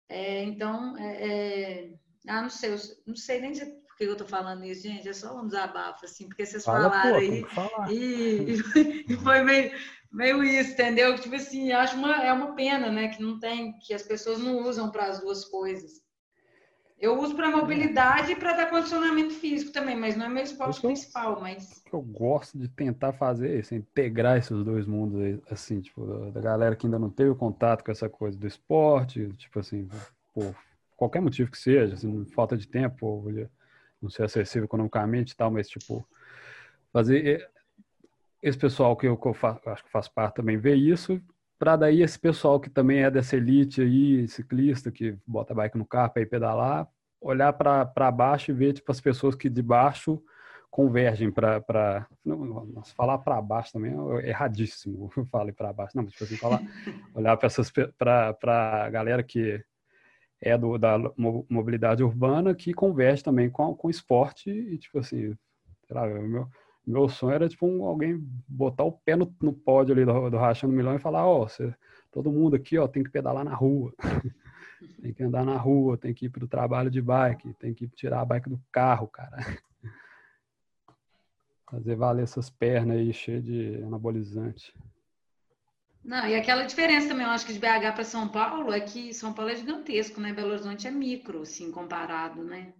[0.08, 1.94] é, então, é, é,
[2.26, 3.52] ah, não sei, eu, não sei nem
[3.94, 6.90] por que eu tô falando isso, gente, é só um desabafo, assim, porque vocês Fala,
[6.90, 7.46] falaram aí,
[7.88, 8.56] e,
[9.08, 9.70] e, foi meio,
[10.10, 11.14] meio isso, entendeu?
[11.16, 14.62] Tipo assim, acho uma, é uma pena, né, que não tem, que as pessoas não
[14.62, 16.02] usam para as duas coisas.
[16.98, 20.80] Eu uso para mobilidade e para dar condicionamento físico também, mas não é meu esporte
[20.80, 21.82] principal, mas...
[21.92, 26.86] Eu gosto de tentar fazer isso, integrar esses dois mundos, assim, tipo, da galera que
[26.86, 29.88] ainda não teve contato com essa coisa do esporte, tipo assim,
[30.32, 30.54] por
[30.96, 33.30] qualquer motivo que seja, assim, falta de tempo, ou
[34.04, 36.06] não ser acessível economicamente e tal, mas, tipo,
[36.92, 37.50] fazer
[38.42, 41.20] esse pessoal que eu, que eu faço, acho que faz parte também ver isso,
[41.58, 45.86] para daí esse pessoal que também é dessa elite aí, ciclista, que bota bike no
[45.86, 46.88] carro para ir pedalar,
[47.20, 50.22] olhar para baixo e ver tipo, as pessoas que de baixo
[50.70, 52.06] convergem para.
[52.96, 55.08] Falar para baixo também é erradíssimo.
[55.16, 55.96] Eu falo para baixo.
[55.96, 56.60] Não, tipo assim, falar,
[57.14, 57.38] olhar
[57.98, 59.64] para a galera que
[60.44, 60.98] é do, da
[61.48, 65.34] mobilidade urbana que converge também com, com esporte e, tipo assim,
[65.86, 66.46] sei lá, meu,
[66.86, 70.36] meu sonho era, tipo, um, alguém botar o pé no, no pódio ali do, do
[70.36, 71.72] Rachando Milão e falar, ó, oh,
[72.12, 73.94] todo mundo aqui, ó, tem que pedalar na rua.
[75.00, 77.88] tem que andar na rua, tem que ir para o trabalho de bike, tem que
[77.88, 79.38] tirar a bike do carro, cara.
[81.70, 84.74] Fazer valer essas pernas aí cheias de anabolizante.
[86.04, 89.14] Não, e aquela diferença também, eu acho que de BH para São Paulo é que
[89.14, 90.34] São Paulo é gigantesco, né?
[90.34, 92.74] Belo Horizonte é micro, assim, comparado, né?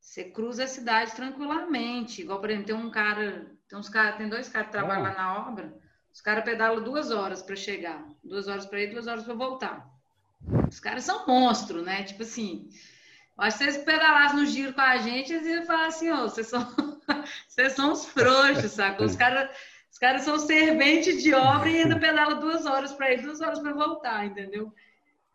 [0.00, 2.22] Você cruza a cidade tranquilamente.
[2.22, 5.14] Igual, por exemplo, tem um cara, tem uns cara, tem dois caras que trabalham lá
[5.14, 5.74] na obra,
[6.12, 9.90] os caras pedalam duas horas para chegar, duas horas para ir, duas horas para voltar.
[10.68, 12.04] Os caras são monstro, né?
[12.04, 12.68] Tipo assim,
[13.36, 16.22] acho que se vocês pedalassem no giro com a gente, eles iam falar assim, ó,
[16.24, 16.62] oh, vocês são,
[17.48, 19.02] vocês são os frouxos, sabe?
[19.02, 19.50] Os caras
[19.94, 23.60] os caras são serventes de obra e ainda pedalam duas horas para ir, duas horas
[23.60, 24.72] para voltar, entendeu?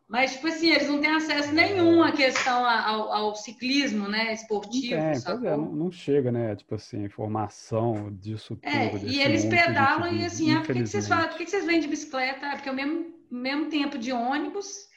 [0.06, 5.02] Mas, tipo assim, eles não têm acesso nenhum à questão ao, ao ciclismo, né, esportivo.
[5.02, 9.07] Não tem, é, não, chega, né, tipo assim, informação disso é, tudo.
[9.07, 11.65] E eles pedalam e assim, ah, por que, que vocês falam, por que, que vocês
[11.65, 12.48] vêm de bicicleta?
[12.48, 14.90] Ah, porque é o mesmo, mesmo tempo de ônibus,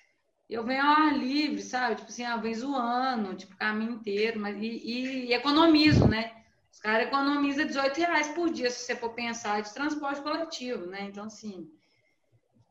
[0.51, 1.95] eu venho ao ar livre, sabe?
[1.95, 6.33] Tipo assim, ah, vem zoando, tipo, o caminho inteiro, mas e, e, e economizo, né?
[6.73, 11.03] Os caras economizam 18 reais por dia, se você for pensar, de transporte coletivo, né?
[11.03, 11.71] Então, assim,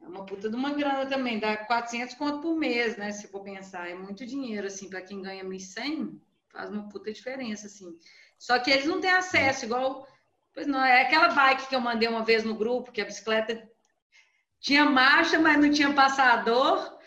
[0.02, 3.11] é uma puta de uma grana também, dá 400 conto por mês, né?
[3.11, 6.19] Se for pensar, é muito dinheiro, assim, para quem ganha 1.100,
[6.49, 7.95] faz uma puta diferença, assim.
[8.40, 10.07] Só que eles não têm acesso, igual.
[10.52, 13.69] Pois não, é aquela bike que eu mandei uma vez no grupo, que a bicicleta
[14.60, 16.98] tinha marcha, mas não tinha passador,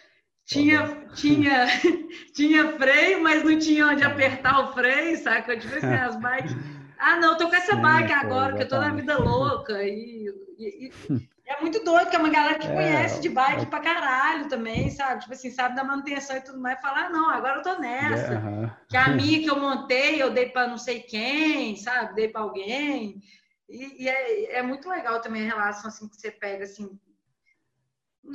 [0.44, 1.66] tinha, tinha,
[2.32, 5.58] tinha freio, mas não tinha onde apertar o freio, saca?
[5.58, 6.52] Tipo assim, as bikes.
[7.04, 9.82] Ah, não, tô com essa Sim, bike agora, que eu tô na vida louca.
[9.82, 10.26] E,
[10.58, 13.66] e, e, é muito doido, que é uma galera que é, conhece de bike é...
[13.66, 15.20] pra caralho também, sabe?
[15.20, 16.80] Tipo assim, sabe da manutenção e tudo mais.
[16.80, 18.32] Falar, ah, não, agora eu tô nessa.
[18.32, 18.76] É, uh -huh.
[18.88, 22.14] Que a minha que eu montei, eu dei pra não sei quem, sabe?
[22.14, 23.20] Dei pra alguém.
[23.68, 26.98] E, e é, é, muito legal também a relação assim que você pega, assim.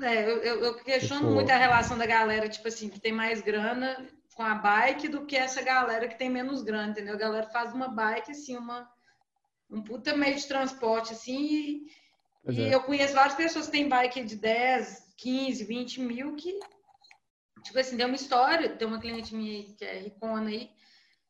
[0.03, 1.33] É, eu, eu, eu questiono tipo...
[1.33, 3.97] muito a relação da galera, tipo assim, que tem mais grana
[4.39, 7.15] com a bike do que essa galera que tem menos grana, entendeu?
[7.15, 8.89] A galera faz uma bike, assim, uma,
[9.69, 11.87] um puta meio de transporte, assim, e
[12.47, 12.73] e é.
[12.73, 16.57] eu conheço várias pessoas que têm bike de 10, 15, 20 mil que,
[17.63, 18.69] tipo assim, tem uma história.
[18.69, 20.71] Tem uma cliente minha que é ricona aí.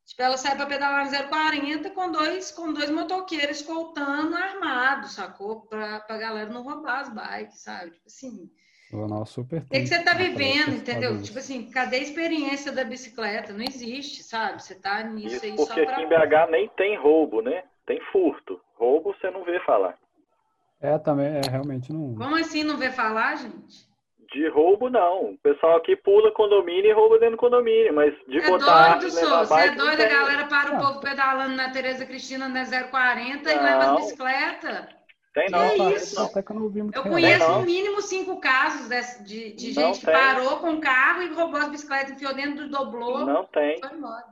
[0.06, 5.62] Tipo, ela sai para pedalar no 040 com dois, com dois motoqueiros escoltando armados, sacou?
[5.62, 7.90] Pra, pra galera não roubar as bikes, sabe?
[7.90, 8.52] Tipo assim.
[8.92, 11.22] O super que você tá vivendo, entendeu?
[11.22, 13.54] Tipo assim, cadê a experiência da bicicleta?
[13.54, 14.64] Não existe, sabe?
[14.64, 15.94] Você tá nisso Isso aí porque só pra...
[15.94, 17.64] aqui em BH nem tem roubo, né?
[17.86, 18.60] Tem furto.
[18.76, 19.96] Roubo você não vê falar.
[20.82, 22.16] É, também, é, realmente não.
[22.16, 23.88] Como assim não vê falar, gente?
[24.32, 25.32] De roubo, não.
[25.32, 29.12] O pessoal aqui pula condomínio e rouba dentro do condomínio, mas de é botar doido,
[29.12, 33.52] Você é doido, a galera para um pouco pedalando na Tereza Cristina na 040 não.
[33.52, 34.99] e leva as bicicletas.
[35.34, 35.76] Tem não.
[35.76, 36.22] Que é isso?
[36.22, 40.06] Até que eu, não eu conheço no mínimo cinco casos de, de, de gente que
[40.06, 43.20] parou com o carro e roubou as bicicletas, enfiou dentro do doblô.
[43.20, 43.80] Não tem.
[43.80, 44.26] Foi embora.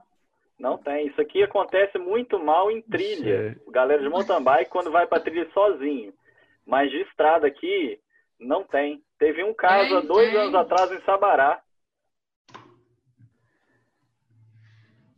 [0.60, 1.08] Não tem.
[1.08, 3.60] Isso aqui acontece muito mal em trilha.
[3.70, 6.14] Galera de mountain bike quando vai para trilha sozinho.
[6.66, 8.00] Mas de estrada aqui,
[8.40, 9.02] não tem.
[9.20, 10.40] Teve um caso há dois tem.
[10.40, 11.62] anos atrás em Sabará.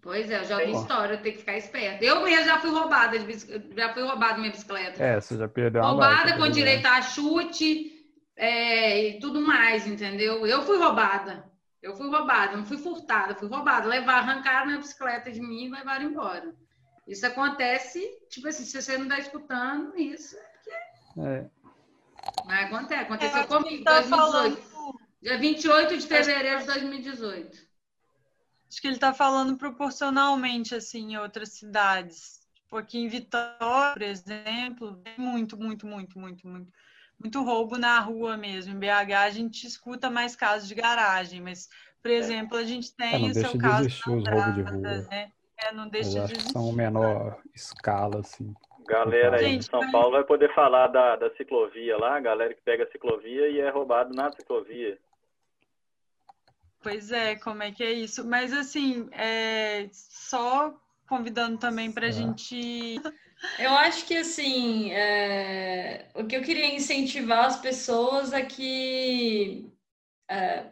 [0.01, 2.03] Pois é, eu já ouvi história, eu tenho que ficar esperto.
[2.03, 5.03] Eu mesmo já fui roubada, de já fui roubada minha bicicleta.
[5.03, 7.91] É, você já perdeu uma Roubada com direito a chute
[8.35, 10.45] é, e tudo mais, entendeu?
[10.45, 11.49] Eu fui roubada.
[11.81, 13.87] Eu fui roubada, não fui furtada, fui roubada.
[13.87, 16.53] Levar, arrancaram minha bicicleta de mim e levaram embora.
[17.07, 20.35] Isso acontece, tipo assim, se você não está escutando isso,
[21.17, 21.49] é.
[22.45, 24.09] Mas acontece, aconteceu é, comigo, tá 2018.
[24.09, 24.99] Falando...
[25.21, 27.68] Dia 28 de fevereiro de 2018.
[28.69, 32.39] Acho que ele está falando proporcionalmente, assim, em outras cidades.
[32.53, 36.71] Tipo, aqui em Vitória, por exemplo, tem muito, muito, muito, muito, muito,
[37.19, 38.73] muito roubo na rua mesmo.
[38.73, 41.67] Em BH a gente escuta mais casos de garagem, mas,
[41.99, 43.87] por exemplo, a gente tem é, o seu caso.
[43.87, 45.07] Os roubos de rua.
[45.09, 45.31] Né?
[45.57, 46.51] É, não deixa de existir.
[46.51, 48.53] São menor escala, assim.
[48.87, 52.61] Galera aí de São Paulo vai poder falar da, da ciclovia lá, a galera que
[52.61, 54.97] pega a ciclovia e é roubado na ciclovia.
[56.81, 58.25] Pois é, como é que é isso?
[58.25, 60.73] Mas assim, é, só
[61.07, 63.01] convidando também para a gente.
[63.57, 69.71] Eu acho que assim, é, o que eu queria incentivar as pessoas é que
[70.29, 70.67] é,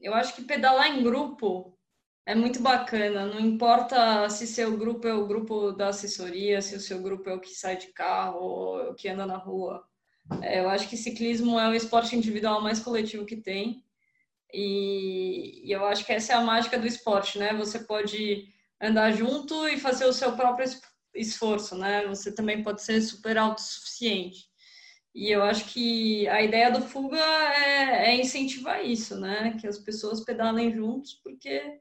[0.00, 1.76] eu acho que pedalar em grupo
[2.24, 6.80] é muito bacana, não importa se seu grupo é o grupo da assessoria, se o
[6.80, 9.84] seu grupo é o que sai de carro ou o que anda na rua.
[10.40, 13.84] É, eu acho que ciclismo é o esporte individual mais coletivo que tem.
[14.52, 17.54] E, e, eu acho que essa é a mágica do esporte, né?
[17.54, 18.48] Você pode
[18.80, 20.68] andar junto e fazer o seu próprio
[21.14, 22.06] esforço, né?
[22.06, 24.48] Você também pode ser super autossuficiente.
[25.14, 29.56] E eu acho que a ideia do Fuga é, é incentivar isso, né?
[29.60, 31.80] Que as pessoas pedalem juntos, porque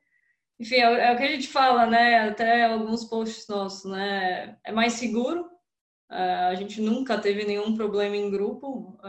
[0.60, 2.30] enfim, é, é, o que a gente fala, né?
[2.30, 4.58] Até alguns posts nossos, né?
[4.64, 5.46] É mais seguro.
[6.12, 9.00] Uh, a gente nunca teve nenhum problema em grupo.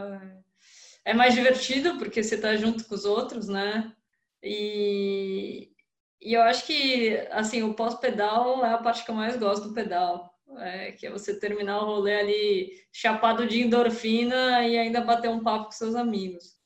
[1.03, 3.95] É mais divertido porque você está junto com os outros, né?
[4.43, 5.71] E,
[6.19, 9.73] e eu acho que, assim, o pós-pedal é a parte que eu mais gosto do
[9.73, 10.31] pedal.
[10.57, 15.41] É, que é você terminar o rolê ali chapado de endorfina e ainda bater um
[15.41, 16.57] papo com seus amigos.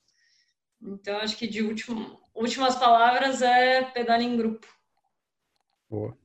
[0.81, 4.67] Então, acho que de último, últimas palavras é pedal em grupo.
[5.87, 6.17] Boa.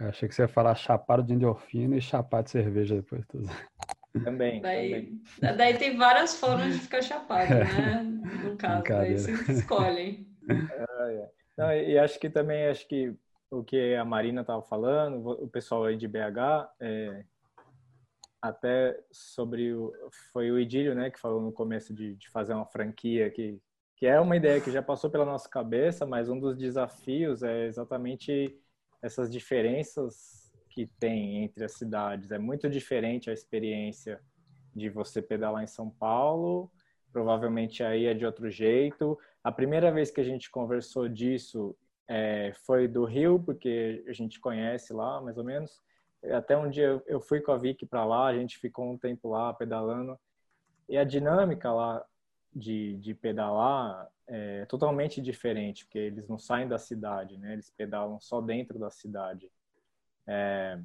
[0.00, 3.24] Eu achei que você ia falar chapado de endorfina e chapado de cerveja depois.
[4.24, 5.56] Também, daí, também.
[5.56, 8.02] Daí tem várias formas de ficar chapado, né?
[8.44, 10.26] No caso, daí vocês escolhem.
[10.48, 11.30] É.
[11.56, 13.14] Não, e acho que também, acho que
[13.50, 17.24] o que a Marina estava falando, o pessoal aí de BH, é,
[18.40, 19.92] até sobre o,
[20.32, 23.60] foi o Idílio, né, que falou no começo de, de fazer uma franquia que
[24.02, 27.66] que é uma ideia que já passou pela nossa cabeça, mas um dos desafios é
[27.66, 28.60] exatamente
[29.00, 30.41] essas diferenças
[30.72, 32.30] que tem entre as cidades.
[32.30, 34.18] É muito diferente a experiência
[34.74, 36.70] de você pedalar em São Paulo,
[37.12, 39.18] provavelmente aí é de outro jeito.
[39.44, 41.76] A primeira vez que a gente conversou disso
[42.08, 45.82] é, foi do Rio, porque a gente conhece lá, mais ou menos.
[46.32, 49.28] Até um dia eu fui com a Vicky para lá, a gente ficou um tempo
[49.28, 50.18] lá pedalando.
[50.88, 52.04] E a dinâmica lá
[52.54, 57.52] de, de pedalar é totalmente diferente, porque eles não saem da cidade, né?
[57.52, 59.50] Eles pedalam só dentro da cidade.
[60.26, 60.78] É,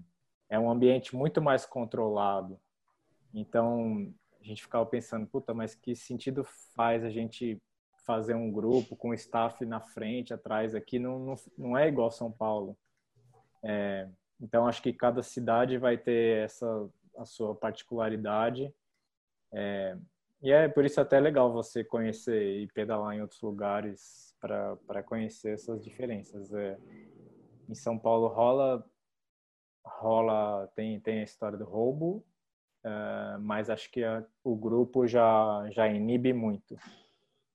[0.50, 2.60] é um ambiente muito mais controlado.
[3.34, 6.44] Então, a gente ficava pensando, puta, mas que sentido
[6.76, 7.62] faz a gente
[8.06, 10.98] fazer um grupo com staff na frente, atrás aqui?
[10.98, 12.78] Não, não, não é igual São Paulo.
[13.64, 14.08] É,
[14.40, 18.74] então, acho que cada cidade vai ter essa a sua particularidade.
[19.52, 19.98] É,
[20.42, 25.54] e é por isso até legal você conhecer e pedalar em outros lugares para conhecer
[25.54, 26.54] essas diferenças.
[26.54, 26.78] É,
[27.68, 28.86] em São Paulo rola
[30.00, 32.26] rola tem tem a história do roubo,
[32.86, 36.78] uh, mas acho que a, o grupo já já inibe muito.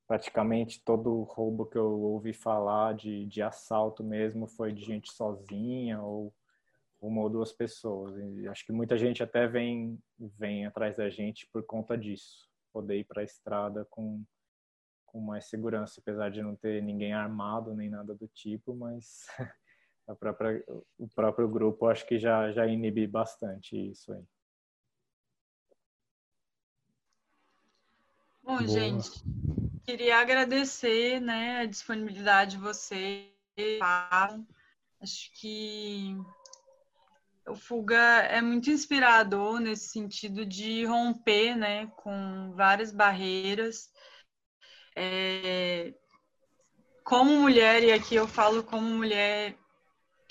[0.07, 6.01] Praticamente todo roubo que eu ouvi falar de, de assalto mesmo foi de gente sozinha
[6.03, 6.35] ou
[7.01, 8.17] uma ou duas pessoas.
[8.19, 12.99] E acho que muita gente até vem vem atrás da gente por conta disso poder
[12.99, 14.25] ir para a estrada com,
[15.07, 19.27] com mais segurança, apesar de não ter ninguém armado nem nada do tipo, mas
[20.07, 20.65] a própria,
[20.99, 24.25] o próprio grupo acho que já, já inibe bastante isso aí.
[28.43, 28.69] Bom, Boa.
[28.69, 29.23] gente,
[29.85, 33.31] queria agradecer né, a disponibilidade de vocês.
[35.01, 36.17] Acho que
[37.47, 43.91] o Fuga é muito inspirador nesse sentido de romper né, com várias barreiras.
[44.97, 45.95] É,
[47.05, 49.57] como mulher, e aqui eu falo como mulher,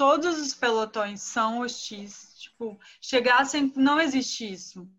[0.02, 2.34] todos os pelotões são hostis.
[2.40, 3.72] Tipo, chegar sem.
[3.76, 4.90] Não existe isso.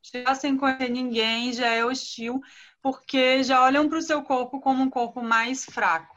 [0.00, 2.40] Chegar sem conhecer ninguém já é hostil,
[2.80, 6.14] porque já olham para o seu corpo como um corpo mais fraco.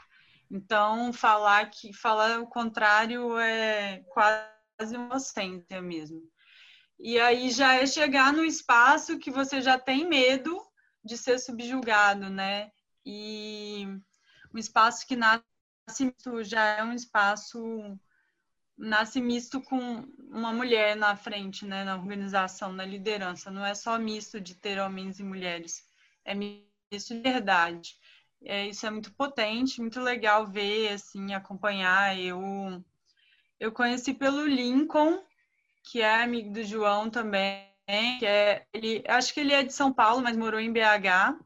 [0.51, 6.22] Então, falar que falar o contrário é quase inocência mesmo.
[6.99, 10.61] E aí já é chegar no espaço que você já tem medo
[11.03, 12.72] de ser subjugado, né?
[13.03, 13.88] E
[14.53, 15.43] um espaço que nasce
[16.43, 17.97] já é um espaço
[18.78, 23.49] nasce misto com uma mulher na frente, né, na organização, na liderança.
[23.49, 25.84] Não é só misto de ter homens e mulheres,
[26.24, 27.95] é misto de verdade.
[28.44, 32.18] É, isso é muito potente, muito legal ver, assim, acompanhar.
[32.20, 32.84] Eu
[33.60, 35.24] eu conheci pelo Lincoln,
[35.84, 37.66] que é amigo do João também,
[38.20, 41.40] que é ele, acho que ele é de São Paulo, mas morou em BH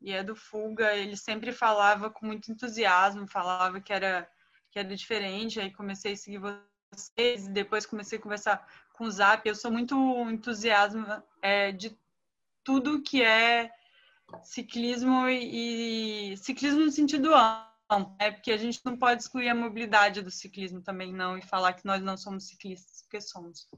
[0.00, 0.94] e é do Fuga.
[0.94, 4.28] Ele sempre falava com muito entusiasmo, falava que era
[4.70, 5.60] que era diferente.
[5.60, 9.46] Aí comecei a seguir vocês, e depois comecei a conversar com o Zap.
[9.48, 9.94] Eu sou muito
[10.30, 11.04] entusiasmo
[11.42, 11.96] é, de
[12.62, 13.70] tudo que é
[14.42, 17.70] ciclismo e, e ciclismo no sentido amplo
[18.18, 21.72] é porque a gente não pode excluir a mobilidade do ciclismo também, não, e falar
[21.72, 23.68] que nós não somos ciclistas, porque somos.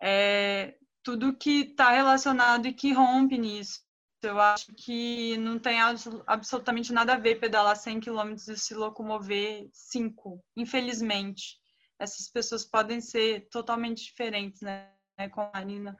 [0.00, 3.80] É, tudo que está relacionado e que rompe nisso.
[4.22, 5.78] Eu acho que não tem
[6.26, 11.58] absolutamente nada a ver pedalar 100 km e se locomover 5, infelizmente.
[11.98, 14.90] Essas pessoas podem ser totalmente diferentes, né?
[15.32, 15.96] Como a Marina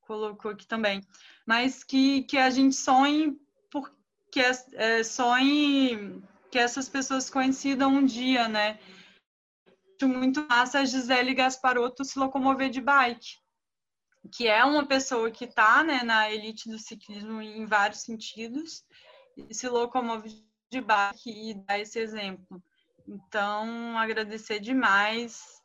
[0.00, 1.02] colocou aqui também.
[1.46, 3.38] Mas que, que a gente sonhe,
[3.70, 4.40] porque
[4.74, 8.78] é, sonhe que essas pessoas coincidam um dia, né?
[10.02, 13.36] Muito massa a Gisele Gasparotto se locomover de bike,
[14.32, 18.84] que é uma pessoa que está né, na elite do ciclismo em vários sentidos,
[19.36, 22.62] e se locomove de bike e dá esse exemplo.
[23.06, 25.62] Então, agradecer demais.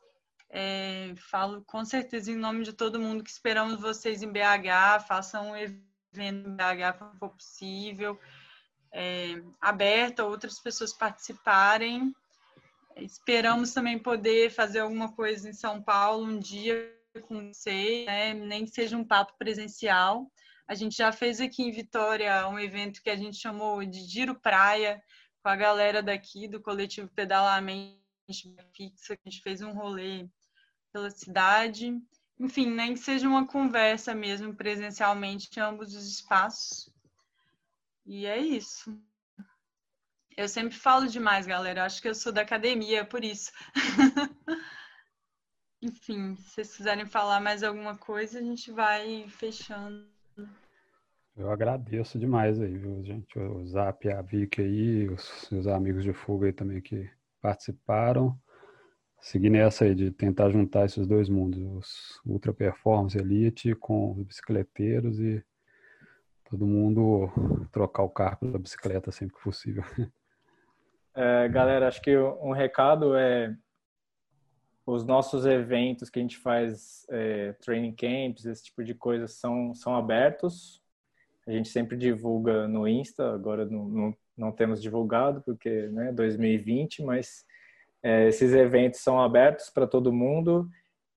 [0.48, 5.50] É, falo com certeza em nome de todo mundo que esperamos vocês em BH, façam
[5.50, 8.20] um evento em BH se for possível
[8.92, 12.14] é, aberta, outras pessoas participarem.
[12.96, 18.34] Esperamos também poder fazer alguma coisa em São Paulo um dia com você, né?
[18.34, 20.30] nem que seja um papo presencial.
[20.66, 24.34] A gente já fez aqui em Vitória um evento que a gente chamou de Giro
[24.34, 25.02] Praia,
[25.42, 28.00] com a galera daqui do coletivo Pedalamente
[28.74, 30.26] Fixa, que a gente fez um rolê
[30.92, 32.00] pela cidade.
[32.38, 36.88] enfim, nem que seja uma conversa mesmo presencialmente em ambos os espaços.
[38.06, 38.98] E é isso.
[40.36, 41.84] Eu sempre falo demais, galera.
[41.84, 43.52] Acho que eu sou da academia, por isso.
[45.84, 50.06] Enfim, se vocês quiserem falar mais alguma coisa, a gente vai fechando.
[51.36, 53.38] Eu agradeço demais aí, viu, gente?
[53.38, 58.34] O Zap, a Vicky aí, os seus amigos de fuga aí também que participaram.
[59.20, 64.22] Seguir nessa aí de tentar juntar esses dois mundos, os ultra performance elite com os
[64.22, 65.44] bicicleteiros e
[66.48, 67.30] todo mundo
[67.70, 69.84] trocar o carro pela bicicleta sempre que possível.
[71.14, 73.54] É, galera, acho que um recado é
[74.86, 79.74] os nossos eventos que a gente faz, é, training camps, esse tipo de coisa, são,
[79.74, 80.82] são abertos.
[81.46, 87.02] A gente sempre divulga no Insta, agora não, não, não temos divulgado porque né, 2020,
[87.02, 87.44] mas
[88.02, 90.68] é, esses eventos são abertos para todo mundo.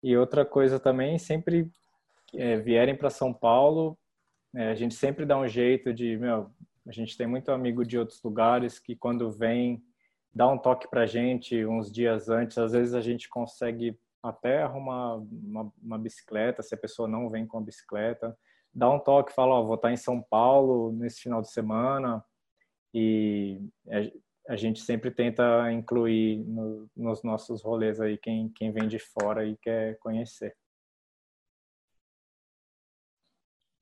[0.03, 1.67] E outra coisa também, sempre
[2.35, 3.97] é, vierem para São Paulo,
[4.55, 6.51] é, a gente sempre dá um jeito de, meu,
[6.87, 9.83] a gente tem muito amigo de outros lugares que quando vem
[10.35, 12.57] dá um toque para a gente uns dias antes.
[12.57, 17.47] Às vezes a gente consegue até arrumar uma, uma, bicicleta, se a pessoa não vem
[17.47, 18.37] com a bicicleta.
[18.73, 22.23] Dá um toque, fala, ó, vou estar em São Paulo nesse final de semana.
[22.93, 23.61] E
[24.49, 29.45] a gente sempre tenta incluir no, nos nossos rolês aí quem, quem vem de fora
[29.45, 30.55] e quer conhecer.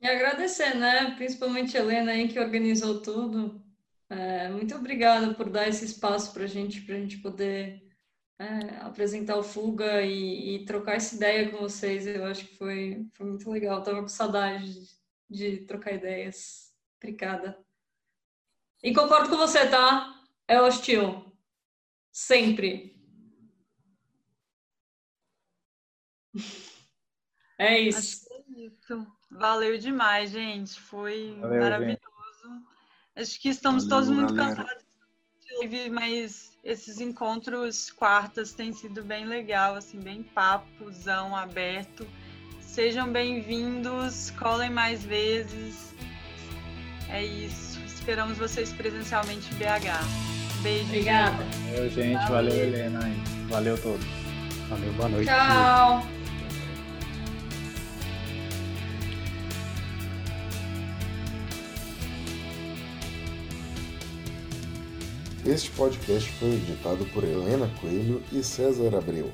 [0.01, 1.15] E agradecer, né?
[1.15, 3.62] Principalmente a Helena aí que organizou tudo.
[4.09, 7.83] É, muito obrigada por dar esse espaço para gente, a gente poder
[8.39, 12.05] é, apresentar o Fuga e, e, trocar essa ideia com vocês.
[12.05, 13.81] Eu acho que foi, foi muito legal.
[13.81, 14.73] Tava com saudade
[15.29, 16.73] de, de trocar ideias.
[16.97, 17.57] Obrigada.
[18.83, 20.21] E concordo com você, tá?
[20.47, 21.31] É hostil.
[22.11, 22.93] Sempre.
[27.55, 27.99] É isso.
[27.99, 29.07] Acho que é isso.
[29.29, 30.77] Valeu demais, gente.
[30.79, 32.01] Foi Valeu, maravilhoso.
[32.01, 32.12] Gente.
[33.15, 34.55] Acho que estamos Valeu, todos muito galera.
[34.55, 34.83] cansados
[35.41, 42.07] de live, mas esses encontros quartas têm sido bem legal, assim, bem papuzão aberto.
[42.59, 45.93] Sejam bem-vindos, colhem mais vezes.
[47.09, 47.79] É isso.
[47.85, 50.63] Esperamos vocês presencialmente em BH.
[50.63, 50.85] Beijo.
[50.85, 51.43] Obrigada.
[51.69, 52.13] Valeu, gente.
[52.13, 52.99] Valeu, Valeu Helena.
[53.47, 54.05] Valeu todos.
[54.69, 55.27] Valeu, boa noite.
[55.27, 56.12] Tchau.
[65.45, 69.29] Este podcast foi editado por Helena Coelho e César Abreu.